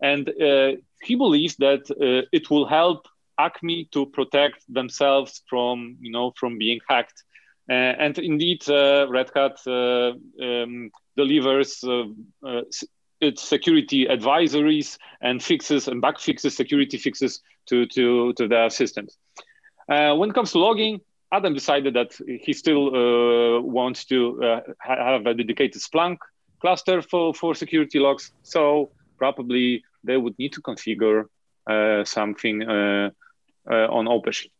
And 0.00 0.28
uh, 0.28 0.80
he 1.02 1.16
believes 1.16 1.56
that 1.56 1.90
uh, 1.90 2.26
it 2.32 2.48
will 2.48 2.66
help 2.66 3.08
Acme 3.38 3.88
to 3.92 4.06
protect 4.06 4.62
themselves 4.72 5.42
from, 5.48 5.96
you 6.00 6.12
know, 6.12 6.32
from 6.36 6.58
being 6.58 6.78
hacked. 6.88 7.24
And 7.72 8.18
indeed, 8.18 8.62
Red 8.68 9.30
Hat 9.34 9.58
um, 9.66 10.90
delivers 11.16 11.84
its 13.22 13.42
security 13.42 14.06
advisories 14.06 14.98
and 15.20 15.42
fixes 15.42 15.88
and 15.88 16.00
bug 16.00 16.18
fixes, 16.18 16.56
security 16.56 16.98
fixes 16.98 17.40
to, 17.66 17.86
to, 17.86 18.32
to 18.34 18.48
their 18.48 18.68
systems. 18.68 19.16
Uh, 19.88 20.14
when 20.16 20.30
it 20.30 20.34
comes 20.34 20.52
to 20.52 20.58
logging, 20.58 21.00
Adam 21.32 21.54
decided 21.54 21.94
that 21.94 22.12
he 22.44 22.52
still 22.52 22.88
uh, 22.88 23.60
wants 23.60 24.04
to 24.04 24.42
uh, 24.42 24.60
have 24.80 25.24
a 25.26 25.34
dedicated 25.34 25.80
Splunk 25.80 26.18
cluster 26.60 27.00
for, 27.00 27.32
for 27.32 27.54
security 27.54 27.98
logs. 27.98 28.32
So 28.42 28.90
probably 29.18 29.82
they 30.04 30.16
would 30.16 30.38
need 30.38 30.52
to 30.54 30.60
configure 30.60 31.24
uh, 31.70 32.04
something 32.04 32.62
uh, 32.62 33.10
uh, 33.70 33.86
on 33.88 34.06
OpenShift. 34.06 34.50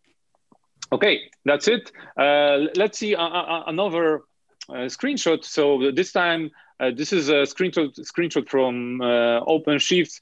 Okay, 0.93 1.23
that's 1.47 1.69
it. 1.69 1.91
Uh, 2.19 2.69
let's 2.77 2.99
see 2.99 3.15
uh, 3.15 3.23
uh, 3.23 3.65
another 3.67 4.23
screenshot. 4.69 5.43
So 5.43 5.91
this 5.91 6.13
time 6.13 6.51
uh, 6.81 6.91
this 6.95 7.13
is 7.13 7.29
a 7.29 7.47
screenshot, 7.47 7.99
screenshot 8.01 8.49
from 8.49 9.01
uh, 9.01 9.41
OpenShift. 9.47 10.21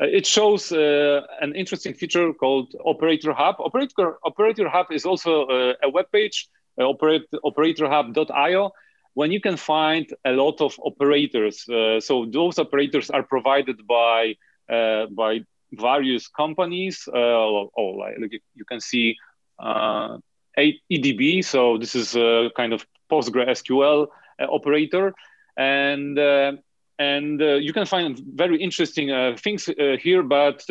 Uh, 0.00 0.06
it 0.06 0.26
shows 0.26 0.72
an 0.72 1.54
interesting 1.54 1.94
feature 1.94 2.32
called 2.32 2.74
Operator 2.84 3.32
Hub. 3.32 3.56
Operator, 3.60 4.18
Operator 4.24 4.68
Hub 4.68 4.86
is 4.90 5.06
also 5.06 5.46
a 5.82 5.90
web 5.90 6.06
page, 6.12 6.48
operate, 6.78 7.26
operatorhub.io, 7.44 8.72
when 9.14 9.30
you 9.30 9.40
can 9.40 9.56
find 9.56 10.06
a 10.24 10.32
lot 10.32 10.60
of 10.60 10.74
operators. 10.82 11.64
so 12.04 12.26
those 12.32 12.58
operators 12.58 13.10
are 13.10 13.22
provided 13.22 13.86
by 13.86 14.34
by 14.68 15.40
various 15.72 16.28
companies. 16.28 17.06
Uh, 17.06 17.16
oh, 17.16 17.70
like 18.20 18.32
you 18.54 18.64
can 18.64 18.80
see 18.80 19.16
uh, 19.60 20.18
EDB. 20.58 21.44
So 21.44 21.78
this 21.78 21.94
is 21.94 22.16
a 22.16 22.50
kind 22.56 22.72
of 22.72 22.86
PostgreSQL 23.10 24.06
uh, 24.40 24.44
operator 24.44 25.14
and 25.56 26.18
uh, 26.18 26.52
and 26.98 27.40
uh, 27.40 27.54
you 27.54 27.72
can 27.72 27.86
find 27.86 28.18
very 28.18 28.60
interesting 28.60 29.10
uh, 29.10 29.36
things 29.38 29.68
here, 30.02 30.22
but. 30.22 30.68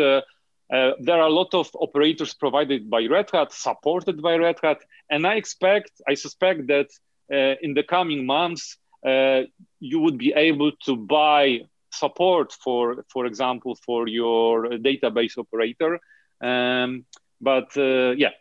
Uh, 0.72 0.92
there 1.00 1.16
are 1.16 1.28
a 1.28 1.34
lot 1.34 1.52
of 1.56 1.68
operators 1.74 2.36
provided 2.36 2.92
by 2.92 3.04
Red 3.08 3.32
Hat, 3.34 3.52
supported 3.52 4.22
by 4.22 4.36
Red 4.36 4.60
Hat, 4.62 4.78
and 5.10 5.26
I 5.26 5.34
expect, 5.34 6.00
I 6.08 6.14
suspect 6.14 6.68
that 6.68 6.90
uh, 7.34 7.56
in 7.64 7.74
the 7.74 7.82
coming 7.82 8.28
months 8.28 8.78
uh, 9.04 9.42
you 9.80 10.00
would 10.00 10.20
be 10.20 10.32
able 10.34 10.72
to 10.86 10.96
buy 10.96 11.62
support 11.92 12.54
for, 12.54 13.04
for 13.12 13.26
example, 13.26 13.80
for 13.84 14.08
your 14.08 14.70
database 14.74 15.40
operator. 15.40 16.00
Um, 16.40 17.06
but 17.42 17.76
yeah, 17.76 18.34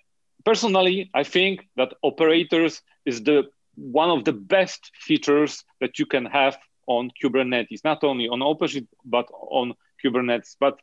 personally, 0.49 1.11
I 1.13 1.25
think 1.25 1.69
that 1.77 1.91
operators 2.03 2.81
is 3.05 3.23
the 3.23 3.39
one 3.75 4.11
of 4.11 4.25
the 4.25 4.33
best 4.33 4.91
features 4.95 5.63
that 5.81 5.99
you 5.99 6.07
can 6.07 6.25
have 6.25 6.57
on 6.87 7.11
Kubernetes, 7.19 7.85
not 7.85 8.03
only 8.03 8.29
on 8.29 8.41
OpenShift, 8.41 8.89
but 9.05 9.27
on 9.31 9.75
Kubernetes. 10.03 10.57
But 10.59 10.81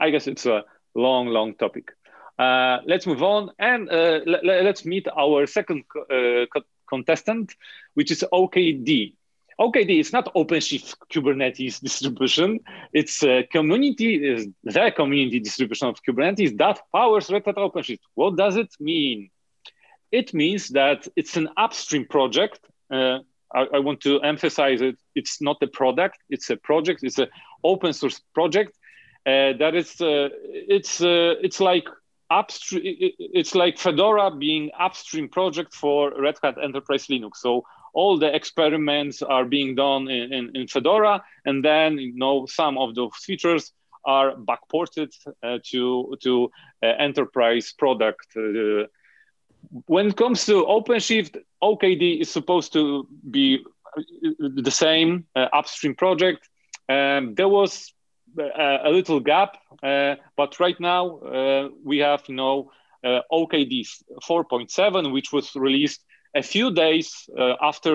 I 0.00 0.10
guess 0.10 0.26
it's 0.26 0.44
a 0.46 0.64
long, 0.94 1.28
long 1.28 1.54
topic. 1.54 1.92
Uh, 2.36 2.78
let's 2.84 3.06
move 3.06 3.22
on 3.22 3.50
and 3.60 3.88
uh, 3.88 4.20
let's 4.66 4.84
meet 4.84 5.06
our 5.16 5.46
second 5.46 5.84
uh, 6.10 6.44
contestant, 6.90 7.54
which 7.94 8.10
is 8.10 8.24
OKD. 8.32 9.14
OKD 9.58 10.00
is 10.00 10.12
not 10.12 10.32
OpenShift 10.34 10.96
Kubernetes 11.10 11.80
distribution. 11.80 12.60
It's 12.92 13.22
a 13.22 13.44
community, 13.44 14.16
is 14.16 14.48
the 14.62 14.92
community 14.94 15.40
distribution 15.40 15.88
of 15.88 16.02
Kubernetes 16.02 16.58
that 16.58 16.80
powers 16.94 17.30
Red 17.30 17.44
Hat 17.46 17.56
OpenShift. 17.56 18.00
What 18.14 18.36
does 18.36 18.56
it 18.56 18.74
mean? 18.78 19.30
It 20.12 20.34
means 20.34 20.68
that 20.70 21.08
it's 21.16 21.36
an 21.36 21.48
upstream 21.56 22.06
project. 22.06 22.60
Uh, 22.90 23.20
I, 23.54 23.66
I, 23.74 23.78
want 23.78 24.00
to 24.02 24.20
emphasize 24.20 24.80
it. 24.82 24.96
It's 25.14 25.40
not 25.40 25.56
a 25.62 25.66
product. 25.66 26.18
It's 26.28 26.50
a 26.50 26.56
project. 26.56 27.02
It's 27.02 27.18
an 27.18 27.28
open 27.64 27.92
source 27.92 28.20
project. 28.34 28.76
Uh, 29.24 29.54
that 29.58 29.74
is, 29.74 30.00
uh, 30.00 30.28
it's 30.42 31.00
uh, 31.00 31.34
it's 31.42 31.60
like 31.60 31.88
upstream. 32.30 32.82
It's 32.84 33.54
like 33.54 33.78
Fedora 33.78 34.30
being 34.30 34.70
upstream 34.78 35.28
project 35.28 35.74
for 35.74 36.12
Red 36.20 36.36
Hat 36.42 36.56
Enterprise 36.62 37.06
Linux. 37.08 37.36
So 37.36 37.64
all 37.96 38.18
the 38.18 38.32
experiments 38.34 39.22
are 39.22 39.46
being 39.46 39.74
done 39.74 40.06
in, 40.08 40.32
in, 40.32 40.50
in 40.54 40.68
Fedora, 40.68 41.24
and 41.46 41.64
then 41.64 41.98
you 41.98 42.12
know 42.14 42.44
some 42.46 42.76
of 42.76 42.94
those 42.94 43.16
features 43.16 43.72
are 44.04 44.36
backported 44.36 45.10
uh, 45.42 45.58
to 45.70 46.14
to 46.22 46.50
uh, 46.82 46.86
enterprise 46.98 47.72
product 47.72 48.26
uh, 48.36 48.84
when 49.86 50.06
it 50.06 50.16
comes 50.16 50.46
to 50.46 50.64
OpenShift, 50.64 51.38
OKD 51.60 52.20
is 52.20 52.30
supposed 52.30 52.72
to 52.74 53.08
be 53.28 53.64
the 54.38 54.70
same 54.70 55.24
uh, 55.34 55.48
upstream 55.52 55.94
project. 55.96 56.48
Um, 56.88 57.34
there 57.34 57.48
was 57.48 57.92
a, 58.38 58.78
a 58.84 58.90
little 58.90 59.18
gap, 59.18 59.56
but 59.80 60.60
right 60.60 60.78
now 60.78 61.70
we 61.82 61.98
have 61.98 62.22
you 62.28 62.36
know 62.36 62.70
OKD 63.04 63.88
4.7, 64.22 65.12
which 65.12 65.32
was 65.32 65.56
released 65.56 66.04
a 66.36 66.42
few 66.42 66.70
days 66.70 67.28
after 67.60 67.92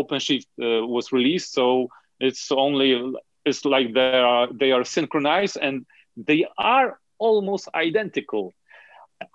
OpenShift 0.00 0.46
was 0.58 1.12
released. 1.12 1.52
So 1.52 1.88
it's 2.20 2.50
only 2.52 3.12
it's 3.44 3.64
like 3.64 3.92
they 3.92 4.18
are 4.18 4.48
they 4.52 4.72
are 4.72 4.84
synchronized 4.84 5.58
and 5.60 5.84
they 6.16 6.46
are 6.56 6.98
almost 7.18 7.68
identical. 7.74 8.52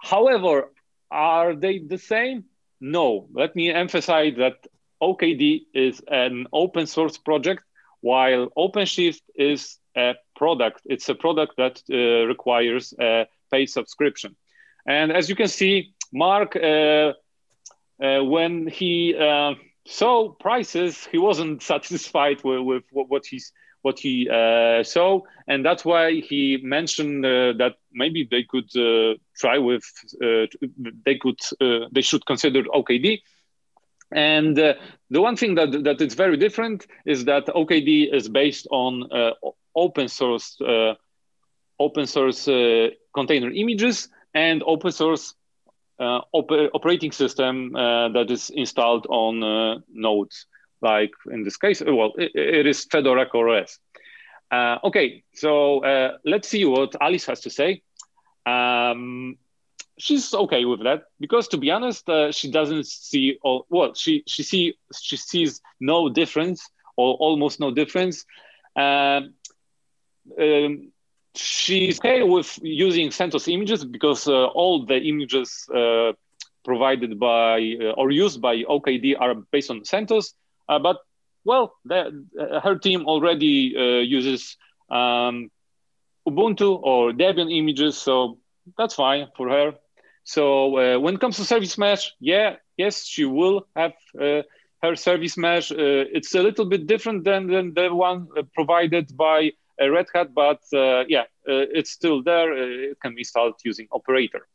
However, 0.02 0.72
are 1.12 1.56
they 1.56 1.80
the 1.80 1.98
same? 1.98 2.46
No. 2.80 3.28
Let 3.34 3.56
me 3.56 3.72
emphasize 3.72 4.36
that 4.38 4.68
OKD 5.02 5.66
is 5.74 6.02
an 6.08 6.48
open 6.52 6.86
source 6.88 7.18
project, 7.18 7.64
while 8.02 8.50
OpenShift 8.58 9.22
is 9.36 9.78
a 9.96 10.16
product. 10.36 10.82
It's 10.86 11.10
a 11.10 11.16
product 11.16 11.54
that 11.58 11.82
uh, 11.92 12.28
requires 12.28 12.94
a 13.00 13.28
paid 13.52 13.68
subscription. 13.68 14.36
And 14.86 15.12
as 15.12 15.30
you 15.30 15.36
can 15.36 15.48
see, 15.48 15.94
Mark, 16.14 16.56
uh, 16.56 17.14
uh, 18.02 18.24
when 18.24 18.68
he 18.68 19.16
uh, 19.16 19.54
saw 19.86 20.30
prices, 20.30 21.06
he 21.12 21.18
wasn't 21.18 21.62
satisfied 21.74 22.44
with, 22.44 22.62
with 22.66 22.84
what 22.92 23.26
he's 23.26 23.52
what 23.82 23.98
he 23.98 24.28
uh, 24.30 24.84
saw, 24.84 25.22
and 25.48 25.64
that's 25.66 25.86
why 25.86 26.20
he 26.20 26.60
mentioned 26.62 27.26
uh, 27.26 27.54
that 27.54 27.76
maybe 27.94 28.28
they 28.30 28.44
could 28.44 28.70
uh, 28.76 29.16
try 29.38 29.58
with 29.58 29.84
uh, 30.22 30.48
they 31.06 31.16
could 31.16 31.40
they 31.94 32.02
should 32.02 32.26
consider 32.26 32.64
OKD. 32.64 33.22
And 34.12 34.58
the 34.58 35.22
one 35.22 35.38
thing 35.38 35.56
that 35.56 35.84
that 35.84 36.02
is 36.02 36.16
very 36.16 36.36
different 36.36 36.88
is 37.06 37.26
that 37.26 37.46
OKD 37.48 38.14
is 38.14 38.28
based 38.28 38.68
on 38.70 39.10
open 39.76 40.08
source 40.10 40.60
open 41.80 42.06
source 42.06 42.46
container 43.16 43.50
images 43.52 44.10
and 44.34 44.62
open 44.66 44.92
source 44.92 45.36
op 46.00 46.52
operating 46.74 47.12
system 47.12 47.74
that 47.74 48.28
is 48.30 48.50
installed 48.50 49.06
on 49.10 49.84
nodes 49.90 50.48
like 50.82 51.12
in 51.32 51.44
this 51.44 51.58
case, 51.58 51.82
well, 51.86 52.14
it, 52.18 52.32
it 52.36 52.68
is 52.68 52.86
Fedora 52.86 53.30
CoreOS. 53.30 53.78
Uh, 54.52 54.78
okay, 54.84 55.24
so 55.34 55.84
uh, 55.84 56.18
let's 56.26 56.48
see 56.48 56.66
what 56.66 56.96
Alice 57.00 57.26
has 57.26 57.42
to 57.42 57.50
say. 57.50 57.82
Um, 58.46 59.38
she's 59.98 60.34
okay 60.34 60.66
with 60.66 60.84
that 60.84 61.04
because, 61.20 61.50
to 61.50 61.58
be 61.58 61.70
honest, 61.70 62.08
uh, 62.10 62.32
she 62.32 62.50
doesn't 62.50 62.88
see 62.88 63.38
all. 63.44 63.66
Well, 63.70 63.94
she 63.94 64.24
she 64.26 64.44
see 64.44 64.76
she 65.00 65.18
sees 65.18 65.62
no 65.80 66.10
difference 66.10 66.68
or 66.96 67.16
almost 67.16 67.60
no 67.60 67.72
difference. 67.72 68.26
Um, 68.76 69.34
um, 70.40 70.92
she's 71.36 72.00
okay 72.00 72.24
with 72.24 72.60
using 72.62 73.10
CentOS 73.10 73.52
images 73.52 73.86
because 73.86 74.28
uh, 74.28 74.46
all 74.46 74.86
the 74.86 74.98
images 74.98 75.68
uh, 75.74 76.14
provided 76.66 77.20
by 77.20 77.76
uh, 77.82 77.92
or 77.92 78.12
used 78.12 78.42
by 78.42 78.64
OKD 78.64 79.16
are 79.20 79.36
based 79.52 79.70
on 79.70 79.82
CentOS. 79.82 80.34
Uh, 80.68 80.80
but 80.80 80.98
well, 81.44 81.76
the, 81.86 82.26
uh, 82.40 82.60
her 82.60 82.78
team 82.78 83.06
already 83.06 83.76
uh, 83.76 84.02
uses 84.02 84.58
um, 84.90 85.50
Ubuntu 86.28 86.80
or 86.84 87.12
Debian 87.12 87.56
images, 87.56 87.98
so 87.98 88.38
that's 88.78 88.96
fine 88.96 89.28
for 89.36 89.50
her. 89.50 89.74
So 90.24 91.00
when 91.00 91.16
it 91.16 91.22
comes 91.22 91.38
to 91.38 91.46
service 91.46 91.76
mesh, 91.76 92.14
yeah, 92.20 92.58
yes, 92.78 93.04
she 93.04 93.26
will 93.26 93.66
have 93.76 93.94
her 94.14 94.96
service 94.96 95.38
mesh. 95.38 95.72
It's 95.72 96.36
a 96.36 96.44
little 96.44 96.66
bit 96.66 96.86
different 96.86 97.24
than, 97.24 97.48
than 97.48 97.74
the 97.74 97.92
one 97.92 98.28
provided 98.54 99.18
by 99.18 99.54
Red 99.80 100.08
Hat, 100.14 100.34
but 100.34 100.62
yeah, 100.72 101.26
it's 101.46 101.92
still 101.92 102.24
there. 102.24 102.52
it 102.92 103.00
can 103.02 103.16
be 103.16 103.22
installed 103.22 103.56
using 103.64 103.88
operator. 103.92 104.48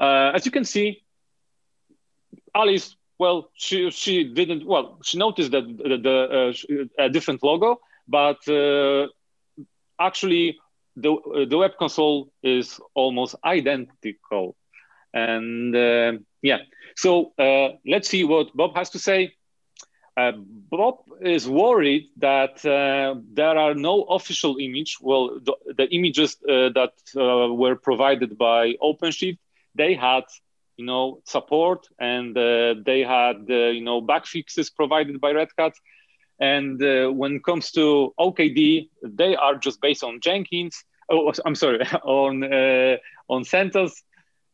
as 0.00 0.44
you 0.46 0.52
can 0.52 0.64
see, 0.64 1.02
Alice 2.54 2.96
well, 3.18 3.50
she 3.54 3.90
she 3.90 4.24
didn't. 4.24 4.66
Well, 4.66 4.98
she 5.02 5.18
noticed 5.18 5.50
that 5.52 5.64
the, 5.64 5.96
the 5.96 6.86
uh, 6.98 7.04
a 7.04 7.08
different 7.08 7.42
logo, 7.42 7.80
but 8.06 8.46
uh, 8.48 9.08
actually 9.98 10.58
the 10.96 11.12
uh, 11.12 11.44
the 11.46 11.56
web 11.56 11.72
console 11.78 12.30
is 12.42 12.80
almost 12.94 13.34
identical. 13.44 14.56
And 15.14 15.74
uh, 15.74 16.12
yeah, 16.42 16.58
so 16.94 17.32
uh, 17.38 17.76
let's 17.86 18.08
see 18.08 18.24
what 18.24 18.54
Bob 18.54 18.76
has 18.76 18.90
to 18.90 18.98
say. 18.98 19.32
Uh, 20.16 20.32
Bob 20.70 20.96
is 21.20 21.46
worried 21.48 22.08
that 22.16 22.62
there 22.62 23.58
are 23.58 23.74
no 23.74 24.02
official 24.02 24.56
image. 24.58 24.96
Well, 25.00 25.38
the, 25.42 25.54
the 25.76 25.88
images 25.94 26.36
that 26.46 26.92
were 27.14 27.76
provided 27.76 28.38
by 28.38 28.74
OpenShift, 28.82 29.38
they 29.74 29.94
had 29.94 30.24
you 30.76 30.84
know 30.84 31.20
support 31.24 31.86
and 31.98 32.36
uh, 32.36 32.74
they 32.84 33.00
had 33.00 33.46
uh, 33.50 33.70
you 33.76 33.82
know 33.82 34.00
bug 34.00 34.26
fixes 34.26 34.70
provided 34.70 35.20
by 35.20 35.32
red 35.32 35.48
hat. 35.58 35.74
And 36.38 36.82
uh, 36.82 37.10
when 37.10 37.36
it 37.36 37.44
comes 37.44 37.70
to 37.72 38.14
okd 38.20 38.88
they 39.02 39.36
are 39.36 39.56
just 39.56 39.80
based 39.80 40.04
on 40.04 40.20
jenkins 40.20 40.84
oh 41.10 41.32
i'm 41.46 41.54
sorry 41.54 41.80
on 42.04 42.44
uh, 42.44 42.96
on 43.28 43.42
centos. 43.44 43.92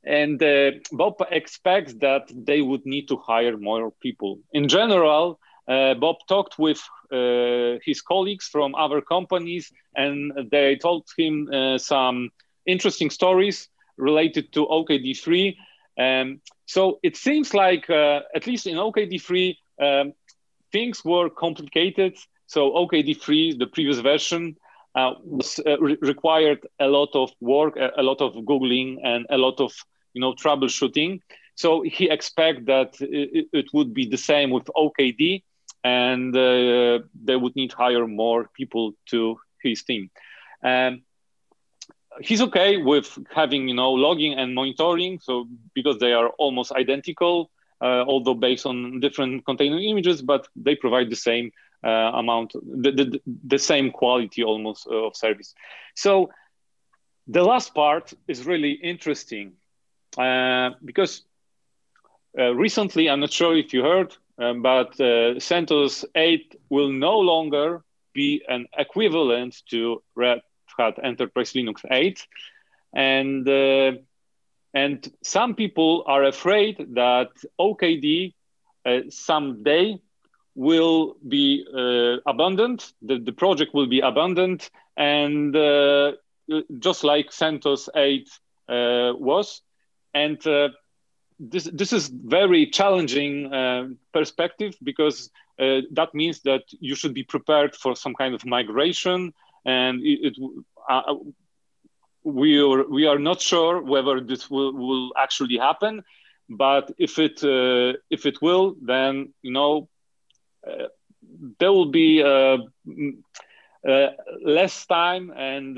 And 0.04 0.42
uh, 0.42 0.72
bob 0.90 1.14
expects 1.30 1.94
that 1.94 2.30
they 2.34 2.60
would 2.60 2.84
need 2.86 3.06
to 3.08 3.16
hire 3.16 3.56
more 3.56 3.92
people. 4.02 4.40
In 4.52 4.68
general 4.68 5.38
uh, 5.68 5.94
bob 5.94 6.16
talked 6.28 6.58
with 6.58 6.80
his 7.84 8.00
colleagues 8.00 8.46
from 8.46 8.74
other 8.74 9.00
companies 9.00 9.70
and 9.94 10.32
they 10.50 10.76
told 10.76 11.06
him 11.16 11.48
some 11.78 12.30
interesting 12.66 13.10
stories 13.10 13.68
related 13.96 14.52
to 14.52 14.66
okd3 14.66 15.54
um, 15.98 16.40
so 16.66 16.98
it 17.02 17.16
seems 17.16 17.54
like, 17.54 17.88
uh, 17.90 18.20
at 18.34 18.46
least 18.46 18.66
in 18.66 18.76
OKD3, 18.76 19.56
um, 19.80 20.12
things 20.70 21.04
were 21.04 21.28
complicated. 21.28 22.16
So 22.46 22.70
OKD3, 22.72 23.58
the 23.58 23.66
previous 23.66 23.98
version, 23.98 24.56
uh, 24.94 25.14
was 25.24 25.58
uh, 25.66 25.78
re- 25.78 25.98
required 26.00 26.66
a 26.78 26.86
lot 26.86 27.10
of 27.14 27.30
work, 27.40 27.76
a, 27.76 27.90
a, 27.98 28.02
lot 28.02 28.20
of 28.20 28.34
googling, 28.44 28.98
and 29.02 29.26
a 29.30 29.38
lot 29.38 29.58
of 29.60 29.72
you 30.12 30.20
know 30.20 30.34
troubleshooting. 30.34 31.20
So 31.54 31.82
he 31.82 32.10
expect 32.10 32.66
that 32.66 33.00
it, 33.00 33.48
it 33.52 33.66
would 33.72 33.94
be 33.94 34.06
the 34.06 34.18
same 34.18 34.50
with 34.50 34.64
OKD, 34.76 35.42
and 35.85 36.37
uh, 36.37 37.01
they 37.24 37.37
would 37.37 37.57
need 37.57 37.70
to 37.70 37.76
hire 37.76 38.07
more 38.07 38.49
people 38.55 38.95
to 39.07 39.39
his 39.62 39.83
team. 39.83 40.11
Um, 40.62 41.03
he's 42.20 42.43
okay 42.43 42.76
with 42.76 43.18
having 43.35 43.68
you 43.68 43.74
know 43.74 43.93
logging 43.93 44.35
and 44.35 44.55
monitoring 44.55 45.18
so 45.18 45.47
because 45.74 45.99
they 45.99 46.12
are 46.12 46.28
almost 46.39 46.72
identical 46.72 47.51
uh, 47.80 48.05
although 48.07 48.35
based 48.35 48.66
on 48.66 49.01
different 49.01 49.45
container 49.45 49.78
images 49.78 50.22
but 50.22 50.47
they 50.57 50.74
provide 50.74 51.11
the 51.11 51.16
same 51.16 51.51
uh, 51.85 52.11
amount 52.14 52.53
the, 52.53 52.93
the, 52.93 53.20
the 53.45 53.59
same 53.59 53.91
quality 53.91 54.43
almost 54.43 54.87
uh, 54.87 55.07
of 55.07 55.16
service 55.16 55.55
so 55.95 56.30
the 57.26 57.43
last 57.43 57.74
part 57.74 58.12
is 58.28 58.47
really 58.47 58.72
interesting 58.72 59.53
uh, 60.18 60.70
because 60.85 61.22
uh, 62.39 62.55
recently 62.55 63.09
i'm 63.09 63.20
not 63.20 63.33
sure 63.33 63.57
if 63.57 63.72
you 63.72 63.83
heard 63.83 64.14
um, 64.43 64.62
but 64.62 65.01
uh, 65.01 65.38
CentOS 65.38 66.05
8 66.14 66.57
will 66.68 66.90
no 66.90 67.18
longer 67.18 67.84
be 68.12 68.43
an 68.49 68.66
equivalent 68.76 69.62
to 69.70 70.03
Red 70.16 70.40
Hat 70.76 70.99
Enterprise 71.03 71.53
Linux 71.53 71.84
8, 71.88 72.26
and 72.93 73.49
uh, 73.49 73.93
and 74.74 75.12
some 75.22 75.55
people 75.55 76.03
are 76.07 76.24
afraid 76.24 76.76
that 76.95 77.28
OKD 77.61 78.34
uh, 78.84 79.01
someday 79.11 80.01
will 80.55 81.16
be 81.28 81.64
uh, 81.72 82.16
abandoned. 82.26 82.84
The, 83.03 83.18
the 83.18 83.32
project 83.32 83.74
will 83.74 83.86
be 83.86 84.01
abandoned, 84.01 84.68
and 84.97 85.55
uh, 85.55 86.12
just 86.78 87.05
like 87.05 87.30
CentOS 87.30 87.88
8 87.95 88.28
uh, 88.68 89.12
was, 89.18 89.62
and 90.14 90.43
this 91.51 91.64
this 91.64 91.93
is 91.93 92.09
very 92.09 92.66
challenging 92.66 93.53
uh, 93.53 93.88
perspective 94.12 94.76
because 94.82 95.30
uh, 95.59 95.80
that 95.90 96.14
means 96.14 96.40
that 96.43 96.62
you 96.78 96.95
should 96.95 97.14
be 97.14 97.24
prepared 97.24 97.74
for 97.74 97.97
some 97.97 98.14
kind 98.14 98.34
of 98.34 98.47
migration 98.47 99.32
and 99.64 100.01
it, 100.03 100.18
it 100.28 100.36
uh, 100.88 101.14
we 102.22 102.61
are 102.61 102.86
we 102.88 103.07
are 103.07 103.18
not 103.18 103.40
sure 103.40 103.82
whether 103.82 104.20
this 104.20 104.49
will, 104.49 104.72
will 104.72 105.12
actually 105.18 105.59
happen 105.59 106.03
but 106.49 106.93
if 106.99 107.18
it 107.18 107.43
uh, 107.43 107.99
if 108.09 108.24
it 108.24 108.40
will 108.40 108.76
then 108.80 109.32
you 109.43 109.53
know 109.53 109.88
uh, 110.66 110.86
there 111.59 111.72
will 111.72 111.90
be 111.90 112.22
uh, 112.22 112.59
uh 113.88 114.09
less 114.45 114.86
time 114.86 115.32
and 115.36 115.76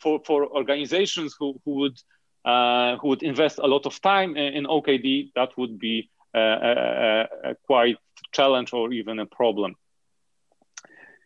for 0.00 0.20
for 0.26 0.46
organizations 0.48 1.36
who, 1.38 1.60
who 1.64 1.74
would 1.74 1.96
Uh, 2.44 2.98
who 2.98 3.08
would 3.08 3.22
invest 3.22 3.58
a 3.58 3.66
lot 3.66 3.86
of 3.86 3.98
time 4.02 4.36
in, 4.36 4.66
OKD 4.66 5.32
that 5.34 5.56
would 5.56 5.78
be 5.78 6.10
a, 6.34 6.38
a, 6.38 7.50
a, 7.50 7.54
quite 7.66 7.96
challenge 8.32 8.74
or 8.74 8.92
even 8.92 9.18
a 9.18 9.24
problem 9.24 9.74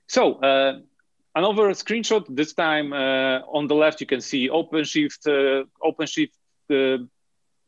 so 0.07 0.39
another 1.35 1.71
screenshot. 1.75 2.25
This 2.29 2.55
time 2.55 2.93
on 2.93 3.67
the 3.67 3.75
left, 3.75 4.01
you 4.01 4.07
can 4.07 4.21
see 4.21 4.49
OpenShift, 4.49 5.67
OpenShift 5.83 7.09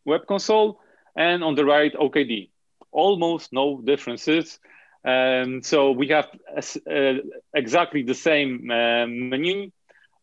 web 0.04 0.26
console, 0.26 0.80
and 1.16 1.44
on 1.44 1.54
the 1.54 1.64
right, 1.64 1.92
OKD. 1.94 2.50
Almost 2.92 3.52
no 3.52 3.80
differences. 3.80 4.58
Um, 5.04 5.62
so 5.62 5.92
we 5.92 6.08
have 6.08 6.28
uh, 6.56 7.14
exactly 7.54 8.02
the 8.02 8.14
same 8.14 8.70
uh, 8.70 9.06
menu. 9.06 9.70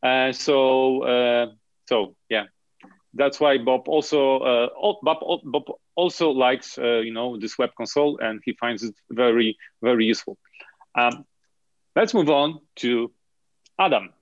Uh, 0.03 0.31
so 0.31 1.55
so 1.87 2.15
yeah, 2.29 2.45
that's 3.17 3.39
why 3.39 3.57
Bob 3.57 3.87
also 3.87 4.39
uh, 4.39 4.69
Bob, 5.01 5.19
Bob 5.43 5.63
also 5.95 6.31
likes 6.31 6.77
uh, 6.77 6.99
you 6.99 7.13
know 7.13 7.37
this 7.37 7.57
web 7.57 7.71
console 7.75 8.19
and 8.19 8.41
he 8.45 8.53
finds 8.53 8.83
it 8.83 8.95
very 9.09 9.57
very 9.81 10.05
useful. 10.05 10.37
Um, 10.95 11.25
let's 11.95 12.13
move 12.13 12.29
on 12.29 12.59
to 12.77 13.11
Adam. 13.79 14.13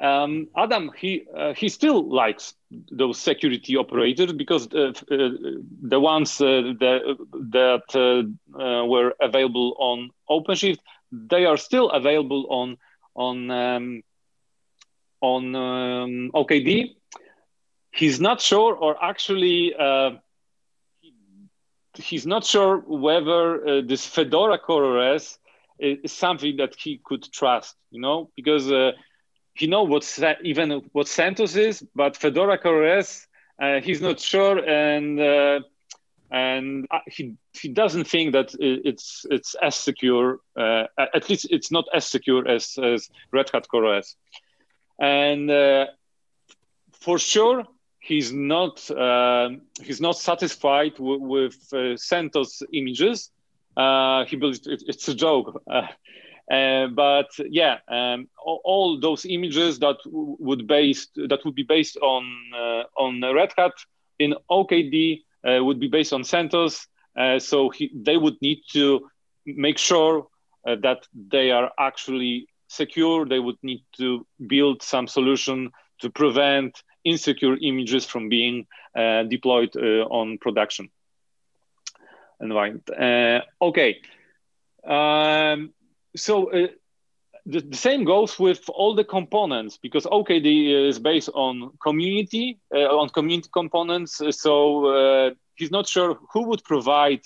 Um, 0.00 0.48
Adam 0.56 0.92
he 0.96 1.26
uh, 1.36 1.54
he 1.54 1.68
still 1.68 2.08
likes 2.08 2.54
those 2.70 3.18
security 3.18 3.76
operators 3.76 4.32
because 4.32 4.68
uh, 4.72 4.92
uh, 5.10 5.30
the 5.82 5.98
ones 5.98 6.40
uh, 6.40 6.74
that, 6.78 7.16
that 7.50 8.86
were 8.86 9.14
available 9.20 9.74
on 9.78 10.10
OpenShift 10.30 10.78
they 11.10 11.46
are 11.46 11.56
still 11.56 11.90
available 11.90 12.46
on 12.50 12.76
on 13.14 13.50
um, 13.50 14.02
on 15.20 15.54
um, 15.56 16.30
OKD 16.34 16.94
he's 17.98 18.20
not 18.20 18.40
sure, 18.40 18.74
or 18.74 19.02
actually, 19.02 19.74
uh, 19.74 20.10
he's 21.94 22.26
not 22.26 22.44
sure 22.44 22.78
whether 22.78 23.42
uh, 23.66 23.82
this 23.84 24.06
Fedora 24.06 24.58
CoreOS 24.58 25.38
is 25.78 26.12
something 26.12 26.56
that 26.58 26.74
he 26.76 27.00
could 27.04 27.24
trust. 27.32 27.74
You 27.90 28.00
know, 28.00 28.30
because 28.36 28.70
uh, 28.70 28.92
he 29.54 29.66
know 29.66 29.82
what 29.82 30.04
even 30.44 30.68
what 30.92 31.06
CentOS 31.06 31.56
is, 31.56 31.84
but 31.94 32.16
Fedora 32.16 32.58
CoreOS, 32.58 33.26
uh, 33.60 33.80
he's 33.80 34.00
not 34.00 34.20
sure, 34.20 34.58
and 34.64 35.20
uh, 35.20 35.60
and 36.30 36.86
uh, 36.90 37.00
he 37.06 37.34
he 37.60 37.68
doesn't 37.68 38.06
think 38.06 38.32
that 38.32 38.54
it's 38.60 39.26
it's 39.30 39.56
as 39.60 39.74
secure. 39.74 40.38
at 40.56 41.28
least 41.28 41.48
it's 41.50 41.72
not 41.72 41.86
as 41.92 42.06
secure 42.06 42.46
as 42.46 42.78
as 42.80 43.08
Red 43.32 43.50
Hat 43.52 43.66
CoreOS, 43.72 44.14
and 45.00 45.50
for 46.92 47.18
sure 47.18 47.64
he's 48.08 48.32
not 48.32 48.90
uh, 48.90 49.50
he's 49.82 50.00
not 50.00 50.16
satisfied 50.16 50.94
w- 50.94 51.20
with 51.20 51.56
uh, 51.72 51.94
CentOS 52.10 52.62
images. 52.72 53.30
Uh, 53.76 54.24
he 54.24 54.36
believes 54.36 54.66
it, 54.66 54.82
it's 54.86 55.06
a 55.08 55.14
joke. 55.14 55.62
Uh, 55.70 55.86
uh, 56.52 56.86
but 56.88 57.28
yeah, 57.50 57.76
um, 57.88 58.28
all, 58.44 58.60
all, 58.64 59.00
those 59.00 59.26
images 59.26 59.78
that 59.80 59.98
w- 60.04 60.36
would 60.40 60.66
based 60.66 61.10
that 61.28 61.40
would 61.44 61.54
be 61.54 61.66
based 61.76 61.98
on 61.98 62.24
uh, 62.56 62.84
on 62.96 63.20
Red 63.34 63.52
Hat 63.56 63.74
in 64.18 64.34
OKD 64.50 65.22
would 65.44 65.78
be 65.78 65.88
based 65.88 66.12
on 66.12 66.22
CentOS. 66.22 66.86
so 67.40 67.70
he, 67.70 67.90
they 67.94 68.16
would 68.16 68.36
need 68.42 68.60
to 68.72 69.08
make 69.46 69.78
sure 69.78 70.26
that 70.64 71.06
they 71.14 71.50
are 71.50 71.70
actually 71.78 72.48
secure. 72.68 73.24
They 73.24 73.38
would 73.38 73.56
need 73.62 73.82
to 73.98 74.26
build 74.46 74.82
some 74.82 75.06
solution 75.06 75.70
to 76.00 76.10
prevent 76.10 76.82
insecure 77.08 77.56
images 77.60 78.04
from 78.04 78.28
being 78.28 78.66
uh, 78.94 79.22
deployed 79.24 79.70
uh, 79.76 80.04
on 80.10 80.38
production 80.38 80.90
environment. 82.40 82.88
Uh, 82.90 83.40
okay, 83.60 84.00
um, 84.84 85.72
so 86.16 86.50
uh, 86.50 86.68
the, 87.46 87.60
the, 87.60 87.76
same 87.76 88.04
goes 88.04 88.38
with 88.38 88.62
all 88.68 88.94
the 88.94 89.04
components 89.04 89.78
because 89.80 90.04
OKD 90.06 90.88
is 90.88 90.98
based 90.98 91.30
on 91.34 91.70
community, 91.82 92.58
uh, 92.74 92.98
on 92.98 93.08
community 93.10 93.48
components. 93.52 94.20
So 94.30 95.34
he's 95.56 95.70
not 95.70 95.86
sure 95.86 96.18
who 96.32 96.44
would 96.48 96.64
provide 96.64 97.22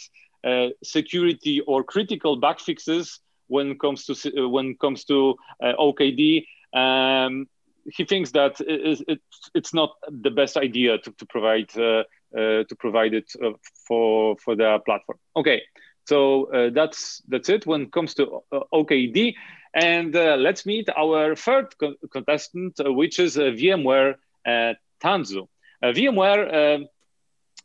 security 0.82 1.60
or 1.60 1.84
critical 1.84 2.36
bug 2.36 2.60
fixes 2.60 3.20
when 3.46 3.72
it 3.72 3.80
comes 3.80 4.06
to 4.06 4.48
when 4.48 4.70
it 4.70 4.78
comes 4.78 5.04
to 5.04 5.36
OKD. 5.62 6.46
Um, 6.74 7.46
he 7.84 8.04
thinks 8.04 8.30
that 8.32 8.60
it, 8.60 9.04
it, 9.08 9.20
it's 9.54 9.74
not 9.74 9.90
the 10.08 10.30
best 10.30 10.56
idea 10.56 10.98
to, 10.98 11.10
to 11.12 11.26
provide 11.26 11.70
uh, 11.76 12.04
uh, 12.34 12.64
to 12.64 12.76
provide 12.78 13.12
it 13.12 13.30
uh, 13.42 13.50
for 13.86 14.36
for 14.38 14.56
the 14.56 14.78
platform. 14.86 15.18
Okay, 15.36 15.60
so 16.06 16.44
uh, 16.46 16.70
that's 16.70 17.22
that's 17.28 17.48
it 17.48 17.66
when 17.66 17.82
it 17.82 17.92
comes 17.92 18.14
to 18.14 18.40
uh, 18.50 18.60
OKD, 18.72 19.34
and 19.74 20.16
uh, 20.16 20.36
let's 20.36 20.64
meet 20.64 20.88
our 20.96 21.36
third 21.36 21.76
co 21.78 21.94
contestant, 22.10 22.80
which 22.84 23.18
is 23.18 23.36
VMware 23.36 24.14
Tanzu. 24.46 25.46
VMware 25.82 26.86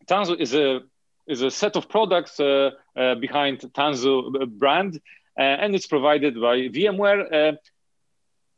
Tanzu 0.06 0.38
is 0.38 0.54
a 0.54 0.82
is 1.28 1.42
a 1.42 1.52
set 1.52 1.78
of 1.78 1.88
products 1.88 2.36
behind 2.36 3.62
Tanzu 3.74 4.50
brand, 4.50 5.00
and 5.38 5.76
it's 5.76 5.88
provided 5.88 6.36
by 6.36 6.68
VMware 6.68 7.58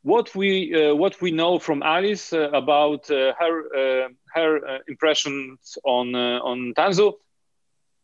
what 0.03 0.33
we 0.35 0.73
uh, 0.73 0.95
what 0.95 1.21
we 1.21 1.31
know 1.31 1.59
from 1.59 1.83
Alice 1.83 2.31
uh, 2.33 2.49
about 2.51 3.09
uh, 3.11 3.33
her 3.37 4.05
uh, 4.05 4.09
her 4.33 4.65
uh, 4.65 4.77
impressions 4.87 5.77
on 5.83 6.15
uh, 6.15 6.39
on 6.39 6.73
Tanzu, 6.77 7.13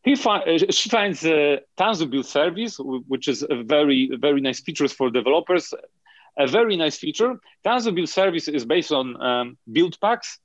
he 0.04 0.16
fi- 0.16 0.58
she 0.58 0.90
finds 0.90 1.22
Tanzu 1.22 2.10
build 2.10 2.26
service, 2.26 2.78
which 2.80 3.28
is 3.28 3.46
a 3.50 3.64
very 3.64 4.10
very 4.20 4.42
nice 4.42 4.60
feature 4.60 4.88
for 4.88 5.10
developers. 5.10 5.74
A 6.38 6.48
very 6.48 6.76
nice 6.76 6.98
feature. 6.98 7.40
Tanzu 7.66 7.96
build 7.96 8.10
service 8.10 8.50
is 8.50 8.66
based 8.66 8.92
on 8.92 9.22
um, 9.22 9.58
build 9.72 9.98
packs, 10.02 10.40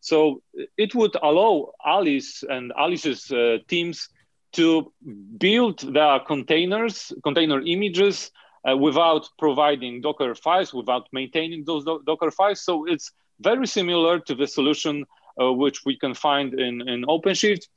so 0.00 0.40
it 0.78 0.94
would 0.94 1.14
allow 1.22 1.72
Alice 1.84 2.42
and 2.48 2.72
Alice's 2.74 3.30
teams 3.68 4.08
to 4.52 4.90
build 5.36 5.80
their 5.92 6.20
containers, 6.20 7.12
container 7.22 7.60
images 7.60 8.30
uh, 8.68 8.76
without 8.76 9.28
providing 9.38 10.00
Docker 10.00 10.34
files, 10.34 10.74
without 10.74 11.08
maintaining 11.12 11.64
those 11.64 11.84
do 11.84 12.02
Docker 12.04 12.30
files. 12.30 12.60
So 12.60 12.86
it's 12.86 13.12
very 13.40 13.66
similar 13.66 14.20
to 14.20 14.34
the 14.34 14.46
solution 14.46 15.04
uh, 15.40 15.52
which 15.52 15.84
we 15.84 15.96
can 15.96 16.14
find 16.14 16.54
in, 16.54 16.88
in 16.88 17.04
OpenShift. 17.04 17.68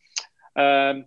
Um, 0.56 1.06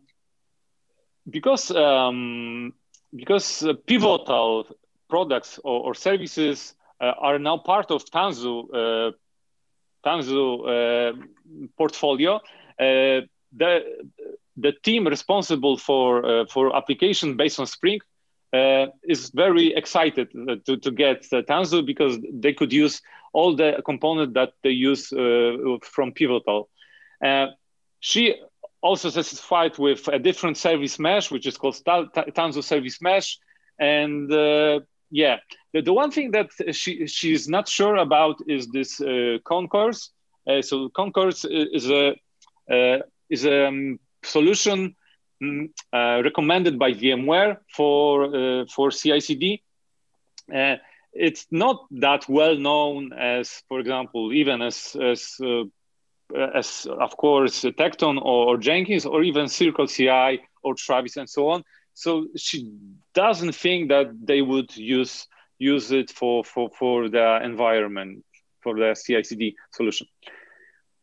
because 1.29 1.71
um, 1.71 2.73
because 3.15 3.63
uh, 3.63 3.75
pivotal 3.87 4.67
products 5.09 5.59
or, 5.63 5.87
or 5.87 5.95
services 5.95 6.75
uh, 7.01 7.13
are 7.19 7.39
now 7.39 7.59
part 7.59 7.91
of 7.91 8.05
Tanzu 8.07 8.65
uh, 8.73 9.13
Tanzu 10.05 10.41
uh, 10.67 11.27
portfolio, 11.77 12.41
the 12.79 13.83
the 14.57 14.73
team 14.83 15.07
responsible 15.07 15.77
for 15.77 16.47
for 16.47 16.77
application 16.77 17.37
based 17.37 17.61
on 17.61 17.67
Spring 17.67 18.01
uh, 18.53 18.87
is 19.03 19.31
very 19.31 19.75
excited 19.75 20.29
uh, 20.37 20.57
to, 20.65 20.77
to 20.77 20.91
get 20.91 21.27
uh, 21.33 21.43
Tanzu 21.43 21.85
because 21.85 22.19
they 22.33 22.53
could 22.53 22.73
use 22.73 23.03
all 23.33 23.57
the 23.57 23.83
component 23.85 24.35
that 24.35 24.53
they 24.63 24.71
use 24.71 25.13
uh, 25.13 25.79
from 25.83 26.13
Pivotal. 26.13 26.69
She 28.01 28.35
also 28.83 29.11
satisfied 29.11 29.77
with 29.79 30.07
a 30.09 30.19
different 30.19 30.57
service 30.57 30.99
mesh, 30.99 31.31
which 31.31 31.47
is 31.47 31.57
called 31.57 31.83
Tanzu 31.85 32.63
Service 32.63 33.03
Mesh. 33.03 33.39
And 33.81 34.31
yeah, 35.11 35.39
the, 35.73 35.83
the 35.83 35.93
one 35.93 36.11
thing 36.13 36.31
that 36.33 36.51
she 36.73 37.07
she's 37.09 37.49
not 37.49 37.69
sure 37.69 37.97
about 37.97 38.37
is 38.47 38.69
this 38.69 39.01
Concourse. 39.45 40.11
so 40.61 40.89
Concourse 40.91 41.45
is 41.45 41.91
a 41.91 42.15
is 43.29 43.45
a 43.45 43.67
um, 43.67 43.99
solution 44.23 44.95
uh, 45.43 46.23
recommended 46.23 46.79
by 46.79 46.93
VMware 46.93 47.59
for 47.75 48.25
uh, 48.25 48.65
for 48.67 48.91
CI/CD. 48.91 49.63
Uh, 50.55 50.77
it's 51.13 51.47
not 51.51 51.87
that 51.91 52.29
well 52.29 52.57
known 52.57 53.13
as, 53.13 53.63
for 53.69 53.81
example, 53.81 54.33
even 54.33 54.63
as 54.63 54.97
as 55.01 55.37
uh, 55.43 55.65
as 56.55 56.87
of 56.87 57.17
course 57.17 57.63
Tekton 57.63 58.19
or, 58.19 58.49
or, 58.49 58.57
Jenkins 58.59 59.07
or 59.07 59.23
even 59.23 59.49
Circle 59.49 59.87
CI 59.87 60.41
or 60.63 60.75
Travis 60.75 61.17
and 61.17 61.29
so 61.29 61.49
on. 61.49 61.63
So 61.95 62.27
she 62.37 62.71
doesn't 63.15 63.55
think 63.55 63.89
that 63.89 64.09
they 64.21 64.43
would 64.43 64.77
use 64.77 65.27
use 65.59 65.93
it 65.93 66.11
for 66.11 66.45
for 66.45 66.71
for 66.79 67.09
the 67.09 67.41
environment 67.43 68.25
for 68.63 68.75
the 68.75 68.95
CI/CD 68.95 69.57
solution. 69.73 70.07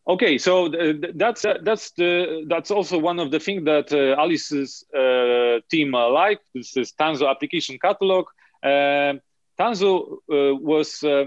Okay, 0.05 0.37
so 0.37 0.69
th- 0.69 1.13
that's 1.15 1.45
uh, 1.45 1.59
that's 1.63 1.91
the 1.91 2.45
that's 2.49 2.71
also 2.71 2.97
one 2.97 3.19
of 3.19 3.31
the 3.31 3.39
things 3.39 3.63
that 3.63 3.93
uh, 3.93 4.19
Alice's 4.19 4.83
uh, 4.93 5.61
team 5.71 5.95
uh, 5.95 6.09
like. 6.09 6.41
This 6.53 6.75
is 6.75 6.91
Tanzu 6.91 7.29
application 7.29 7.79
catalog. 7.79 8.25
Uh, 8.61 9.13
Tanzu 9.57 10.17
uh, 10.29 10.55
was 10.55 11.03
uh, 11.05 11.25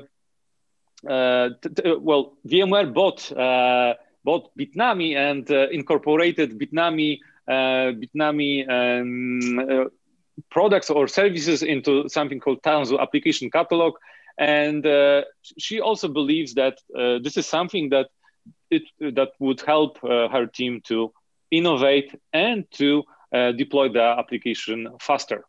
t- 1.63 1.95
well, 2.01 2.37
VMware 2.47 2.93
bought 2.93 3.33
bought 4.25 4.51
Bitnami 4.59 5.17
and 5.17 5.49
incorporated 5.73 6.59
Bitnami 6.59 7.21
Bitnami 7.49 8.69
um, 8.69 9.89
products 10.51 10.91
or 10.91 11.09
services 11.09 11.63
into 11.63 12.11
something 12.11 12.41
called 12.41 12.63
Tanzu 12.63 13.01
application 13.01 13.51
catalog. 13.51 13.95
And 14.39 14.87
uh, 14.87 15.23
she 15.57 15.81
also 15.81 16.09
believes 16.09 16.55
that 16.55 16.79
uh, 16.95 17.19
this 17.23 17.39
is 17.39 17.47
something 17.47 17.89
that 17.91 18.09
it 18.71 18.83
that 19.01 19.31
would 19.39 19.61
help 19.61 20.03
uh, 20.05 20.29
her 20.29 20.47
team 20.47 20.81
to 20.89 21.13
innovate 21.51 22.15
and 22.33 22.71
to 22.73 23.05
uh, 23.33 23.53
deploy 23.53 23.89
the 23.89 24.03
application 24.03 24.89
faster. 25.01 25.45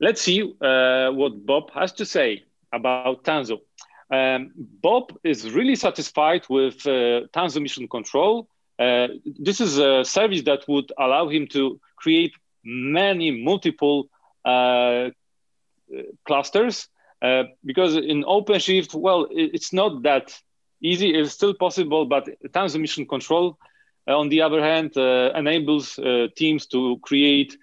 Let's 0.00 0.20
see 0.20 0.42
uh, 0.42 1.10
what 1.10 1.46
Bob 1.46 1.70
has 1.72 1.92
to 1.94 2.06
say 2.06 2.44
about 2.72 3.24
Tanzu. 3.24 3.60
Um, 4.10 4.52
Bob 4.56 5.16
is 5.22 5.50
really 5.50 5.76
satisfied 5.76 6.44
with 6.50 6.86
uh, 6.86 7.26
Tanzu 7.32 7.62
Mission 7.62 7.88
Control. 7.88 8.48
Uh, 8.78 9.08
this 9.24 9.60
is 9.60 9.78
a 9.78 10.04
service 10.04 10.42
that 10.42 10.64
would 10.68 10.92
allow 10.98 11.28
him 11.28 11.46
to 11.48 11.80
create 11.96 12.34
many 12.64 13.30
multiple 13.30 14.08
uh, 14.44 15.10
clusters 16.26 16.88
because 17.64 17.96
in 17.96 18.22
OpenShift, 18.24 18.94
well, 18.94 19.26
it's 19.30 19.72
not 19.72 20.02
that 20.02 20.38
easy. 20.84 21.14
is 21.18 21.32
still 21.32 21.54
possible, 21.54 22.04
but 22.06 22.28
Tanzu 22.52 22.80
Mission 22.80 23.06
Control, 23.06 23.58
uh, 24.08 24.18
on 24.18 24.28
the 24.28 24.42
other 24.42 24.62
hand, 24.62 24.96
uh, 24.96 25.32
enables 25.34 25.98
teams 26.36 26.66
to 26.66 26.98
create 27.02 27.56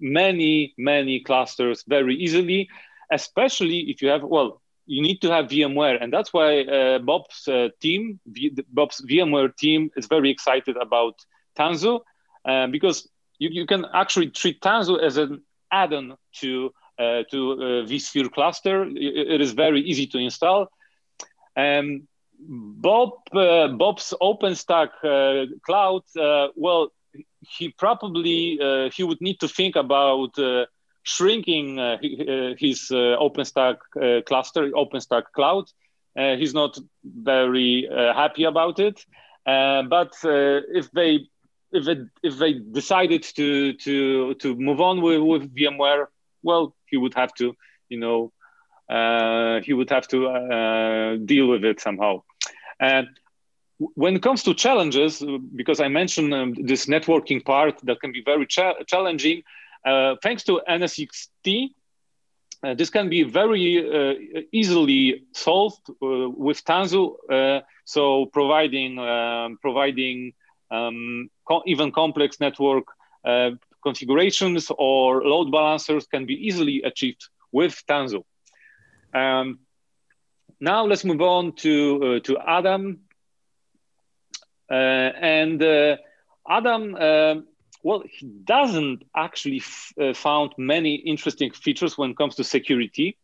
many, 0.00 0.74
many 0.78 1.20
clusters 1.20 1.84
very 1.88 2.14
easily, 2.16 2.68
especially 3.10 3.80
if 3.90 4.02
you 4.02 4.08
have, 4.08 4.22
well, 4.22 4.60
you 4.86 5.02
need 5.02 5.20
to 5.22 5.30
have 5.30 5.46
VMware, 5.46 6.02
and 6.02 6.12
that's 6.12 6.32
why 6.32 6.62
uh, 6.62 6.98
Bob's 6.98 7.46
uh, 7.46 7.68
team, 7.80 8.18
v- 8.26 8.56
Bob's 8.72 9.00
VMware 9.08 9.56
team, 9.56 9.90
is 9.96 10.06
very 10.06 10.30
excited 10.30 10.76
about 10.76 11.14
Tanzu 11.56 12.00
uh, 12.44 12.66
because 12.66 13.08
you, 13.38 13.50
you 13.52 13.66
can 13.66 13.84
actually 13.94 14.30
treat 14.30 14.60
Tanzu 14.60 15.00
as 15.00 15.16
an 15.16 15.42
add-on 15.70 16.16
to 16.40 16.72
uh, 16.98 17.22
to 17.30 17.52
uh, 17.52 17.56
vSphere 17.88 18.30
cluster. 18.30 18.84
It 18.94 19.40
is 19.40 19.52
very 19.52 19.80
easy 19.80 20.06
to 20.08 20.18
install. 20.18 20.66
Um, 21.56 22.08
Bob 22.48 23.10
uh, 23.32 23.68
Bob's 23.68 24.14
OpenStack 24.20 24.90
cloud, 25.62 26.02
well, 26.56 26.92
he 27.40 27.68
probably 27.70 28.58
he 28.92 29.02
would 29.02 29.20
need 29.20 29.40
to 29.40 29.48
think 29.48 29.76
about 29.76 30.36
shrinking 31.02 31.78
uh, 31.78 31.98
uh, 32.02 32.54
his 32.58 32.90
uh, 32.90 33.16
OpenStack 33.18 33.76
cluster, 34.26 34.70
OpenStack 34.70 35.24
cloud. 35.34 35.64
he's 36.16 36.54
not 36.54 36.78
very 37.04 37.88
happy 37.90 38.44
about 38.44 38.78
it. 38.78 39.04
but 39.44 40.12
if 40.24 40.90
they 40.92 41.20
if 41.72 41.84
they 41.84 41.96
if 42.22 42.38
they 42.38 42.54
decided 42.54 43.22
to 43.22 43.72
to 43.74 44.34
to 44.34 44.56
move 44.56 44.80
on 44.80 45.00
with, 45.00 45.20
with 45.20 45.54
VMware, 45.54 46.06
well, 46.42 46.74
he 46.86 46.96
would 46.96 47.14
have 47.14 47.32
to, 47.34 47.54
you 47.88 47.98
know, 47.98 48.32
uh, 48.88 49.60
he 49.62 49.72
would 49.72 49.90
have 49.90 50.06
to 50.08 50.28
uh, 50.28 51.16
deal 51.24 51.46
with 51.46 51.64
it 51.64 51.80
somehow. 51.80 52.22
And 52.80 53.08
when 53.94 54.16
it 54.16 54.22
comes 54.22 54.42
to 54.44 54.54
challenges, 54.54 55.22
because 55.54 55.80
I 55.80 55.88
mentioned 55.88 56.34
um, 56.34 56.54
this 56.54 56.86
networking 56.86 57.44
part 57.44 57.78
that 57.84 58.00
can 58.00 58.12
be 58.12 58.22
very 58.22 58.46
cha- 58.46 58.82
challenging, 58.86 59.42
uh, 59.84 60.16
thanks 60.22 60.44
to 60.44 60.60
NSX-T, 60.68 61.74
uh, 62.62 62.74
this 62.74 62.90
can 62.90 63.08
be 63.08 63.22
very 63.22 63.78
uh, 63.78 64.42
easily 64.52 65.24
solved 65.32 65.88
uh, 65.88 66.28
with 66.28 66.62
Tanzu. 66.64 67.14
Uh, 67.30 67.60
so 67.84 68.26
providing 68.26 68.98
um, 68.98 69.58
providing 69.62 70.34
um, 70.70 71.30
co 71.48 71.62
even 71.64 71.90
complex 71.90 72.38
network 72.38 72.84
uh, 73.24 73.52
configurations 73.82 74.70
or 74.76 75.22
load 75.22 75.50
balancers 75.50 76.06
can 76.06 76.26
be 76.26 76.34
easily 76.34 76.82
achieved 76.82 77.28
with 77.50 77.82
Tanzu. 77.88 78.24
Um, 79.14 79.60
now 80.60 80.84
let's 80.86 81.04
move 81.04 81.20
on 81.20 81.52
to 81.56 82.20
to 82.20 82.38
Adam. 82.38 83.00
and 84.68 85.62
Adam 86.48 86.94
um, 86.94 87.46
well, 87.82 88.02
he 88.08 88.26
doesn't 88.26 89.04
actually 89.16 89.62
uh, 90.00 90.12
found 90.12 90.52
many 90.58 90.96
interesting 90.96 91.50
features 91.50 91.96
when 91.96 92.10
it 92.10 92.16
comes 92.16 92.36
to 92.36 92.44
security. 92.44 93.16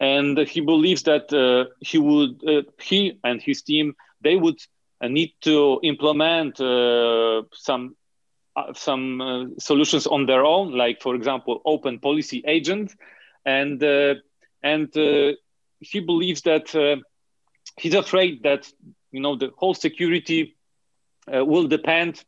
And 0.00 0.38
he 0.38 0.60
believes 0.60 1.04
that 1.04 1.32
uh, 1.32 1.72
he 1.80 1.98
would, 1.98 2.42
uh, 2.46 2.62
he 2.80 3.18
and 3.22 3.40
his 3.40 3.62
team, 3.62 3.94
they 4.20 4.36
would 4.36 4.58
uh, 5.00 5.08
need 5.08 5.32
to 5.42 5.80
implement 5.82 6.60
uh, 6.60 7.42
some 7.52 7.96
uh, 8.54 8.72
some 8.74 9.54
solutions 9.58 10.06
on 10.06 10.26
their 10.26 10.44
own, 10.44 10.72
like 10.72 11.00
for 11.00 11.14
example, 11.14 11.62
Open 11.64 11.98
Policy 11.98 12.42
Agent, 12.46 12.92
and 13.46 13.82
and 14.62 14.92
he 15.82 16.00
believes 16.00 16.42
that 16.42 16.66
he's 17.78 17.94
afraid 17.94 18.42
that 18.42 18.70
you 19.10 19.20
know 19.20 19.36
the 19.36 19.50
whole 19.56 19.74
security 19.74 20.56
will 21.28 21.66
depend 21.68 22.24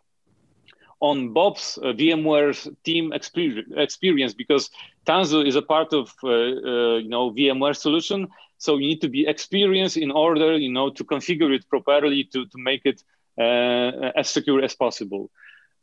on 1.01 1.33
Bob's 1.33 1.79
uh, 1.83 1.93
VMware's 1.93 2.69
team 2.85 3.13
experience 3.13 4.35
because 4.35 4.71
Tanzu 5.07 5.47
is 5.47 5.57
a 5.57 5.63
part 5.63 5.93
of 5.93 6.13
uh, 6.25 6.29
uh, 6.29 6.97
you 7.05 7.09
know 7.09 7.31
VMware 7.31 7.77
solution. 7.77 8.29
So 8.59 8.77
you 8.79 8.87
need 8.89 9.03
to 9.03 9.09
be 9.09 9.27
experienced 9.27 9.97
in 9.97 10.11
order 10.11 10.57
you 10.57 10.73
know 10.73 10.91
to 10.91 11.05
configure 11.05 11.55
it 11.55 11.69
properly 11.69 12.25
to 12.33 12.47
to 12.47 12.59
make 12.71 12.83
it 12.85 13.03
uh, 13.39 14.11
as 14.21 14.31
secure 14.31 14.63
as 14.63 14.75
possible. 14.75 15.31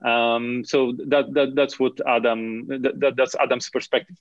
Um, 0.03 0.63
so 0.65 0.93
that, 1.07 1.33
that 1.33 1.53
that's 1.55 1.79
what 1.79 1.93
Adam 2.07 2.67
that, 2.67 2.99
that, 2.99 3.15
that's 3.15 3.35
Adam's 3.35 3.69
perspective. 3.69 4.15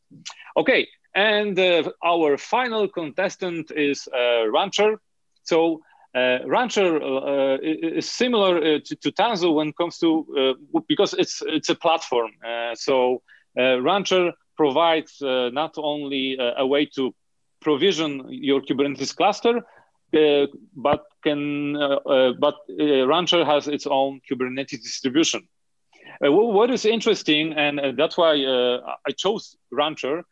Okay, 0.56 0.86
and 1.14 1.58
uh, 1.58 1.90
our 2.04 2.36
final 2.36 2.86
contestant 2.88 3.70
is 3.70 4.06
uh, 4.08 4.50
Rancher. 4.50 5.00
So 5.42 5.80
uh, 6.14 6.38
Rancher 6.44 7.02
uh, 7.02 7.58
is 7.62 8.10
similar 8.10 8.58
uh, 8.58 8.78
to, 8.84 8.96
to, 8.96 9.12
Tanzu 9.12 9.54
when 9.54 9.68
it 9.68 9.76
comes 9.76 9.98
to 9.98 10.56
because 10.86 11.14
it's 11.14 11.42
it's 11.46 11.70
a 11.70 11.74
platform. 11.74 12.32
so 12.74 13.22
Rancher 13.56 14.32
provides 14.56 15.18
not 15.20 15.74
only 15.78 16.36
a 16.38 16.66
way 16.66 16.84
to 16.96 17.14
provision 17.60 18.26
your 18.28 18.60
Kubernetes 18.60 19.14
cluster, 19.14 19.62
uh, 20.12 20.46
but 20.74 21.04
can 21.22 21.76
uh, 21.76 22.00
uh, 22.04 22.32
but 22.32 22.56
Rancher 22.68 23.44
has 23.44 23.68
its 23.68 23.86
own 23.86 24.20
Kubernetes 24.28 24.82
distribution. 24.82 25.46
What 26.20 26.70
is 26.70 26.84
interesting, 26.84 27.52
and 27.54 27.96
that's 27.98 28.16
why 28.16 28.34
I 29.06 29.12
chose 29.16 29.56
Rancher, 29.70 30.24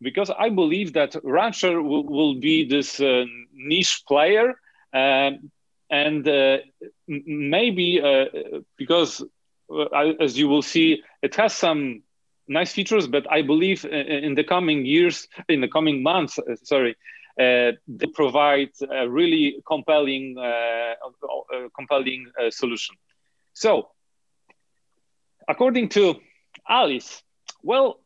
because 0.00 0.30
I 0.30 0.50
believe 0.50 0.92
that 0.94 1.16
Rancher 1.22 1.82
will, 1.82 2.04
will 2.04 2.34
be 2.40 2.68
this 2.68 3.00
niche 3.52 4.02
player 4.06 4.54
um, 4.92 5.50
and 5.90 6.26
uh, 6.26 6.58
maybe 7.06 8.00
uh, 8.02 8.26
because, 8.76 9.22
uh, 9.70 10.12
as 10.20 10.38
you 10.38 10.48
will 10.48 10.62
see, 10.62 11.02
it 11.22 11.34
has 11.36 11.54
some 11.54 12.02
nice 12.48 12.72
features, 12.72 13.06
but 13.06 13.30
I 13.30 13.42
believe 13.42 13.84
in 13.84 14.34
the 14.34 14.44
coming 14.44 14.84
years, 14.86 15.28
in 15.48 15.60
the 15.60 15.68
coming 15.68 16.02
months, 16.02 16.38
sorry, 16.64 16.96
uh, 17.38 17.72
they 17.88 18.06
provide 18.12 18.70
a 18.90 19.08
really 19.08 19.62
compelling, 19.66 20.36
uh, 20.38 20.94
compelling 21.76 22.26
uh, 22.40 22.50
solution. 22.50 22.96
So, 23.52 23.88
according 25.48 25.88
to 25.90 26.16
Alice, 26.68 27.22
well, 27.62 28.00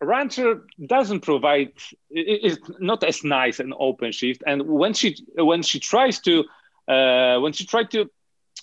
Rancher 0.00 0.66
doesn't 0.86 1.20
provide 1.20 1.72
is 2.10 2.58
not 2.78 3.02
as 3.02 3.24
nice 3.24 3.60
an 3.60 3.72
OpenShift, 3.72 4.42
and 4.46 4.62
when 4.62 4.92
she 4.92 5.16
when 5.36 5.62
she 5.62 5.80
tries 5.80 6.20
to 6.20 6.44
uh, 6.88 7.38
when 7.40 7.52
she 7.52 7.64
tried 7.64 7.90
to 7.92 8.10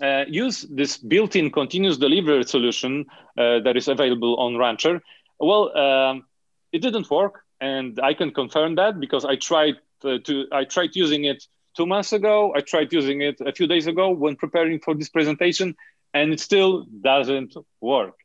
uh, 0.01 0.25
use 0.27 0.61
this 0.69 0.97
built-in 0.97 1.51
continuous 1.51 1.97
delivery 1.97 2.43
solution 2.43 3.05
uh, 3.37 3.59
that 3.59 3.75
is 3.77 3.87
available 3.87 4.35
on 4.37 4.57
Rancher, 4.57 5.01
well, 5.39 5.75
um, 5.77 6.25
it 6.71 6.79
didn't 6.81 7.09
work, 7.09 7.43
and 7.59 7.99
I 8.01 8.13
can 8.13 8.31
confirm 8.31 8.75
that 8.75 8.99
because 8.99 9.25
I 9.25 9.35
tried 9.35 9.75
uh, 10.03 10.17
to 10.23 10.45
I 10.51 10.65
tried 10.65 10.95
using 10.95 11.25
it 11.25 11.47
two 11.75 11.85
months 11.85 12.13
ago. 12.13 12.53
I 12.55 12.61
tried 12.61 12.93
using 12.93 13.21
it 13.21 13.41
a 13.41 13.51
few 13.51 13.67
days 13.67 13.87
ago 13.87 14.11
when 14.11 14.35
preparing 14.35 14.79
for 14.79 14.93
this 14.93 15.09
presentation, 15.09 15.75
and 16.13 16.33
it 16.33 16.39
still 16.39 16.85
doesn't 17.01 17.55
work. 17.81 18.15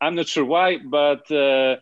I'm 0.00 0.14
not 0.14 0.28
sure 0.28 0.44
why, 0.44 0.78
but 0.78 1.30
uh, 1.30 1.76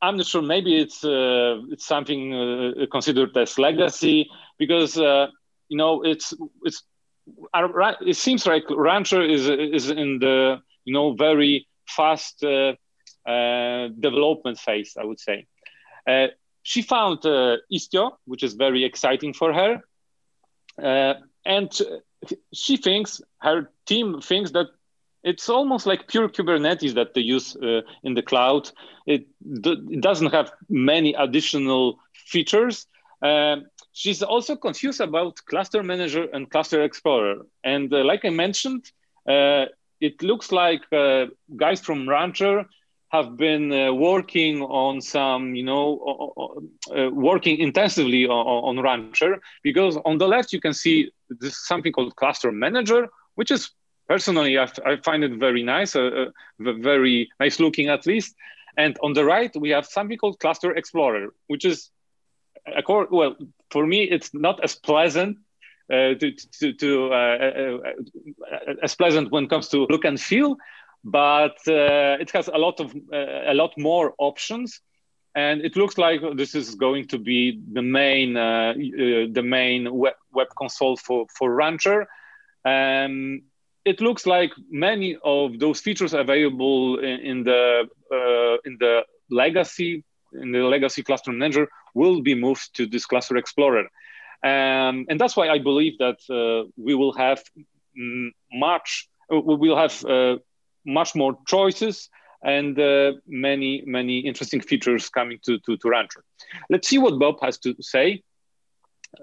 I'm 0.00 0.16
not 0.16 0.26
sure. 0.26 0.42
Maybe 0.42 0.76
it's 0.80 1.04
uh, 1.04 1.60
it's 1.70 1.86
something 1.86 2.32
uh, 2.34 2.86
considered 2.90 3.36
as 3.36 3.58
legacy 3.58 4.28
because 4.58 4.98
uh, 4.98 5.26
you 5.68 5.76
know 5.76 6.02
it's 6.02 6.34
it's 6.64 6.82
it 7.54 8.16
seems 8.16 8.46
like 8.46 8.64
Rancher 8.70 9.22
is 9.22 9.48
is 9.48 9.90
in 9.90 10.18
the 10.18 10.58
you 10.84 10.92
know 10.92 11.14
very 11.14 11.66
fast 11.86 12.44
uh, 12.44 12.74
uh, 13.28 13.88
development 13.98 14.58
phase. 14.58 14.96
I 15.00 15.04
would 15.04 15.20
say. 15.20 15.46
Uh, 16.06 16.28
she 16.62 16.82
found 16.82 17.20
Istio, 17.20 18.12
which 18.24 18.42
is 18.42 18.54
very 18.54 18.84
exciting 18.84 19.32
for 19.34 19.52
her, 19.52 19.80
and 21.44 21.70
she 22.52 22.76
thinks 22.76 23.20
her 23.38 23.70
team 23.86 24.20
thinks 24.20 24.50
that 24.50 24.66
it's 25.26 25.48
almost 25.48 25.86
like 25.86 26.06
pure 26.06 26.28
Kubernetes 26.28 26.94
that 26.94 27.12
they 27.14 27.20
use 27.20 27.56
uh, 27.56 27.80
in 28.04 28.14
the 28.14 28.22
cloud. 28.22 28.70
It, 29.06 29.26
it, 29.44 30.00
doesn't 30.00 30.32
have 30.32 30.52
many 30.68 31.14
additional 31.14 31.98
features. 32.14 32.86
Uh, 33.20 33.56
she's 33.92 34.22
also 34.22 34.54
confused 34.54 35.00
about 35.00 35.40
Cluster 35.48 35.82
Manager 35.82 36.28
and 36.32 36.48
Cluster 36.48 36.82
Explorer. 36.82 37.38
And 37.64 37.92
uh, 37.92 38.04
like 38.04 38.24
I 38.24 38.30
mentioned, 38.30 38.92
uh, 39.28 39.64
it 40.00 40.22
looks 40.22 40.52
like 40.52 40.82
uh, 40.92 41.26
guys 41.56 41.80
from 41.80 42.08
Rancher 42.08 42.64
have 43.08 43.36
been 43.36 43.72
uh, 43.72 43.92
working 43.92 44.62
on 44.62 45.00
some, 45.00 45.56
you 45.56 45.64
know, 45.64 46.62
working 47.12 47.58
intensively 47.58 48.26
on, 48.26 48.78
on 48.78 48.80
Rancher 48.80 49.40
because 49.64 49.96
on 50.04 50.18
the 50.18 50.28
left 50.28 50.52
you 50.52 50.60
can 50.60 50.74
see 50.74 51.10
this 51.30 51.66
something 51.66 51.92
called 51.92 52.14
Cluster 52.14 52.52
Manager, 52.52 53.08
which 53.34 53.50
is 53.50 53.70
personally, 54.08 54.58
I, 54.58 54.68
I 54.84 54.96
find 54.96 55.24
it 55.24 55.32
very 55.32 55.62
nice, 55.62 55.96
uh, 55.96 56.26
uh, 56.26 56.72
very 56.80 57.28
nice 57.40 57.60
looking 57.60 57.88
at 57.88 58.06
least. 58.06 58.34
And 58.76 58.96
on 59.02 59.14
the 59.14 59.24
right, 59.24 59.54
we 59.56 59.70
have 59.70 59.86
something 59.86 60.18
called 60.18 60.38
Cluster 60.38 60.74
Explorer, 60.74 61.28
which 61.46 61.64
is, 61.64 61.90
well, 62.88 63.36
for 63.70 63.86
me, 63.86 64.04
it's 64.04 64.34
not 64.34 64.62
as 64.62 64.74
pleasant 64.74 65.38
uh, 65.88 66.14
to, 66.14 66.32
to, 66.32 66.72
to 66.72 67.12
uh, 67.12 67.16
uh, 67.16 67.78
uh, 68.50 68.74
as 68.82 68.96
pleasant 68.96 69.30
when 69.30 69.44
it 69.44 69.50
comes 69.50 69.68
to 69.68 69.86
look 69.88 70.04
and 70.04 70.20
feel, 70.20 70.56
but 71.04 71.56
it 71.66 72.28
has 72.32 72.48
a 72.48 72.58
lot 72.58 72.80
of 72.80 72.92
a 73.12 73.54
lot 73.54 73.72
more 73.78 74.12
options, 74.18 74.80
and 75.36 75.60
it 75.60 75.76
looks 75.76 75.96
like 75.96 76.20
this 76.34 76.56
is 76.56 76.74
going 76.74 77.06
to 77.06 77.18
be 77.18 77.60
the 77.72 77.82
main 77.82 78.34
the 78.34 79.42
main 79.44 79.94
web, 79.94 80.14
web 80.32 80.48
console 80.58 80.96
for 80.96 81.26
for 81.38 81.54
Rancher. 81.54 82.08
Um, 82.64 83.42
it 83.86 84.00
looks 84.00 84.26
like 84.26 84.52
many 84.68 85.16
of 85.24 85.58
those 85.60 85.80
features 85.80 86.12
available 86.12 86.98
in, 86.98 87.20
in 87.30 87.44
the 87.44 87.88
uh, 88.12 88.56
in 88.64 88.76
the 88.80 89.04
legacy 89.30 90.04
in 90.32 90.52
the 90.52 90.64
legacy 90.64 91.02
cluster 91.02 91.32
manager 91.32 91.68
will 91.94 92.20
be 92.20 92.34
moved 92.34 92.74
to 92.74 92.86
this 92.86 93.06
cluster 93.06 93.36
explorer. 93.36 93.86
Um, 94.44 95.06
and 95.08 95.18
that's 95.18 95.36
why 95.36 95.48
i 95.48 95.58
believe 95.58 95.94
that 95.98 96.18
uh, 96.28 96.68
we 96.76 96.94
will 96.94 97.14
have 97.14 97.42
much 98.52 99.08
uh, 99.32 99.40
we 99.40 99.68
will 99.68 99.78
have 99.84 100.04
uh, 100.04 100.36
much 100.84 101.14
more 101.14 101.38
choices 101.46 102.10
and 102.42 102.78
uh, 102.78 103.12
many 103.26 103.82
many 103.86 104.18
interesting 104.18 104.60
features 104.60 105.08
coming 105.08 105.38
to, 105.44 105.58
to, 105.64 105.76
to 105.78 105.88
rancher. 105.88 106.22
Let's 106.68 106.88
see 106.88 106.98
what 106.98 107.18
bob 107.18 107.36
has 107.40 107.58
to 107.58 107.74
say. 107.80 108.22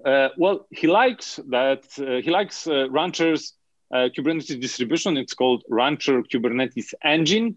Uh, 0.04 0.30
well 0.38 0.66
he 0.72 0.88
likes 0.88 1.40
that 1.50 1.84
he 2.26 2.32
likes 2.32 2.68
ranchers 2.68 3.54
uh, 3.94 4.10
Kubernetes 4.16 4.60
distribution. 4.60 5.18
It's 5.18 5.34
called 5.34 5.64
Rancher 5.70 6.24
Kubernetes 6.24 6.94
Engine, 7.04 7.56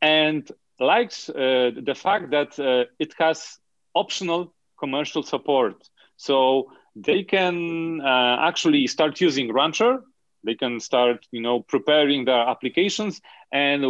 and 0.00 0.50
likes 0.80 1.28
uh, 1.30 1.70
the 1.90 1.94
fact 1.94 2.30
that 2.30 2.58
uh, 2.58 2.90
it 2.98 3.14
has 3.18 3.58
optional 3.94 4.52
commercial 4.78 5.22
support. 5.22 5.88
So 6.16 6.72
they 6.96 7.22
can 7.22 8.00
uh, 8.00 8.36
actually 8.48 8.86
start 8.88 9.20
using 9.20 9.52
Rancher. 9.52 10.02
They 10.44 10.56
can 10.56 10.80
start, 10.80 11.26
you 11.30 11.40
know, 11.40 11.60
preparing 11.60 12.24
their 12.24 12.48
applications, 12.48 13.20
and 13.52 13.84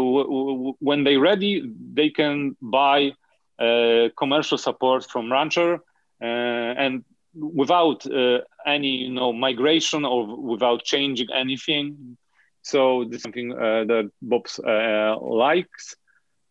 when 0.81 1.05
they're 1.05 1.21
ready, 1.21 1.55
they 1.95 2.11
can 2.11 2.57
buy 2.61 3.13
uh, 3.59 4.09
commercial 4.19 4.59
support 4.59 5.09
from 5.11 5.33
Rancher. 5.33 5.81
Uh, 6.21 6.85
and 6.85 7.05
without 7.35 8.07
uh, 8.07 8.41
any 8.67 8.97
you 9.05 9.11
know 9.11 9.33
migration 9.33 10.05
or 10.05 10.37
without 10.37 10.85
changing 10.85 11.29
anything. 11.35 12.17
So 12.63 13.05
this 13.05 13.17
is 13.17 13.23
something 13.23 13.53
uh, 13.53 13.85
that 13.85 14.11
Bob 14.21 14.47
uh, 14.65 15.19
likes. 15.21 15.97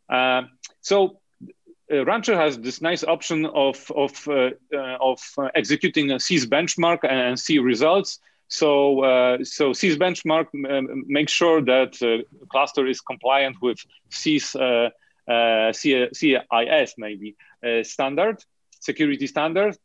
Uh, 0.09 0.43
so 0.81 1.21
uh, 1.91 2.05
Rancher 2.05 2.35
has 2.35 2.59
this 2.59 2.81
nice 2.81 3.03
option 3.03 3.45
of 3.45 3.91
of 3.95 4.27
uh, 4.27 4.51
of 4.73 5.19
executing 5.55 6.11
a 6.11 6.19
CIS 6.19 6.45
benchmark 6.45 6.99
and 7.03 7.39
see 7.39 7.59
results. 7.59 8.19
So 8.47 9.37
so 9.43 9.73
CIS 9.73 9.97
benchmark 9.97 10.47
um, 10.69 11.05
makes 11.07 11.31
sure 11.31 11.61
that 11.61 12.25
cluster 12.49 12.85
is 12.85 12.99
compliant 12.99 13.61
with 13.61 13.79
SYS 14.09 14.55
CIS 15.73 16.93
maybe 16.97 17.35
standard 17.83 18.43
security 18.81 19.27
standard 19.27 19.77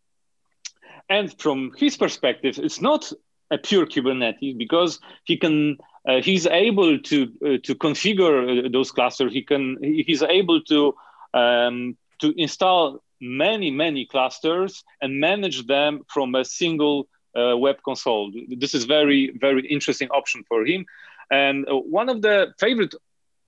and 1.09 1.33
from 1.39 1.73
his 1.77 1.97
perspective, 1.97 2.59
it's 2.59 2.81
not 2.81 3.13
a 3.51 3.59
pure 3.59 3.87
Kubernetes 3.87 4.59
because 4.59 5.01
he 5.25 5.37
can 5.37 5.79
uh, 6.09 6.21
he's 6.21 6.47
able 6.47 6.99
to 6.99 7.23
uh, 7.45 7.59
to 7.63 7.75
configure 7.75 8.67
uh, 8.67 8.69
those 8.73 8.91
clusters. 8.91 9.33
He 9.33 9.43
can 9.43 9.79
he's 9.83 10.23
able 10.23 10.63
to 10.63 10.95
um, 11.35 11.97
to 12.21 12.35
install 12.37 13.03
many 13.21 13.71
many 13.71 14.07
clusters 14.07 14.85
and 15.01 15.21
manage 15.21 15.67
them 15.67 16.03
from 16.09 16.35
a 16.35 16.45
single 16.45 17.09
uh, 17.37 17.57
web 17.57 17.77
console. 17.85 18.33
This 18.49 18.75
is 18.75 18.85
very 18.85 19.31
very 19.39 19.67
interesting 19.67 20.09
option 20.11 20.45
for 20.49 20.65
him. 20.65 20.87
And 21.31 21.69
uh, 21.69 21.75
one 21.77 22.09
of 22.09 22.23
the 22.23 22.55
favorite 22.59 22.95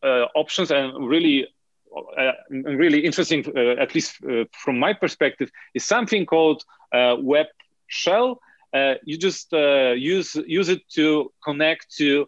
uh, 0.03 0.27
options 0.35 0.71
and 0.71 1.09
really 1.09 1.49
uh, 1.97 2.33
really 2.51 3.05
interesting, 3.05 3.45
uh, 3.57 3.81
at 3.81 3.95
least 3.95 4.17
uh, 4.25 4.45
from 4.53 4.79
my 4.79 4.93
perspective, 4.93 5.51
is 5.75 5.85
something 5.85 6.27
called 6.27 6.65
uh, 6.93 7.17
Web 7.21 7.47
Shell. 7.87 8.41
Uh, 8.75 8.95
you 9.05 9.17
just 9.17 9.53
uh, 9.53 9.93
use 9.93 10.35
use 10.47 10.69
it 10.69 10.83
to 10.91 11.33
connect 11.43 11.95
to 11.97 12.27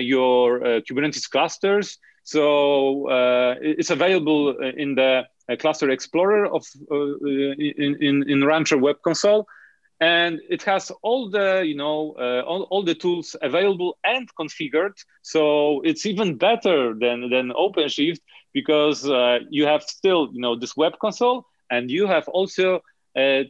your 0.00 0.60
Kubernetes 0.60 1.30
clusters. 1.30 1.98
So 2.24 3.06
it's 3.60 3.90
available 3.90 4.58
in 4.58 4.96
the 4.96 5.22
Cluster 5.60 5.90
Explorer 5.90 6.46
of 6.46 6.64
in, 6.90 7.96
in 8.00 8.28
in 8.28 8.44
Rancher 8.44 8.78
Web 8.78 8.96
Console 9.02 9.46
and 10.00 10.40
it 10.48 10.62
has 10.62 10.90
all 11.02 11.30
the 11.30 11.62
you 11.64 11.76
know 11.76 12.14
uh, 12.18 12.42
all, 12.42 12.62
all 12.64 12.82
the 12.82 12.94
tools 12.94 13.34
available 13.42 13.96
and 14.04 14.28
configured 14.38 14.92
so 15.22 15.80
it's 15.82 16.04
even 16.04 16.36
better 16.36 16.94
than 16.94 17.30
than 17.30 17.50
openshift 17.50 18.20
because 18.58 18.98
uh, 19.08 19.38
you 19.56 19.64
have 19.72 19.82
still 19.82 20.22
you 20.34 20.40
know 20.44 20.54
this 20.62 20.74
web 20.82 20.94
console 21.04 21.38
and 21.70 21.90
you 21.90 22.04
have 22.06 22.26
also 22.38 22.66
uh, 23.22 23.42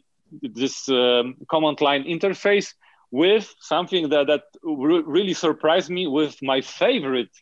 this 0.43 0.89
um, 0.89 1.37
command 1.53 1.81
line 1.81 2.05
interface 2.05 2.69
with 3.11 3.47
something 3.61 4.09
that 4.13 4.27
that 4.33 4.45
re- 4.63 5.07
really 5.17 5.35
surprised 5.35 5.91
me 5.91 6.05
with 6.19 6.35
my 6.43 6.61
favorite 6.61 7.35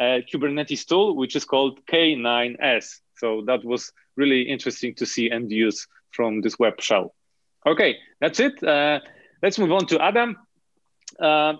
uh, 0.00 0.18
kubernetes 0.28 0.84
tool 0.86 1.16
which 1.20 1.34
is 1.36 1.44
called 1.44 1.74
k9s 1.92 2.86
so 3.20 3.42
that 3.48 3.64
was 3.64 3.92
really 4.16 4.42
interesting 4.54 4.94
to 4.94 5.04
see 5.06 5.26
and 5.30 5.50
use 5.50 5.86
from 6.16 6.40
this 6.42 6.58
web 6.58 6.80
shell 6.80 7.14
Okay, 7.66 7.96
that's 8.20 8.38
it. 8.38 8.62
Uh, 8.62 9.00
let's 9.42 9.58
move 9.58 9.72
on 9.72 9.86
to 9.86 10.00
Adam. 10.00 10.36
Uh, 11.18 11.54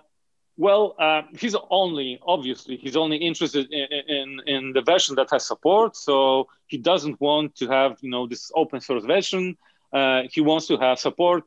well, 0.56 0.94
uh, 0.98 1.22
he's 1.38 1.54
only 1.70 2.18
obviously 2.26 2.76
he's 2.76 2.96
only 2.96 3.16
interested 3.16 3.70
in, 3.70 3.86
in, 4.08 4.40
in 4.46 4.72
the 4.72 4.82
version 4.82 5.14
that 5.16 5.28
has 5.30 5.46
support. 5.46 5.96
So 5.96 6.48
he 6.66 6.78
doesn't 6.78 7.20
want 7.20 7.56
to 7.56 7.68
have 7.68 7.98
you 8.00 8.10
know 8.10 8.26
this 8.26 8.50
open 8.54 8.80
source 8.80 9.04
version. 9.04 9.56
Uh, 9.92 10.22
he 10.30 10.40
wants 10.40 10.66
to 10.68 10.76
have 10.78 10.98
support. 10.98 11.44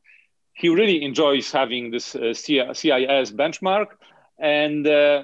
He 0.54 0.70
really 0.70 1.04
enjoys 1.04 1.52
having 1.52 1.92
this 1.92 2.16
uh, 2.16 2.34
CIS 2.34 3.32
benchmark, 3.32 3.88
and 4.38 4.86
uh, 4.86 5.24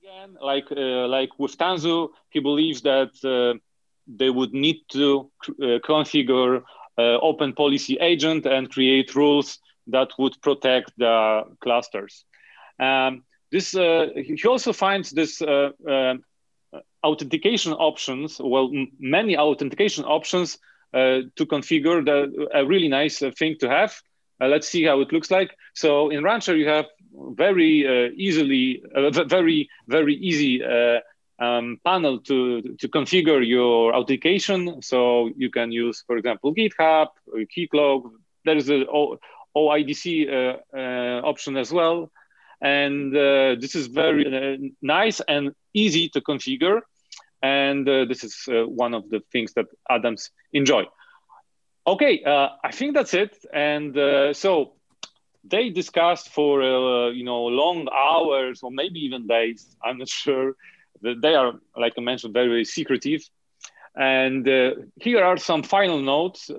again, 0.00 0.36
like 0.40 0.70
like 0.70 1.30
with 1.38 1.56
Tanzu, 1.56 2.08
he 2.30 2.40
believes 2.40 2.82
that 2.82 3.60
they 4.08 4.30
would 4.30 4.52
need 4.52 4.82
to 4.88 5.30
configure 5.84 6.62
uh, 6.98 7.18
open 7.20 7.52
policy 7.52 7.98
agent 8.00 8.46
and 8.46 8.70
create 8.70 9.14
rules 9.14 9.58
that 9.88 10.08
would 10.18 10.40
protect 10.42 10.92
the 10.96 11.42
clusters. 11.60 12.24
Um, 12.78 13.24
this 13.50 13.74
uh, 13.74 14.08
he 14.14 14.42
also 14.46 14.72
finds 14.72 15.10
this 15.10 15.40
uh, 15.40 15.70
uh 15.88 16.14
authentication 17.02 17.72
options. 17.72 18.40
Well, 18.42 18.70
many 18.98 19.36
authentication 19.36 20.04
options 20.04 20.58
to 20.92 21.46
configure 21.46 22.04
the 22.04 22.48
a 22.54 22.64
really 22.64 22.88
nice 22.88 23.18
thing 23.38 23.56
to 23.60 23.68
have. 23.68 23.94
let's 24.40 24.68
see 24.68 24.84
how 24.84 25.00
it 25.00 25.12
looks 25.12 25.30
like. 25.30 25.50
So 25.74 26.10
in 26.10 26.24
Rancher, 26.24 26.56
you 26.56 26.68
have 26.68 26.86
very 27.36 28.12
easily, 28.16 28.82
very 28.94 29.68
very 29.86 30.14
easy 30.14 30.62
um, 31.38 31.80
panel 31.84 32.20
to, 32.20 32.62
to 32.62 32.88
configure 32.88 33.46
your 33.46 33.94
authentication. 33.94 34.82
So 34.82 35.30
you 35.36 35.50
can 35.50 35.72
use, 35.72 36.02
for 36.06 36.16
example, 36.16 36.54
GitHub, 36.54 37.08
Keycloak. 37.56 38.10
There 38.44 38.56
is 38.56 38.70
a 38.70 38.84
OIDC 39.56 40.28
uh, 40.28 40.56
uh, 40.76 41.20
option 41.24 41.56
as 41.56 41.72
well. 41.72 42.10
And 42.60 43.14
uh, 43.16 43.56
this 43.60 43.74
is 43.74 43.86
very 43.86 44.24
uh, 44.26 44.56
nice 44.82 45.20
and 45.20 45.52
easy 45.74 46.08
to 46.10 46.20
configure. 46.20 46.80
And 47.42 47.88
uh, 47.88 48.04
this 48.06 48.24
is 48.24 48.44
one 48.48 48.94
of 48.94 49.08
the 49.10 49.20
things 49.32 49.52
that 49.54 49.66
Adams 49.90 50.30
enjoy. 50.52 50.84
Okay, 51.86 52.22
I 52.26 52.70
think 52.72 52.94
that's 52.94 53.14
it. 53.14 53.36
And 53.52 53.94
so 54.34 54.72
they 55.48 55.70
discussed 55.70 56.28
for 56.30 56.62
uh, 56.62 57.10
you 57.10 57.24
know 57.24 57.44
long 57.44 57.88
hours 57.92 58.60
or 58.62 58.70
maybe 58.70 59.00
even 59.00 59.26
days. 59.26 59.76
I'm 59.84 59.98
not 59.98 60.08
sure. 60.24 60.54
They 61.02 61.34
are, 61.34 61.52
like 61.76 61.92
I 61.98 62.00
mentioned, 62.00 62.32
very, 62.32 62.48
very 62.48 62.64
secretive. 62.64 63.22
And 63.94 64.48
uh, 64.48 64.70
here 65.00 65.22
are 65.22 65.36
some 65.36 65.62
final 65.62 66.00
notes, 66.00 66.50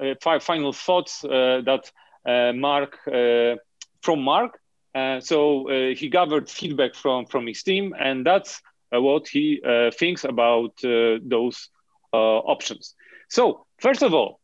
uh, 0.00 0.38
final 0.40 0.72
thoughts 0.72 1.22
that 1.22 1.90
Mark 2.26 2.98
from 4.02 4.22
Mark. 4.22 4.58
So 5.20 5.66
he 5.68 6.08
gathered 6.08 6.48
feedback 6.48 6.94
from 6.94 7.26
from 7.26 7.46
his 7.46 7.62
team, 7.62 7.94
and 7.98 8.24
that's 8.24 8.62
what 8.90 9.28
he 9.28 9.60
thinks 9.98 10.24
about 10.24 10.72
those 10.82 11.68
options. 12.12 12.94
So 13.28 13.66
first 13.78 14.02
of 14.02 14.14
all, 14.14 14.40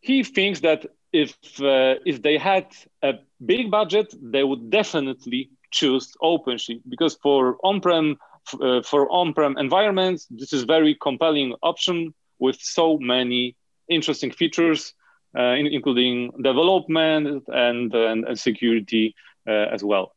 he 0.00 0.24
thinks 0.24 0.60
that 0.60 0.86
if 1.12 1.34
uh, 1.60 1.94
if 2.06 2.22
they 2.22 2.38
had 2.38 2.66
a 3.02 3.14
big 3.44 3.70
budget, 3.70 4.14
they 4.20 4.44
would 4.44 4.70
definitely 4.70 5.50
choose 5.70 6.14
OpenShift 6.22 6.82
because 6.88 7.14
for 7.22 7.56
on-prem 7.62 8.16
uh, 8.60 8.82
for 8.82 9.10
on-prem 9.10 9.56
environments, 9.58 10.26
this 10.30 10.52
is 10.52 10.62
very 10.64 10.94
compelling 10.94 11.54
option 11.62 12.14
with 12.38 12.58
so 12.60 12.98
many 12.98 13.56
interesting 13.88 14.30
features, 14.30 14.80
uh, 14.86 14.99
in, 15.34 15.66
including 15.66 16.30
development 16.42 17.44
and, 17.48 17.94
and, 17.94 18.24
and 18.24 18.38
security 18.38 19.14
uh, 19.46 19.66
as 19.72 19.82
well. 19.82 20.14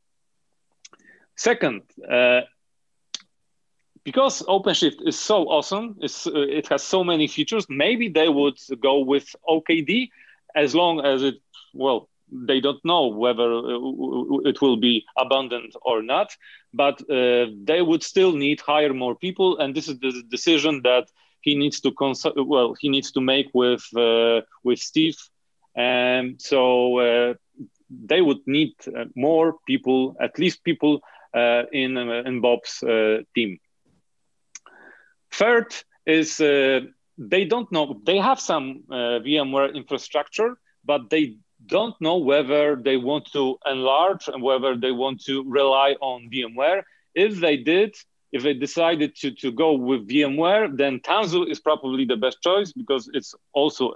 Second, 1.35 1.81
uh, 2.09 2.41
because 4.03 4.41
OpenShift 4.43 5.07
is 5.07 5.17
so 5.17 5.43
awesome, 5.49 5.97
uh, 6.01 6.07
it 6.33 6.67
has 6.67 6.83
so 6.83 7.03
many 7.03 7.27
features, 7.27 7.65
maybe 7.69 8.09
they 8.09 8.29
would 8.29 8.57
go 8.81 8.99
with 8.99 9.35
OKD 9.47 10.09
as 10.55 10.75
long 10.75 11.03
as 11.05 11.23
it, 11.23 11.35
well, 11.73 12.09
they 12.31 12.59
don't 12.59 12.83
know 12.83 13.07
whether 13.07 13.53
uh, 13.53 14.49
it 14.49 14.61
will 14.61 14.77
be 14.77 15.05
abundant 15.17 15.75
or 15.81 16.01
not, 16.01 16.35
but 16.73 16.99
uh, 17.09 17.47
they 17.63 17.81
would 17.81 18.03
still 18.03 18.33
need 18.33 18.59
hire 18.59 18.93
more 18.93 19.15
people, 19.15 19.57
and 19.59 19.75
this 19.75 19.87
is 19.87 19.99
the 19.99 20.23
decision 20.29 20.81
that 20.83 21.09
he 21.43 21.55
needs 21.55 21.81
to 21.81 21.91
consult. 21.91 22.35
Well, 22.37 22.75
he 22.79 22.89
needs 22.89 23.11
to 23.11 23.21
make 23.21 23.49
with 23.53 23.85
uh, 23.95 24.41
with 24.63 24.79
Steve, 24.79 25.17
and 25.75 26.41
so 26.41 26.99
uh, 26.99 27.33
they 27.89 28.21
would 28.21 28.41
need 28.47 28.73
uh, 28.87 29.05
more 29.15 29.57
people, 29.67 30.15
at 30.19 30.39
least 30.39 30.63
people 30.63 31.01
in 31.71 31.97
in 31.97 32.41
Bob's 32.41 32.83
team. 33.35 33.59
Third 35.31 35.75
is 36.05 36.37
they 36.37 37.45
don't 37.45 37.71
know. 37.71 38.01
They 38.05 38.17
have 38.17 38.39
some 38.39 38.83
VMware 38.89 39.75
infrastructure, 39.75 40.57
but 40.85 41.09
they 41.09 41.37
don't 41.65 41.99
know 41.99 42.17
whether 42.17 42.75
they 42.75 42.97
want 42.97 43.31
to 43.33 43.57
enlarge 43.65 44.27
and 44.27 44.41
whether 44.41 44.75
they 44.75 44.91
want 44.91 45.23
to 45.25 45.43
rely 45.47 45.95
on 46.01 46.29
VMware. 46.31 46.83
If 47.15 47.39
they 47.39 47.57
did, 47.57 47.95
if 48.33 48.41
they 48.41 48.53
decided 48.53 49.15
to, 49.17 49.31
to 49.31 49.51
go 49.51 49.73
with 49.73 50.07
VMware, 50.09 50.75
then 50.75 50.99
Tanzu 50.99 51.49
is 51.49 51.59
probably 51.59 52.03
the 52.03 52.17
best 52.17 52.41
choice 52.41 52.73
because 52.73 53.09
it's 53.13 53.35
also 53.53 53.93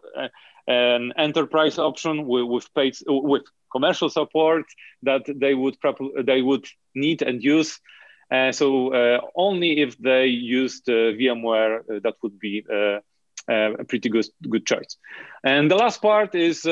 an 0.68 1.12
enterprise 1.18 1.80
option 1.80 2.28
with, 2.28 2.46
with 2.46 2.74
paid 2.76 2.96
with 3.08 3.44
commercial 3.72 4.10
support 4.10 4.66
that 5.04 5.24
they 5.36 5.54
would 5.56 5.76
they 6.24 6.42
would 6.42 6.66
need 6.94 7.22
and 7.24 7.44
use. 7.44 7.80
Uh, 8.32 8.52
so 8.52 8.94
uh, 8.94 9.22
only 9.36 9.80
if 9.82 9.98
they 9.98 10.28
used 10.28 10.88
uh, 10.90 11.16
VMware, 11.20 11.80
uh, 11.80 12.00
that 12.04 12.16
would 12.22 12.38
be 12.40 12.64
uh, 12.72 13.00
a 13.50 13.84
pretty 13.86 14.10
good 14.10 14.28
good 14.50 14.68
choice. 14.68 14.98
And 15.44 15.72
the 15.72 15.78
last 15.78 16.02
part 16.02 16.36
is 16.36 16.66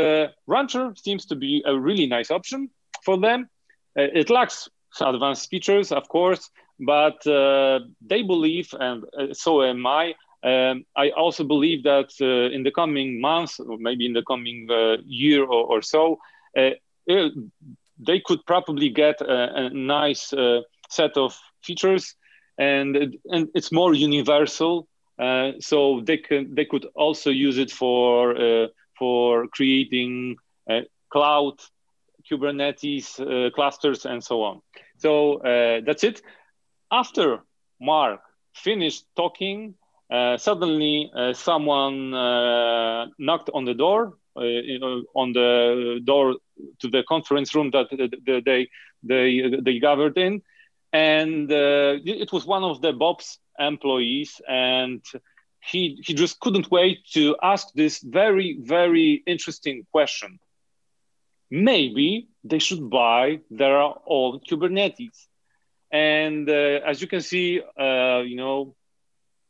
Rancher 0.45 0.93
seems 0.95 1.25
to 1.27 1.35
be 1.35 1.63
a 1.65 1.77
really 1.77 2.05
nice 2.05 2.29
option 2.29 2.69
for 3.03 3.17
them. 3.17 3.49
It 3.95 4.29
lacks 4.29 4.69
advanced 4.99 5.49
features, 5.49 5.91
of 5.91 6.07
course, 6.09 6.49
but 6.79 7.21
they 7.25 8.21
believe, 8.23 8.73
and 8.79 9.03
so 9.33 9.63
am 9.63 9.85
I, 9.85 10.15
um, 10.43 10.85
I 10.95 11.09
also 11.09 11.43
believe 11.43 11.83
that 11.83 12.11
uh, 12.21 12.53
in 12.55 12.63
the 12.63 12.71
coming 12.71 13.19
months, 13.19 13.59
or 13.59 13.77
maybe 13.79 14.05
in 14.05 14.13
the 14.13 14.23
coming 14.23 14.67
uh, 14.69 14.97
year 15.05 15.43
or, 15.43 15.65
or 15.65 15.81
so, 15.81 16.19
uh, 16.57 16.71
they 17.97 18.19
could 18.23 18.45
probably 18.45 18.89
get 18.89 19.21
a, 19.21 19.65
a 19.65 19.69
nice 19.69 20.33
set 20.89 21.17
of 21.17 21.39
features, 21.63 22.15
and 22.57 23.17
and 23.31 23.49
it's 23.55 23.71
more 23.71 23.93
universal 23.93 24.87
uh, 25.19 25.51
so 25.59 26.01
they 26.01 26.17
can 26.17 26.53
they 26.55 26.65
could 26.65 26.85
also 26.95 27.29
use 27.29 27.57
it 27.57 27.71
for 27.71 28.35
uh, 28.35 28.67
for 28.97 29.47
creating 29.47 30.35
uh, 30.69 30.81
cloud 31.09 31.53
Kubernetes 32.29 33.19
uh, 33.19 33.49
clusters 33.51 34.05
and 34.05 34.23
so 34.23 34.43
on. 34.43 34.61
So 34.97 35.37
uh, 35.39 35.81
that's 35.85 36.03
it. 36.03 36.21
After 36.91 37.43
Mark 37.81 38.21
finished 38.53 39.05
talking, 39.15 39.75
uh, 40.11 40.37
suddenly 40.37 41.11
uh, 41.15 41.33
someone 41.33 42.13
uh, 42.13 43.07
knocked 43.17 43.49
on 43.53 43.65
the 43.65 43.73
door. 43.73 44.13
on 45.15 45.31
the 45.33 46.01
door 46.03 46.35
to 46.81 46.87
the 46.89 47.03
conference 47.07 47.55
room 47.55 47.71
that 47.71 47.87
they 48.47 48.67
they 49.11 49.31
they 49.65 49.79
gathered 49.79 50.17
in, 50.17 50.41
and 50.91 51.49
it 51.51 52.31
was 52.31 52.45
one 52.45 52.63
of 52.63 52.81
the 52.81 52.91
Bob's 52.93 53.39
employees. 53.57 54.41
And 54.47 55.01
he 55.71 55.81
he 56.05 56.13
just 56.13 56.39
couldn't 56.39 56.69
wait 56.69 56.97
to 57.13 57.35
ask 57.41 57.65
this 57.73 58.01
very 58.21 58.49
very 58.75 59.23
interesting 59.25 59.85
question. 59.91 60.39
Maybe 61.49 62.27
they 62.43 62.59
should 62.59 62.89
buy 62.89 63.39
their 63.49 63.79
own 64.17 64.39
kubernetes 64.47 65.27
and 65.91 66.49
uh, 66.49 66.79
as 66.85 67.01
you 67.01 67.07
can 67.07 67.21
see 67.21 67.61
uh, 67.79 68.19
you 68.19 68.35
know 68.35 68.75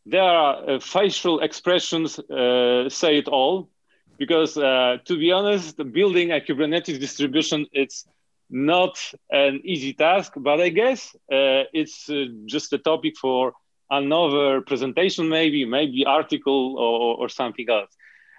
there 0.05 0.23
are 0.23 0.69
uh, 0.69 0.79
facial 0.79 1.39
expressions 1.39 2.19
uh, 2.19 2.89
say 2.89 3.17
it 3.17 3.27
all 3.27 3.69
because 4.17 4.57
uh, 4.57 4.97
to 5.05 5.17
be 5.17 5.31
honest 5.31 5.77
building 5.91 6.31
a 6.31 6.39
kubernetes 6.39 6.99
distribution 6.99 7.65
it's 7.71 8.05
not 8.49 8.97
an 9.31 9.59
easy 9.63 9.93
task 9.93 10.33
but 10.37 10.61
i 10.61 10.69
guess 10.69 11.15
uh, 11.31 11.63
it's 11.73 12.09
just 12.45 12.71
a 12.73 12.77
topic 12.77 13.15
for 13.17 13.53
another 13.89 14.61
presentation, 14.61 15.29
maybe, 15.29 15.65
maybe 15.65 16.05
article 16.05 16.77
or, 16.77 17.17
or 17.17 17.29
something 17.29 17.67
else. 17.69 17.91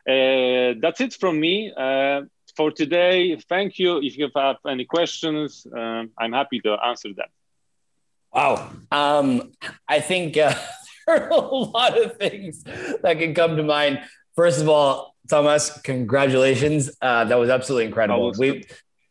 Uh, 0.08 0.78
that's 0.80 1.00
it 1.00 1.14
from 1.14 1.40
me 1.40 1.72
uh, 1.76 2.22
for 2.56 2.70
today. 2.70 3.36
Thank 3.48 3.78
you. 3.78 3.98
If 3.98 4.16
you 4.16 4.28
have 4.34 4.56
any 4.66 4.84
questions, 4.84 5.66
uh, 5.76 6.04
I'm 6.18 6.32
happy 6.32 6.60
to 6.60 6.76
answer 6.84 7.12
them. 7.14 7.28
Wow. 8.36 8.70
Um, 8.92 9.52
I 9.88 10.00
think 10.00 10.36
uh, 10.36 10.54
there 11.06 11.24
are 11.24 11.30
a 11.30 11.36
lot 11.36 11.98
of 12.00 12.18
things 12.18 12.62
that 13.02 13.16
can 13.18 13.34
come 13.34 13.56
to 13.56 13.62
mind. 13.62 14.00
First 14.36 14.60
of 14.60 14.68
all, 14.68 15.14
Thomas, 15.30 15.80
congratulations. 15.80 16.90
Uh, 17.00 17.24
that 17.24 17.38
was 17.38 17.48
absolutely 17.48 17.86
incredible. 17.86 18.32
We 18.38 18.64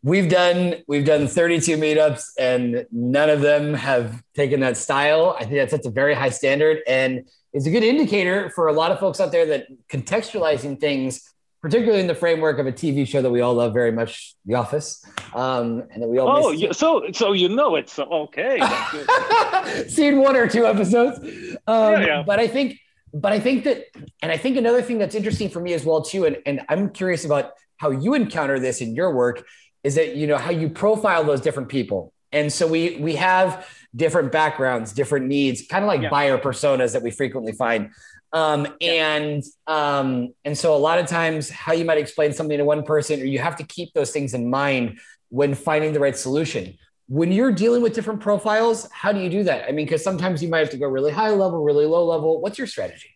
we've 0.03 0.29
done 0.29 0.75
we've 0.87 1.05
done 1.05 1.25
32 1.27 1.77
meetups 1.77 2.27
and 2.37 2.85
none 2.91 3.31
of 3.31 3.41
them 3.41 3.73
have 3.73 4.21
taken 4.35 4.59
that 4.59 4.77
style 4.77 5.35
i 5.39 5.43
think 5.43 5.55
that 5.55 5.71
sets 5.71 5.87
a 5.87 5.89
very 5.89 6.13
high 6.13 6.29
standard 6.29 6.77
and 6.85 7.27
it's 7.53 7.65
a 7.65 7.71
good 7.71 7.81
indicator 7.81 8.51
for 8.51 8.67
a 8.67 8.73
lot 8.73 8.91
of 8.91 8.99
folks 8.99 9.19
out 9.19 9.31
there 9.31 9.47
that 9.47 9.65
contextualizing 9.89 10.79
things 10.79 11.33
particularly 11.65 11.99
in 11.99 12.07
the 12.07 12.13
framework 12.13 12.59
of 12.59 12.67
a 12.67 12.71
tv 12.71 13.07
show 13.07 13.21
that 13.21 13.31
we 13.31 13.41
all 13.41 13.55
love 13.55 13.73
very 13.73 13.91
much 13.91 14.35
the 14.45 14.53
office 14.53 15.03
um, 15.33 15.83
and 15.91 16.03
that 16.03 16.07
we 16.07 16.19
all 16.19 16.45
oh 16.45 16.51
yeah, 16.51 16.71
so 16.71 17.05
so 17.11 17.31
you 17.31 17.49
know 17.49 17.75
it's 17.75 17.97
okay. 17.97 18.59
Seen 19.87 20.19
one 20.19 20.35
or 20.35 20.47
two 20.47 20.65
episodes. 20.65 21.17
Um, 21.65 21.93
yeah, 21.93 22.05
yeah. 22.05 22.23
but 22.25 22.39
i 22.39 22.47
think 22.47 22.77
but 23.13 23.31
i 23.31 23.39
think 23.39 23.63
that 23.63 23.85
and 24.21 24.31
i 24.31 24.37
think 24.37 24.57
another 24.57 24.81
thing 24.81 24.99
that's 24.99 25.15
interesting 25.15 25.49
for 25.49 25.59
me 25.59 25.73
as 25.73 25.83
well 25.83 26.01
too 26.01 26.25
and, 26.25 26.37
and 26.45 26.61
i'm 26.69 26.89
curious 26.89 27.25
about 27.25 27.51
how 27.77 27.89
you 27.89 28.13
encounter 28.13 28.59
this 28.59 28.81
in 28.81 28.95
your 28.95 29.13
work 29.13 29.43
is 29.85 29.95
that 29.95 30.15
you 30.15 30.27
know 30.27 30.37
how 30.37 30.51
you 30.51 30.67
profile 30.67 31.23
those 31.23 31.39
different 31.39 31.69
people. 31.69 32.11
And 32.31 32.51
so 32.51 32.67
we 32.67 32.97
we 32.97 33.15
have 33.15 33.67
different 33.95 34.31
backgrounds 34.31 34.91
different 34.91 35.25
needs 35.27 35.65
kind 35.67 35.85
of 35.85 35.87
like 35.87 36.01
yeah. 36.01 36.09
buyer 36.09 36.37
personas 36.37 36.91
that 36.91 37.01
we 37.01 37.09
frequently 37.09 37.53
find 37.53 37.91
um, 38.35 38.67
and 38.81 39.41
um, 39.65 40.33
and 40.43 40.57
so 40.57 40.75
a 40.75 40.77
lot 40.77 40.99
of 40.99 41.07
times 41.07 41.49
how 41.49 41.71
you 41.71 41.85
might 41.85 41.97
explain 41.97 42.33
something 42.33 42.57
to 42.57 42.65
one 42.65 42.83
person 42.83 43.21
or 43.21 43.23
you 43.23 43.39
have 43.39 43.55
to 43.55 43.63
keep 43.63 43.93
those 43.93 44.11
things 44.11 44.33
in 44.33 44.49
mind 44.49 44.99
when 45.29 45.55
finding 45.55 45.93
the 45.93 46.01
right 46.01 46.17
solution. 46.17 46.77
When 47.07 47.31
you're 47.31 47.53
dealing 47.53 47.81
with 47.81 47.93
different 47.95 48.19
profiles 48.19 48.91
how 48.91 49.13
do 49.13 49.21
you 49.21 49.29
do 49.29 49.43
that? 49.43 49.69
I 49.69 49.71
mean 49.71 49.85
because 49.85 50.03
sometimes 50.03 50.43
you 50.43 50.49
might 50.49 50.59
have 50.59 50.69
to 50.71 50.77
go 50.77 50.85
really 50.85 51.13
high 51.13 51.29
level 51.29 51.63
really 51.63 51.85
low 51.85 52.05
level. 52.05 52.41
What's 52.41 52.57
your 52.57 52.67
strategy? 52.67 53.11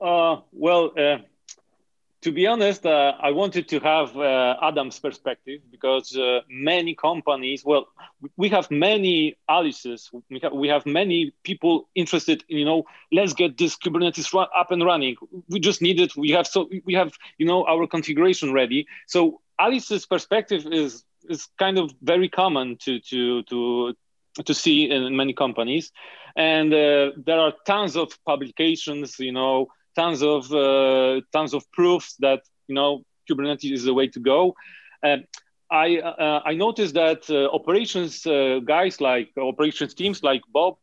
Uh, 0.00 0.40
well 0.50 0.90
uh, 0.98 1.18
to 2.22 2.32
be 2.32 2.46
honest, 2.46 2.84
uh, 2.84 3.12
I 3.20 3.30
wanted 3.30 3.68
to 3.68 3.80
have 3.80 4.16
uh, 4.16 4.56
Adam's 4.60 4.98
perspective 4.98 5.60
because 5.70 6.16
uh, 6.16 6.40
many 6.50 6.94
companies, 6.94 7.64
well, 7.64 7.86
we 8.36 8.48
have 8.48 8.70
many 8.70 9.36
Alices, 9.48 10.10
we 10.28 10.40
have, 10.42 10.52
we 10.52 10.68
have 10.68 10.84
many 10.84 11.32
people 11.44 11.88
interested 11.94 12.44
in, 12.48 12.58
you 12.58 12.64
know, 12.64 12.84
let's 13.12 13.34
get 13.34 13.56
this 13.56 13.76
Kubernetes 13.76 14.34
up 14.34 14.70
and 14.70 14.84
running. 14.84 15.16
We 15.48 15.60
just 15.60 15.80
need 15.80 16.00
it. 16.00 16.16
We 16.16 16.30
have 16.30 16.46
so 16.46 16.68
we 16.84 16.94
have, 16.94 17.12
you 17.38 17.46
know, 17.46 17.64
our 17.66 17.86
configuration 17.86 18.52
ready. 18.52 18.86
So 19.06 19.40
Alice's 19.58 20.04
perspective 20.04 20.66
is 20.72 21.04
is 21.28 21.46
kind 21.58 21.78
of 21.78 21.92
very 22.02 22.28
common 22.28 22.76
to 22.78 22.98
to 23.00 23.42
to 23.44 23.94
to 24.44 24.54
see 24.54 24.90
in 24.90 25.16
many 25.16 25.34
companies, 25.34 25.92
and 26.36 26.72
uh, 26.72 27.12
there 27.16 27.38
are 27.38 27.52
tons 27.64 27.96
of 27.96 28.12
publications, 28.24 29.18
you 29.18 29.32
know, 29.32 29.68
tons 29.98 30.22
of 30.22 30.42
uh, 30.52 31.20
tons 31.32 31.52
of 31.54 31.62
proofs 31.72 32.16
that 32.26 32.40
you 32.68 32.74
know 32.74 33.02
Kubernetes 33.28 33.72
is 33.78 33.84
the 33.84 33.94
way 33.94 34.06
to 34.08 34.20
go. 34.20 34.54
I 35.70 35.98
uh, 35.98 36.40
I 36.50 36.54
noticed 36.54 36.94
that 36.94 37.22
uh, 37.30 37.36
operations 37.58 38.12
guys 38.74 39.00
like 39.00 39.28
operations 39.36 39.94
teams 39.94 40.22
like 40.22 40.42
Bob 40.56 40.76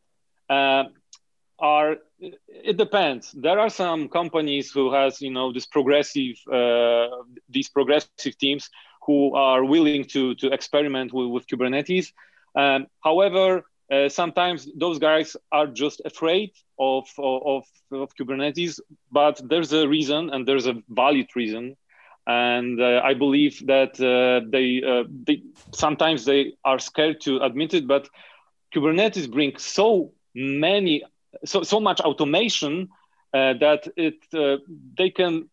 are 1.60 1.98
it 2.20 2.78
depends 2.78 3.32
there 3.32 3.60
are 3.60 3.70
some 3.70 4.10
companies 4.10 4.72
who 4.72 4.94
has 4.94 5.22
you 5.22 5.32
know 5.32 5.52
this 5.54 5.66
progressive 5.66 6.36
uh, 6.52 7.08
these 7.50 7.70
progressive 7.70 8.38
teams 8.38 8.70
who 9.06 9.34
are 9.36 9.64
willing 9.64 10.04
to 10.04 10.36
to 10.36 10.52
experiment 10.52 11.14
with, 11.14 11.30
with 11.34 11.48
kubernetes 11.48 12.12
um, 12.56 12.88
however 13.04 13.64
uh, 13.92 14.10
sometimes 14.10 14.68
those 14.76 15.00
guys 15.00 15.38
are 15.52 15.68
just 15.68 16.02
afraid 16.06 16.52
of, 16.80 17.08
of, 17.18 17.66
of 17.92 18.16
kubernetes 18.16 18.80
but 19.12 19.40
there's 19.50 19.74
a 19.74 19.88
reason 19.88 20.30
and 20.32 20.48
there's 20.48 20.68
a 20.68 20.76
valid 20.90 21.28
reason 21.36 21.76
and 22.28 22.82
uh, 22.82 23.02
i 23.04 23.14
believe 23.14 23.66
that 23.68 23.94
uh, 24.02 24.46
they, 24.50 24.82
uh, 24.84 25.04
they 25.26 25.42
sometimes 25.74 26.26
they 26.26 26.54
are 26.64 26.80
scared 26.80 27.22
to 27.22 27.38
admit 27.44 27.74
it 27.74 27.88
but 27.88 28.10
kubernetes 28.74 29.30
brings 29.32 29.64
so 29.64 30.12
many 30.34 31.04
so 31.46 31.64
so 31.64 31.80
much 31.80 32.00
automation 32.02 32.90
uh, 33.34 33.54
that 33.60 33.88
it 33.98 34.16
uh, 34.34 34.58
they 34.98 35.10
can 35.10 35.50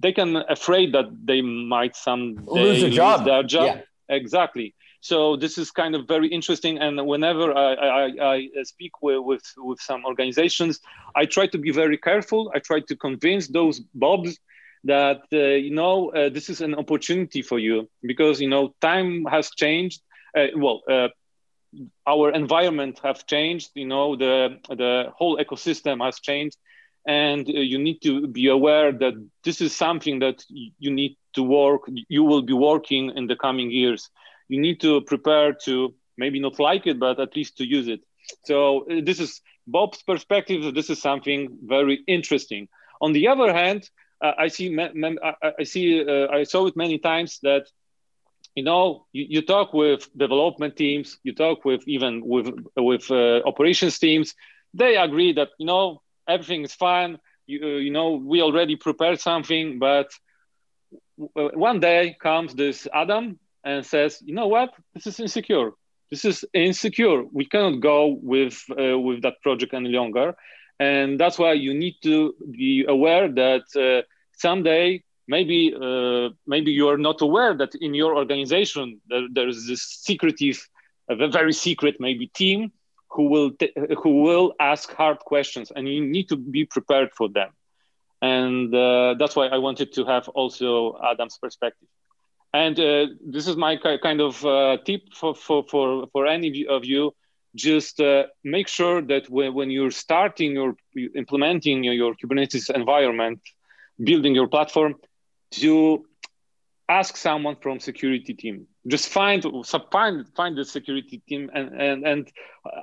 they 0.00 0.12
can 0.12 0.36
afraid 0.48 0.92
that 0.92 1.06
they 1.24 1.40
might 1.40 1.94
some 1.94 2.36
lose 2.46 2.82
a 2.82 2.90
job. 2.90 3.24
their 3.24 3.42
job. 3.42 3.76
Yeah. 3.76 3.82
Exactly. 4.08 4.74
So 5.00 5.36
this 5.36 5.58
is 5.58 5.70
kind 5.70 5.94
of 5.94 6.06
very 6.08 6.28
interesting. 6.28 6.78
And 6.78 7.06
whenever 7.06 7.56
I, 7.56 7.74
I, 7.74 8.48
I 8.58 8.62
speak 8.64 9.02
with, 9.02 9.20
with, 9.24 9.42
with 9.56 9.80
some 9.80 10.04
organizations, 10.04 10.80
I 11.14 11.26
try 11.26 11.46
to 11.48 11.58
be 11.58 11.70
very 11.70 11.98
careful. 11.98 12.50
I 12.54 12.58
try 12.58 12.80
to 12.80 12.96
convince 12.96 13.48
those 13.48 13.80
bobs 13.94 14.38
that 14.84 15.22
uh, 15.32 15.36
you 15.36 15.74
know 15.74 16.10
uh, 16.10 16.28
this 16.28 16.48
is 16.48 16.60
an 16.60 16.74
opportunity 16.74 17.42
for 17.42 17.58
you 17.58 17.88
because 18.02 18.40
you 18.40 18.48
know 18.48 18.74
time 18.80 19.24
has 19.24 19.50
changed. 19.50 20.00
Uh, 20.36 20.46
well, 20.54 20.82
uh, 20.88 21.08
our 22.06 22.30
environment 22.30 23.00
have 23.02 23.26
changed 23.26 23.70
you 23.74 23.86
know 23.86 24.16
the 24.16 24.58
the 24.68 25.12
whole 25.16 25.38
ecosystem 25.38 26.04
has 26.04 26.20
changed 26.20 26.56
and 27.06 27.48
uh, 27.48 27.52
you 27.52 27.78
need 27.78 28.00
to 28.02 28.26
be 28.26 28.48
aware 28.48 28.92
that 28.92 29.14
this 29.44 29.60
is 29.60 29.74
something 29.74 30.20
that 30.20 30.42
you 30.48 30.90
need 30.90 31.16
to 31.34 31.42
work 31.42 31.82
you 32.08 32.22
will 32.24 32.42
be 32.42 32.52
working 32.52 33.12
in 33.16 33.26
the 33.26 33.36
coming 33.36 33.70
years 33.70 34.10
you 34.48 34.60
need 34.60 34.80
to 34.80 35.00
prepare 35.02 35.52
to 35.64 35.94
maybe 36.16 36.40
not 36.40 36.58
like 36.58 36.86
it 36.86 36.98
but 36.98 37.20
at 37.20 37.36
least 37.36 37.58
to 37.58 37.64
use 37.64 37.88
it. 37.88 38.00
So 38.44 38.86
uh, 38.90 39.00
this 39.04 39.20
is 39.20 39.40
bob's 39.66 40.02
perspective. 40.02 40.74
This 40.74 40.90
is 40.90 41.00
something 41.00 41.58
very 41.62 42.00
interesting. 42.06 42.68
On 43.00 43.12
the 43.12 43.28
other 43.28 43.52
hand 43.52 43.88
uh, 44.22 44.32
i 44.38 44.48
see 44.48 44.76
i 45.60 45.62
see 45.64 46.02
uh, 46.06 46.28
i 46.32 46.42
saw 46.44 46.66
it 46.66 46.76
many 46.76 46.98
times 46.98 47.38
that 47.42 47.66
you 48.54 48.62
know 48.62 49.06
you, 49.12 49.26
you, 49.28 49.42
talk 49.42 49.72
with 49.74 50.08
development 50.16 50.76
teams 50.76 51.18
you 51.22 51.34
talk 51.34 51.64
with 51.64 51.82
even 51.86 52.22
with 52.24 52.48
with 52.76 53.10
uh, 53.10 53.40
operations 53.44 53.98
teams. 53.98 54.34
They 54.74 54.96
agree 54.96 55.32
that 55.34 55.50
you 55.58 55.66
know 55.66 56.02
everything 56.28 56.64
is 56.64 56.74
fine. 56.74 57.18
You, 57.46 57.60
uh, 57.62 57.78
you 57.86 57.90
know 57.90 58.12
we 58.12 58.42
already 58.42 58.76
prepared 58.76 59.20
something 59.20 59.78
but 59.78 60.10
one 61.16 61.80
day 61.80 62.16
comes 62.20 62.54
this 62.54 62.86
adam 62.92 63.38
and 63.66 63.84
says 63.84 64.22
you 64.24 64.34
know 64.34 64.46
what? 64.46 64.70
This 64.94 65.06
is 65.06 65.20
insecure. 65.20 65.72
This 66.10 66.24
is 66.24 66.44
insecure. 66.54 67.24
We 67.32 67.44
cannot 67.46 67.80
go 67.80 68.18
with 68.22 68.56
uh, 68.70 68.98
with 68.98 69.22
that 69.22 69.42
project 69.42 69.74
any 69.74 69.90
longer. 69.90 70.34
And 70.78 71.18
that's 71.18 71.38
why 71.38 71.54
you 71.54 71.74
need 71.74 71.96
to 72.04 72.34
be 72.50 72.84
aware 72.86 73.28
that 73.28 73.64
uh, 73.76 74.06
someday 74.32 75.02
maybe 75.26 75.74
uh, 75.74 76.28
maybe 76.46 76.70
you 76.70 76.88
are 76.88 76.98
not 76.98 77.20
aware 77.20 77.54
that 77.54 77.74
in 77.80 77.92
your 77.94 78.16
organization 78.16 79.00
there, 79.08 79.26
there 79.32 79.48
is 79.48 79.66
this 79.66 79.82
secretive 79.82 80.58
a 81.08 81.28
very 81.28 81.52
secret 81.52 81.96
maybe 81.98 82.26
team 82.28 82.72
who 83.10 83.24
will 83.28 83.50
t- 83.52 83.72
who 84.02 84.22
will 84.22 84.54
ask 84.60 84.92
hard 84.92 85.18
questions 85.20 85.72
and 85.74 85.88
you 85.88 86.04
need 86.04 86.28
to 86.28 86.36
be 86.36 86.64
prepared 86.64 87.10
for 87.16 87.28
them. 87.28 87.50
And 88.22 88.74
uh, 88.74 89.14
that's 89.18 89.36
why 89.36 89.46
i 89.48 89.58
wanted 89.58 89.92
to 89.96 90.04
have 90.04 90.28
also 90.40 90.68
adam's 91.10 91.38
perspective 91.38 91.88
and 92.56 92.80
uh, 92.80 93.06
this 93.34 93.46
is 93.46 93.56
my 93.56 93.76
kind 93.76 94.20
of 94.20 94.44
uh, 94.44 94.78
tip 94.86 95.02
for, 95.12 95.34
for, 95.34 95.64
for, 95.70 96.06
for 96.12 96.26
any 96.26 96.66
of 96.66 96.84
you. 96.84 97.14
Just 97.54 98.00
uh, 98.00 98.24
make 98.44 98.68
sure 98.68 99.02
that 99.02 99.28
when, 99.30 99.54
when 99.54 99.70
you're 99.70 99.90
starting 100.06 100.52
your 100.52 100.76
implementing 101.14 101.84
your 101.84 102.14
kubernetes 102.14 102.70
environment 102.70 103.40
building 104.08 104.34
your 104.34 104.46
platform 104.46 104.94
to 105.52 106.04
ask 106.88 107.16
someone 107.16 107.56
from 107.62 107.80
security 107.80 108.34
team. 108.34 108.66
Just 108.86 109.08
find 109.08 109.40
find 109.90 110.26
find 110.36 110.56
the 110.56 110.64
security 110.64 111.22
team 111.28 111.50
and 111.54 111.68
and, 111.80 112.06
and 112.06 112.32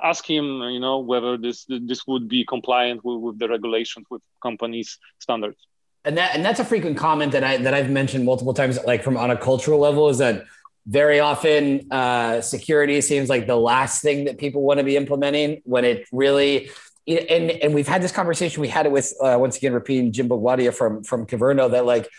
ask 0.03 0.27
him 0.27 0.45
you 0.75 0.79
know 0.79 0.97
whether 0.99 1.37
this 1.37 1.65
this 1.91 2.01
would 2.07 2.27
be 2.27 2.43
compliant 2.45 3.05
with, 3.05 3.19
with 3.25 3.39
the 3.39 3.47
regulations 3.47 4.05
with 4.09 4.21
companies 4.41 4.97
standards 5.19 5.61
and 6.05 6.17
that 6.17 6.35
and 6.35 6.43
that's 6.43 6.59
a 6.59 6.65
frequent 6.65 6.97
comment 6.97 7.31
that 7.31 7.43
i 7.43 7.57
that 7.57 7.73
i've 7.73 7.89
mentioned 7.89 8.25
multiple 8.25 8.53
times 8.53 8.79
like 8.85 9.03
from 9.03 9.17
on 9.17 9.31
a 9.31 9.37
cultural 9.37 9.79
level 9.79 10.09
is 10.09 10.17
that 10.17 10.45
very 10.85 11.21
often 11.21 11.87
uh, 11.91 12.41
security 12.41 12.99
seems 12.99 13.29
like 13.29 13.47
the 13.47 13.55
last 13.55 14.01
thing 14.01 14.25
that 14.25 14.37
people 14.37 14.61
want 14.63 14.79
to 14.79 14.83
be 14.83 14.97
implementing 14.97 15.61
when 15.63 15.85
it 15.85 16.05
really 16.11 16.69
and 17.07 17.51
and 17.51 17.73
we've 17.73 17.87
had 17.87 18.01
this 18.01 18.11
conversation 18.11 18.61
we 18.61 18.67
had 18.67 18.85
it 18.85 18.91
with 18.91 19.13
uh, 19.21 19.37
once 19.39 19.55
again 19.57 19.73
repeating 19.73 20.11
Jim 20.11 20.27
Bugwadia 20.27 20.73
from 20.73 21.01
from 21.03 21.25
Kyverno 21.25 21.71
that 21.71 21.85
like 21.85 22.09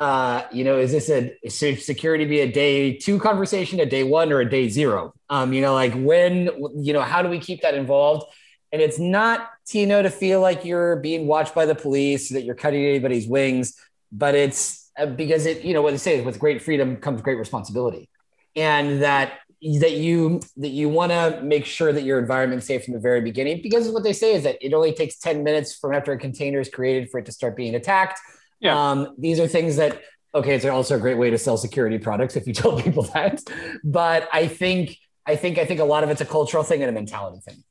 uh, 0.00 0.46
you 0.50 0.64
know, 0.64 0.78
is 0.78 0.92
this 0.92 1.10
a 1.10 1.36
should 1.50 1.82
security 1.82 2.24
be 2.24 2.40
a 2.40 2.50
day 2.50 2.96
two 2.96 3.18
conversation, 3.18 3.78
a 3.80 3.86
day 3.86 4.02
one, 4.02 4.32
or 4.32 4.40
a 4.40 4.48
day 4.48 4.66
zero? 4.66 5.12
Um, 5.28 5.52
you 5.52 5.60
know, 5.60 5.74
like 5.74 5.92
when, 5.92 6.48
you 6.74 6.94
know, 6.94 7.02
how 7.02 7.20
do 7.20 7.28
we 7.28 7.38
keep 7.38 7.60
that 7.60 7.74
involved? 7.74 8.24
And 8.72 8.80
it's 8.80 8.98
not, 8.98 9.50
you 9.72 9.86
know, 9.86 10.02
to 10.02 10.10
feel 10.10 10.40
like 10.40 10.64
you're 10.64 10.96
being 10.96 11.26
watched 11.26 11.54
by 11.54 11.66
the 11.66 11.74
police, 11.74 12.28
that 12.30 12.42
you're 12.42 12.54
cutting 12.54 12.84
anybody's 12.84 13.26
wings, 13.26 13.76
but 14.12 14.34
it's 14.34 14.90
uh, 14.98 15.06
because 15.06 15.46
it, 15.46 15.64
you 15.64 15.74
know, 15.74 15.82
what 15.82 15.90
they 15.92 15.96
say 15.96 16.18
is 16.18 16.24
with 16.24 16.38
great 16.38 16.62
freedom 16.62 16.96
comes 16.96 17.20
great 17.20 17.38
responsibility, 17.38 18.08
and 18.54 19.02
that 19.02 19.40
that 19.80 19.92
you 19.92 20.40
that 20.56 20.68
you 20.68 20.88
want 20.88 21.12
to 21.12 21.40
make 21.42 21.66
sure 21.66 21.92
that 21.92 22.02
your 22.02 22.18
environment's 22.18 22.66
safe 22.66 22.84
from 22.84 22.94
the 22.94 23.00
very 23.00 23.20
beginning 23.20 23.60
because 23.62 23.90
what 23.90 24.02
they 24.02 24.12
say 24.14 24.34
is 24.34 24.42
that 24.44 24.56
it 24.64 24.72
only 24.72 24.90
takes 24.90 25.18
10 25.18 25.44
minutes 25.44 25.76
from 25.76 25.92
after 25.92 26.12
a 26.12 26.18
container 26.18 26.60
is 26.60 26.70
created 26.70 27.10
for 27.10 27.20
it 27.20 27.26
to 27.26 27.32
start 27.32 27.56
being 27.56 27.74
attacked 27.74 28.18
yeah. 28.60 28.90
Um, 28.90 29.14
these 29.18 29.40
are 29.40 29.48
things 29.48 29.76
that, 29.76 30.02
okay, 30.34 30.54
it's 30.54 30.64
also 30.64 30.96
a 30.96 31.00
great 31.00 31.16
way 31.16 31.30
to 31.30 31.38
sell 31.38 31.56
security 31.56 31.98
products 31.98 32.36
if 32.36 32.46
you 32.46 32.52
tell 32.54 32.80
people 32.80 33.04
that. 33.14 33.42
But 33.82 34.28
I 34.32 34.46
think, 34.46 34.96
I 35.26 35.36
think, 35.36 35.58
I 35.58 35.64
think 35.64 35.80
a 35.80 35.84
lot 35.84 36.04
of 36.04 36.10
it's 36.10 36.20
a 36.20 36.26
cultural 36.26 36.62
thing 36.62 36.82
and 36.82 36.90
a 36.90 36.92
mentality 36.92 37.40
thing. 37.40 37.64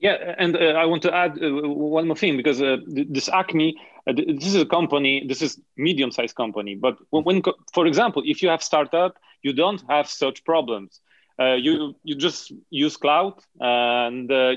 Yeah, 0.00 0.34
and 0.38 0.56
uh, 0.56 0.60
I 0.82 0.86
want 0.86 1.02
to 1.02 1.14
add 1.14 1.38
uh, 1.42 1.50
one 1.68 2.06
more 2.06 2.16
thing 2.16 2.36
because 2.36 2.62
uh, 2.62 2.78
this 2.86 3.28
Acme, 3.28 3.76
uh, 4.06 4.12
this 4.14 4.46
is 4.46 4.62
a 4.62 4.64
company, 4.64 5.24
this 5.28 5.42
is 5.42 5.60
medium-sized 5.76 6.34
company. 6.34 6.74
But 6.74 6.96
when, 7.10 7.42
for 7.74 7.86
example, 7.86 8.22
if 8.24 8.42
you 8.42 8.48
have 8.48 8.62
startup, 8.62 9.18
you 9.42 9.52
don't 9.52 9.82
have 9.90 10.08
such 10.08 10.42
problems. 10.44 11.00
Uh, 11.38 11.54
you 11.54 11.94
you 12.02 12.14
just 12.16 12.52
use 12.70 12.96
cloud, 12.96 13.34
and 13.60 14.30
uh, 14.32 14.54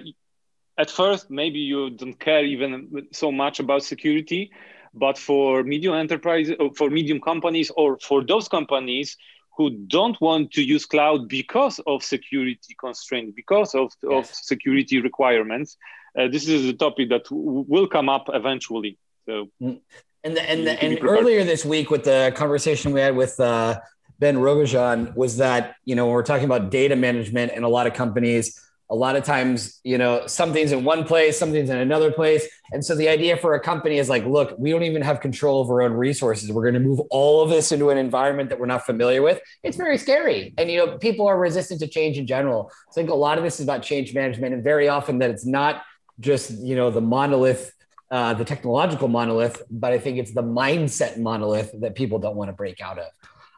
at 0.78 0.90
first 0.90 1.30
maybe 1.30 1.60
you 1.60 1.90
don't 1.92 2.20
care 2.20 2.44
even 2.46 3.08
so 3.12 3.32
much 3.32 3.60
about 3.60 3.84
security, 3.84 4.52
but 4.94 5.18
for 5.18 5.64
medium 5.64 5.94
enterprise, 5.96 6.52
for 6.76 6.90
medium 6.90 7.20
companies, 7.22 7.70
or 7.76 7.98
for 8.00 8.24
those 8.24 8.48
companies 8.48 9.18
who 9.56 9.70
don't 9.70 10.20
want 10.20 10.52
to 10.52 10.64
use 10.64 10.86
cloud 10.86 11.28
because 11.28 11.80
of 11.86 12.04
security 12.04 12.76
constraints, 12.80 13.34
because 13.36 13.76
of, 13.76 13.92
yes. 14.02 14.12
of 14.12 14.36
security 14.36 15.00
requirements, 15.00 15.78
uh, 16.18 16.28
this 16.28 16.48
is 16.48 16.66
a 16.66 16.74
topic 16.74 17.10
that 17.10 17.26
w- 17.26 17.66
will 17.68 17.88
come 17.88 18.10
up 18.10 18.30
eventually. 18.34 18.98
So, 19.26 19.50
mm. 19.62 19.80
and 20.24 20.36
the, 20.36 20.50
and 20.50 20.68
the, 20.68 20.84
and 20.84 21.04
earlier 21.04 21.44
this 21.44 21.66
week 21.66 21.90
with 21.92 22.04
the 22.04 22.34
conversation 22.36 22.94
we 22.94 23.00
had 23.00 23.16
with 23.16 23.40
uh, 23.40 23.80
Ben 24.20 24.38
Rogojan 24.38 25.16
was 25.16 25.38
that 25.38 25.76
you 25.86 25.96
know 25.96 26.06
when 26.06 26.14
we're 26.14 26.24
talking 26.24 26.46
about 26.46 26.72
data 26.72 26.96
management 26.96 27.52
and 27.56 27.64
a 27.64 27.68
lot 27.68 27.88
of 27.88 27.94
companies 27.94 28.60
a 28.94 28.96
lot 28.96 29.16
of 29.16 29.24
times, 29.24 29.80
you 29.84 29.98
know, 29.98 30.28
something's 30.28 30.72
in 30.72 30.84
one 30.84 31.04
place, 31.04 31.40
something's 31.40 31.72
in 31.72 31.78
another 31.78 32.12
place. 32.12 32.48
And 32.72 32.86
so 32.86 32.94
the 32.94 33.10
idea 33.10 33.36
for 33.38 33.56
a 33.56 33.60
company 33.60 33.98
is 33.98 34.08
like, 34.08 34.24
look, 34.24 34.54
we 34.60 34.70
don't 34.70 34.84
even 34.84 35.02
have 35.02 35.20
control 35.20 35.62
of 35.62 35.70
our 35.72 35.82
own 35.82 35.94
resources. 35.94 36.52
We're 36.52 36.62
going 36.62 36.76
to 36.76 36.80
move 36.80 37.00
all 37.10 37.42
of 37.42 37.50
this 37.50 37.72
into 37.72 37.90
an 37.90 37.98
environment 37.98 38.50
that 38.52 38.60
we're 38.60 38.68
not 38.68 38.86
familiar 38.86 39.24
with. 39.24 39.42
It's 39.64 39.78
very 39.78 39.98
scary. 39.98 40.54
And, 40.60 40.70
you 40.70 40.78
know, 40.78 41.00
people 41.00 41.26
are 41.26 41.40
resistant 41.40 41.80
to 41.80 41.88
change 41.88 42.20
in 42.20 42.28
general. 42.28 42.72
So 42.92 43.02
I 43.02 43.04
think 43.04 43.10
a 43.10 43.16
lot 43.16 43.40
of 43.40 43.44
this 43.44 43.60
is 43.60 43.64
about 43.64 43.82
change 43.82 44.14
management 44.14 44.54
and 44.54 44.64
very 44.64 44.88
often 44.88 45.18
that 45.18 45.32
it's 45.32 45.46
not 45.46 45.82
just, 46.20 46.52
you 46.52 46.76
know, 46.76 46.92
the 46.92 47.02
monolith, 47.02 47.74
uh, 48.12 48.36
the 48.36 48.46
technological 48.46 49.08
monolith, 49.08 49.64
but 49.72 49.92
I 49.92 49.98
think 49.98 50.20
it's 50.20 50.36
the 50.36 50.44
mindset 50.44 51.18
monolith 51.18 51.72
that 51.82 51.96
people 51.96 52.20
don't 52.20 52.36
want 52.36 52.50
to 52.50 52.54
break 52.54 52.80
out 52.80 53.00
of. 53.00 53.08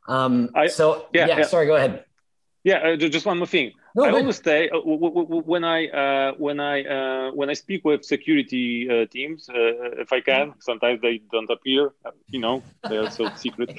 Um, 0.08 0.52
I, 0.56 0.68
so 0.68 1.08
yeah, 1.14 1.28
yeah, 1.28 1.40
yeah, 1.40 1.46
sorry, 1.46 1.66
go 1.66 1.76
ahead. 1.76 2.06
Yeah, 2.66 2.80
uh, 2.80 2.98
just 2.98 3.26
one 3.26 3.40
more 3.40 3.48
thing. 3.48 3.74
No, 3.96 4.06
I 4.06 4.12
always 4.12 4.42
say 4.44 4.70
uh, 4.70 4.80
when 4.80 5.64
I 5.64 5.88
uh, 5.88 6.34
when 6.38 6.60
I 6.60 6.84
uh, 6.84 7.32
when 7.34 7.50
I 7.50 7.54
speak 7.54 7.86
with 7.86 8.04
security 8.06 8.88
uh, 8.92 9.06
teams, 9.12 9.50
uh, 9.50 10.02
if 10.04 10.12
I 10.14 10.22
can, 10.22 10.56
sometimes 10.60 11.02
they 11.02 11.22
don't 11.32 11.50
appear. 11.50 11.92
You 12.32 12.42
know, 12.42 12.66
they 12.90 12.98
are 12.98 13.10
so 13.10 13.30
secret. 13.36 13.72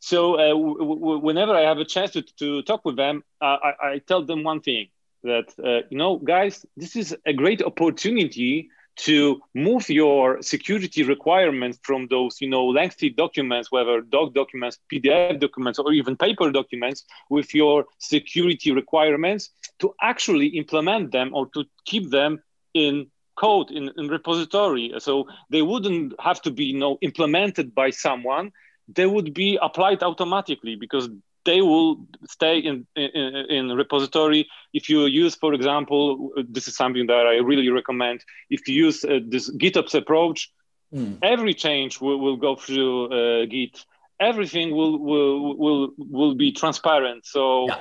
so 0.00 0.36
w- 0.36 1.18
whenever 1.20 1.54
I 1.54 1.62
have 1.62 1.78
a 1.78 1.84
chance 1.84 2.12
to, 2.12 2.22
to 2.22 2.62
talk 2.62 2.84
with 2.84 2.96
them, 2.96 3.24
I, 3.42 3.72
I 3.82 3.98
tell 4.06 4.24
them 4.24 4.44
one 4.44 4.60
thing 4.60 4.88
that 5.24 5.48
you 5.90 5.98
know, 5.98 6.18
guys, 6.18 6.66
this 6.76 6.96
is 6.96 7.16
a 7.26 7.32
great 7.32 7.62
opportunity 7.62 8.68
to 8.96 9.40
move 9.54 9.88
your 9.88 10.40
security 10.42 11.02
requirements 11.02 11.78
from 11.82 12.06
those 12.08 12.40
you 12.40 12.48
know 12.48 12.64
lengthy 12.66 13.10
documents 13.10 13.72
whether 13.72 14.00
doc 14.00 14.32
documents 14.34 14.78
pdf 14.92 15.40
documents 15.40 15.78
or 15.78 15.92
even 15.92 16.16
paper 16.16 16.50
documents 16.50 17.04
with 17.28 17.54
your 17.54 17.84
security 17.98 18.70
requirements 18.70 19.50
to 19.78 19.94
actually 20.00 20.46
implement 20.46 21.10
them 21.12 21.30
or 21.34 21.46
to 21.54 21.64
keep 21.84 22.10
them 22.10 22.40
in 22.74 23.06
code 23.36 23.70
in, 23.70 23.90
in 23.96 24.08
repository. 24.08 24.92
So 24.98 25.28
they 25.50 25.62
wouldn't 25.62 26.14
have 26.20 26.40
to 26.42 26.50
be 26.50 26.64
you 26.66 26.78
know 26.78 26.98
implemented 27.00 27.74
by 27.74 27.90
someone. 27.90 28.52
They 28.88 29.06
would 29.06 29.32
be 29.34 29.58
applied 29.60 30.02
automatically 30.02 30.76
because 30.76 31.08
they 31.44 31.60
will 31.60 32.06
stay 32.26 32.58
in, 32.58 32.86
in, 32.96 33.10
in 33.50 33.68
repository. 33.72 34.48
If 34.72 34.88
you 34.88 35.06
use, 35.06 35.34
for 35.34 35.52
example, 35.54 36.32
this 36.48 36.68
is 36.68 36.76
something 36.76 37.06
that 37.06 37.26
I 37.26 37.36
really 37.36 37.70
recommend. 37.70 38.24
If 38.50 38.68
you 38.68 38.74
use 38.86 39.04
uh, 39.04 39.20
this 39.26 39.50
GitOps 39.50 39.94
approach, 39.94 40.50
mm. 40.92 41.18
every 41.22 41.54
change 41.54 42.00
will, 42.00 42.18
will 42.18 42.36
go 42.36 42.56
through 42.56 43.06
uh, 43.12 43.46
Git. 43.46 43.84
Everything 44.20 44.70
will, 44.70 44.98
will 44.98 45.56
will 45.58 45.90
will 45.98 46.34
be 46.34 46.52
transparent. 46.52 47.26
So 47.26 47.66
yeah. 47.66 47.78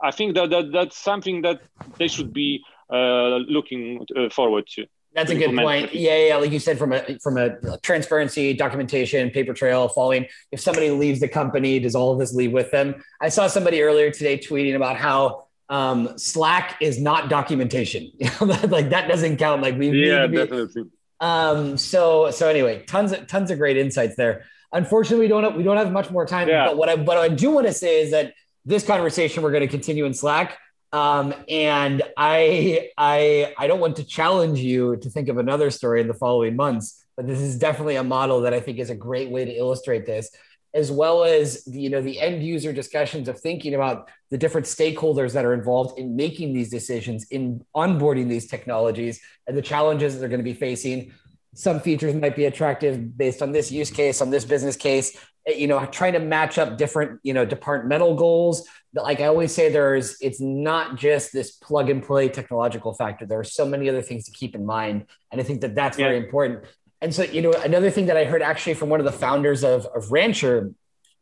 I 0.00 0.10
think 0.12 0.34
that, 0.36 0.50
that 0.50 0.72
that's 0.72 0.96
something 0.96 1.42
that 1.42 1.60
they 1.98 2.08
should 2.08 2.32
be 2.32 2.64
uh, 2.92 3.38
looking 3.48 4.06
uh, 4.16 4.28
forward 4.30 4.66
to. 4.74 4.86
That's 5.14 5.30
a 5.30 5.34
good 5.34 5.54
point. 5.54 5.94
Yeah, 5.94 6.28
yeah, 6.28 6.36
like 6.36 6.52
you 6.52 6.58
said, 6.58 6.78
from 6.78 6.92
a 6.92 7.18
from 7.18 7.36
a 7.36 7.78
transparency, 7.82 8.54
documentation, 8.54 9.30
paper 9.30 9.52
trail, 9.52 9.88
following. 9.88 10.26
If 10.50 10.60
somebody 10.60 10.90
leaves 10.90 11.20
the 11.20 11.28
company, 11.28 11.78
does 11.80 11.94
all 11.94 12.12
of 12.12 12.18
this 12.18 12.34
leave 12.34 12.52
with 12.52 12.70
them? 12.70 13.02
I 13.20 13.28
saw 13.28 13.46
somebody 13.46 13.82
earlier 13.82 14.10
today 14.10 14.38
tweeting 14.38 14.74
about 14.74 14.96
how 14.96 15.46
um, 15.68 16.16
Slack 16.18 16.76
is 16.80 16.98
not 16.98 17.28
documentation. 17.28 18.10
like 18.40 18.90
that 18.90 19.06
doesn't 19.08 19.36
count. 19.36 19.62
Like 19.62 19.78
we 19.78 19.90
need 19.90 20.06
yeah, 20.06 20.26
be, 20.26 20.36
definitely. 20.38 20.84
Um, 21.20 21.76
so 21.76 22.30
so 22.30 22.48
anyway, 22.48 22.82
tons 22.84 23.12
of 23.12 23.26
tons 23.26 23.50
of 23.50 23.58
great 23.58 23.76
insights 23.76 24.16
there. 24.16 24.44
Unfortunately, 24.72 25.24
we 25.24 25.28
don't 25.28 25.44
have, 25.44 25.54
we 25.54 25.62
don't 25.62 25.76
have 25.76 25.92
much 25.92 26.10
more 26.10 26.24
time. 26.24 26.48
Yeah. 26.48 26.66
But 26.66 26.78
what 26.78 26.88
I 26.88 26.94
what 26.94 27.18
I 27.18 27.28
do 27.28 27.50
want 27.50 27.66
to 27.66 27.74
say 27.74 28.00
is 28.00 28.12
that 28.12 28.32
this 28.64 28.86
conversation 28.86 29.42
we're 29.42 29.50
going 29.50 29.62
to 29.62 29.68
continue 29.68 30.04
in 30.06 30.14
Slack. 30.14 30.58
Um, 30.92 31.32
and 31.48 32.02
I, 32.16 32.90
I, 32.98 33.54
I 33.58 33.66
don't 33.66 33.80
want 33.80 33.96
to 33.96 34.04
challenge 34.04 34.58
you 34.58 34.96
to 34.98 35.08
think 35.08 35.28
of 35.28 35.38
another 35.38 35.70
story 35.70 36.02
in 36.02 36.08
the 36.08 36.14
following 36.14 36.54
months, 36.54 37.04
but 37.16 37.26
this 37.26 37.40
is 37.40 37.58
definitely 37.58 37.96
a 37.96 38.04
model 38.04 38.42
that 38.42 38.52
I 38.52 38.60
think 38.60 38.78
is 38.78 38.90
a 38.90 38.94
great 38.94 39.30
way 39.30 39.44
to 39.46 39.52
illustrate 39.52 40.04
this, 40.04 40.30
as 40.74 40.90
well 40.90 41.24
as 41.24 41.64
the, 41.64 41.80
you 41.80 41.90
know 41.90 42.02
the 42.02 42.20
end 42.20 42.42
user 42.42 42.72
discussions 42.72 43.28
of 43.28 43.40
thinking 43.40 43.74
about 43.74 44.10
the 44.30 44.38
different 44.38 44.66
stakeholders 44.66 45.32
that 45.32 45.44
are 45.44 45.54
involved 45.54 45.98
in 45.98 46.14
making 46.14 46.52
these 46.52 46.70
decisions, 46.70 47.26
in 47.30 47.64
onboarding 47.74 48.28
these 48.28 48.46
technologies, 48.46 49.20
and 49.46 49.56
the 49.56 49.62
challenges 49.62 50.14
that 50.14 50.20
they're 50.20 50.28
going 50.28 50.40
to 50.40 50.44
be 50.44 50.54
facing. 50.54 51.12
Some 51.54 51.80
features 51.80 52.14
might 52.14 52.34
be 52.34 52.46
attractive 52.46 53.16
based 53.16 53.42
on 53.42 53.52
this 53.52 53.70
use 53.70 53.90
case, 53.90 54.20
on 54.22 54.30
this 54.30 54.44
business 54.44 54.76
case, 54.76 55.16
Eh, 55.46 55.54
you 55.54 55.66
know 55.66 55.84
trying 55.86 56.12
to 56.12 56.20
match 56.20 56.58
up 56.58 56.78
different 56.78 57.20
you 57.22 57.34
know 57.34 57.44
departmental 57.44 58.14
goals. 58.14 58.66
Like 58.94 59.20
i 59.20 59.24
always 59.24 59.54
say 59.54 59.70
there's 59.70 60.16
it's 60.20 60.40
not 60.40 60.96
just 60.96 61.32
this 61.32 61.52
plug 61.52 61.90
and 61.90 62.02
play 62.02 62.28
technological 62.28 62.94
factor. 62.94 63.26
There 63.26 63.40
are 63.40 63.44
so 63.44 63.66
many 63.66 63.88
other 63.88 64.02
things 64.02 64.24
to 64.26 64.32
keep 64.32 64.54
in 64.54 64.64
mind. 64.64 65.06
And 65.30 65.40
i 65.40 65.44
think 65.44 65.60
that 65.62 65.74
that's 65.74 65.98
yeah. 65.98 66.06
very 66.06 66.18
important. 66.18 66.64
And 67.00 67.14
so 67.14 67.22
you 67.24 67.42
know 67.42 67.52
another 67.52 67.90
thing 67.90 68.06
that 68.06 68.16
i 68.16 68.24
heard 68.24 68.42
actually 68.42 68.74
from 68.74 68.88
one 68.88 69.00
of 69.00 69.06
the 69.06 69.12
founders 69.12 69.64
of, 69.64 69.86
of 69.86 70.12
rancher 70.12 70.70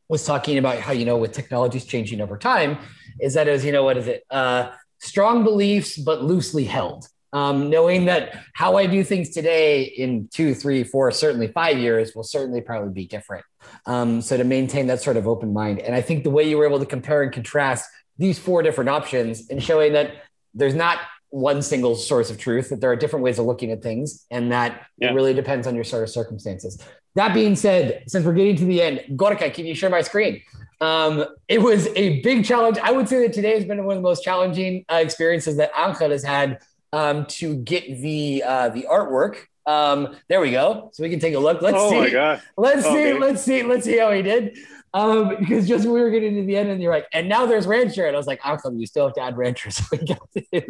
was 0.08 0.24
talking 0.24 0.58
about 0.58 0.80
how 0.80 0.92
you 0.92 1.04
know 1.04 1.16
with 1.16 1.32
technologies 1.32 1.84
changing 1.84 2.20
over 2.20 2.36
time 2.36 2.78
is 3.20 3.34
that 3.34 3.48
as 3.48 3.64
you 3.64 3.72
know 3.72 3.84
what 3.84 3.96
is 3.96 4.08
it? 4.08 4.24
Uh, 4.30 4.72
strong 4.98 5.44
beliefs 5.44 5.96
but 5.96 6.22
loosely 6.22 6.64
held 6.64 7.08
um, 7.32 7.70
knowing 7.70 8.06
that 8.06 8.36
how 8.54 8.76
I 8.76 8.86
do 8.86 9.04
things 9.04 9.30
today 9.30 9.82
in 9.82 10.28
two, 10.28 10.54
three, 10.54 10.84
four, 10.84 11.10
certainly 11.10 11.48
five 11.48 11.78
years 11.78 12.14
will 12.14 12.24
certainly 12.24 12.60
probably 12.60 12.92
be 12.92 13.06
different. 13.06 13.44
Um, 13.86 14.20
so 14.20 14.36
to 14.36 14.44
maintain 14.44 14.86
that 14.88 15.00
sort 15.00 15.16
of 15.16 15.28
open 15.28 15.52
mind. 15.52 15.80
And 15.80 15.94
I 15.94 16.00
think 16.00 16.24
the 16.24 16.30
way 16.30 16.48
you 16.48 16.58
were 16.58 16.66
able 16.66 16.80
to 16.80 16.86
compare 16.86 17.22
and 17.22 17.32
contrast 17.32 17.88
these 18.18 18.38
four 18.38 18.62
different 18.62 18.90
options 18.90 19.48
and 19.48 19.62
showing 19.62 19.92
that 19.92 20.12
there's 20.54 20.74
not 20.74 20.98
one 21.30 21.62
single 21.62 21.94
source 21.94 22.28
of 22.30 22.38
truth, 22.38 22.70
that 22.70 22.80
there 22.80 22.90
are 22.90 22.96
different 22.96 23.24
ways 23.24 23.38
of 23.38 23.46
looking 23.46 23.70
at 23.70 23.82
things, 23.82 24.26
and 24.30 24.50
that 24.50 24.86
yeah. 24.98 25.10
it 25.10 25.14
really 25.14 25.32
depends 25.32 25.66
on 25.66 25.74
your 25.74 25.84
sort 25.84 26.02
of 26.02 26.10
circumstances. 26.10 26.82
That 27.14 27.32
being 27.34 27.56
said, 27.56 28.04
since 28.08 28.24
we're 28.24 28.34
getting 28.34 28.56
to 28.56 28.64
the 28.64 28.82
end, 28.82 29.04
Gorka, 29.16 29.50
can 29.50 29.64
you 29.64 29.74
share 29.74 29.90
my 29.90 30.02
screen? 30.02 30.42
Um, 30.80 31.24
it 31.46 31.60
was 31.60 31.88
a 31.94 32.20
big 32.22 32.44
challenge. 32.44 32.78
I 32.78 32.90
would 32.90 33.08
say 33.08 33.20
that 33.26 33.32
today 33.32 33.54
has 33.54 33.64
been 33.64 33.84
one 33.84 33.96
of 33.96 34.02
the 34.02 34.08
most 34.08 34.24
challenging 34.24 34.84
uh, 34.90 34.96
experiences 34.96 35.56
that 35.58 35.70
Angel 35.78 36.10
has 36.10 36.24
had 36.24 36.58
um, 36.92 37.26
to 37.26 37.56
get 37.56 38.00
the 38.00 38.42
uh, 38.46 38.68
the 38.70 38.86
artwork. 38.90 39.36
Um, 39.66 40.16
there 40.28 40.40
we 40.40 40.50
go. 40.50 40.90
So 40.92 41.02
we 41.02 41.10
can 41.10 41.20
take 41.20 41.34
a 41.34 41.38
look. 41.38 41.62
Let's 41.62 41.76
oh 41.78 41.90
see. 41.90 41.98
My 41.98 42.10
God. 42.10 42.42
Let's 42.56 42.84
okay. 42.86 43.12
see. 43.12 43.18
Let's 43.18 43.42
see. 43.42 43.62
Let's 43.62 43.84
see 43.84 43.98
how 43.98 44.10
he 44.12 44.22
did. 44.22 44.58
Um, 44.92 45.36
because 45.38 45.68
just 45.68 45.86
we 45.86 46.00
were 46.00 46.10
getting 46.10 46.34
to 46.34 46.42
the 46.42 46.56
end, 46.56 46.68
and 46.68 46.82
you're 46.82 46.92
like, 46.92 47.06
and 47.12 47.28
now 47.28 47.46
there's 47.46 47.64
Rancher, 47.64 48.06
and 48.06 48.16
I 48.16 48.18
was 48.18 48.26
like, 48.26 48.40
Akhlem, 48.40 48.80
you 48.80 48.86
still 48.86 49.06
have 49.06 49.14
to 49.14 49.20
add 49.20 49.36
Rancher. 49.36 49.70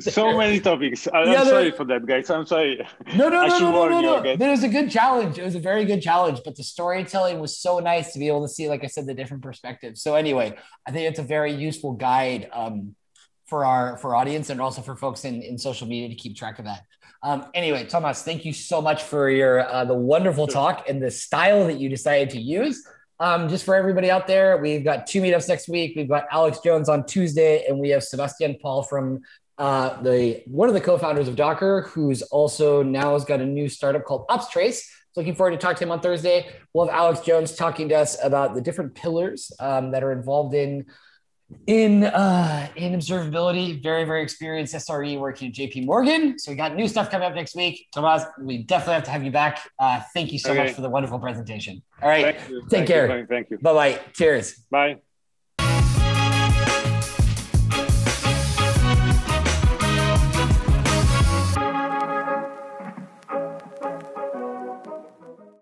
So, 0.01 0.11
so 0.11 0.37
many 0.37 0.61
topics. 0.61 1.09
I, 1.09 1.23
am 1.23 1.47
sorry 1.47 1.71
for 1.71 1.85
that, 1.85 2.05
guys. 2.05 2.29
I'm 2.29 2.45
sorry. 2.45 2.87
No, 3.17 3.29
no, 3.29 3.47
no, 3.47 3.59
no, 3.59 3.71
no, 3.71 4.01
no, 4.01 4.23
no. 4.23 4.31
It 4.31 4.39
was 4.39 4.63
a 4.63 4.69
good 4.69 4.91
challenge. 4.91 5.39
It 5.39 5.45
was 5.45 5.55
a 5.55 5.61
very 5.61 5.85
good 5.85 6.03
challenge, 6.03 6.41
but 6.45 6.57
the 6.57 6.63
storytelling 6.63 7.41
was 7.41 7.57
so 7.57 7.79
nice 7.79 8.13
to 8.13 8.19
be 8.19 8.29
able 8.29 8.43
to 8.43 8.49
see, 8.49 8.69
like 8.69 8.85
I 8.85 8.89
said, 8.89 9.07
the 9.07 9.15
different 9.15 9.43
perspectives. 9.43 10.03
So 10.03 10.15
anyway, 10.15 10.57
I 10.87 10.91
think 10.91 11.09
it's 11.09 11.19
a 11.19 11.23
very 11.23 11.53
useful 11.53 11.93
guide. 11.93 12.49
Um, 12.53 12.95
for 13.51 13.67
our 13.67 13.99
for 13.99 14.15
audience 14.15 14.49
and 14.49 14.61
also 14.61 14.81
for 14.81 14.97
folks 14.97 15.25
in, 15.25 15.43
in 15.43 15.59
social 15.59 15.87
media 15.87 16.09
to 16.09 16.15
keep 16.15 16.37
track 16.37 16.59
of 16.61 16.65
that. 16.65 16.85
Um, 17.23 17.47
anyway, 17.53 17.85
Thomas, 17.85 18.23
thank 18.23 18.47
you 18.47 18.53
so 18.53 18.81
much 18.81 19.03
for 19.03 19.29
your 19.29 19.69
uh, 19.69 19.85
the 19.85 19.95
wonderful 19.95 20.47
talk 20.47 20.89
and 20.89 21.03
the 21.03 21.11
style 21.11 21.67
that 21.67 21.79
you 21.79 21.91
decided 21.91 22.31
to 22.31 22.41
use. 22.41 22.87
Um, 23.19 23.51
just 23.51 23.67
for 23.67 23.75
everybody 23.75 24.11
out 24.11 24.27
there, 24.27 24.57
we've 24.57 24.83
got 24.83 25.07
two 25.07 25.21
meetups 25.21 25.47
next 25.47 25.69
week. 25.69 25.93
We've 25.95 26.09
got 26.09 26.25
Alex 26.31 26.61
Jones 26.65 26.89
on 26.89 27.05
Tuesday, 27.05 27.67
and 27.67 27.79
we 27.79 27.91
have 27.91 28.03
Sebastian 28.03 28.57
Pahl 28.63 28.83
from 28.83 29.21
uh, 29.59 30.01
the 30.01 30.43
one 30.47 30.69
of 30.69 30.75
the 30.75 30.81
co-founders 30.81 31.29
of 31.29 31.37
Docker, 31.37 31.83
who's 31.83 32.23
also 32.23 32.83
now 32.83 33.13
has 33.13 33.27
got 33.27 33.41
a 33.41 33.47
new 33.47 33.69
startup 33.69 34.05
called 34.05 34.27
Opstrace. 34.29 34.87
So 35.13 35.21
looking 35.21 35.35
forward 35.35 35.51
to 35.51 35.59
talk 35.59 35.77
to 35.77 35.85
him 35.85 35.91
on 35.91 36.01
Thursday. 36.01 36.49
We'll 36.73 36.87
have 36.87 36.95
Alex 36.95 37.21
Jones 37.21 37.55
talking 37.55 37.89
to 37.89 37.97
us 37.97 38.17
about 38.23 38.55
the 38.55 38.61
different 38.61 38.95
pillars 38.95 39.53
um, 39.59 39.91
that 39.91 40.05
are 40.05 40.13
involved 40.13 40.55
in 40.55 40.87
in 41.67 42.05
uh, 42.05 42.69
in 42.77 42.93
observability, 42.95 43.83
very 43.83 44.05
very 44.05 44.23
experienced 44.23 44.75
SRE 44.75 45.19
working 45.19 45.49
at 45.49 45.55
JP 45.55 45.87
Morgan. 45.87 46.39
So 46.39 46.51
we 46.51 46.57
got 46.57 46.75
new 46.75 46.89
stuff 46.89 47.11
coming 47.11 47.27
up 47.29 47.35
next 47.35 47.55
week. 47.55 47.87
Tomas, 47.95 48.25
we 48.41 48.63
definitely 48.65 48.95
have 48.95 49.05
to 49.05 49.11
have 49.11 49.25
you 49.25 49.31
back. 49.31 49.61
Uh, 49.79 50.01
thank 50.15 50.33
you 50.33 50.39
so 50.39 50.51
okay. 50.51 50.65
much 50.65 50.73
for 50.73 50.83
the 50.83 50.91
wonderful 50.91 51.19
presentation. 51.19 51.83
All 52.03 52.09
right, 52.09 52.39
take 52.39 52.71
thank 52.71 52.87
care. 52.87 53.21
You. 53.21 53.27
Thank 53.27 53.51
you. 53.51 53.59
Bye 53.59 53.73
bye. 53.73 54.01
Cheers. 54.15 54.55
Bye. 54.71 54.97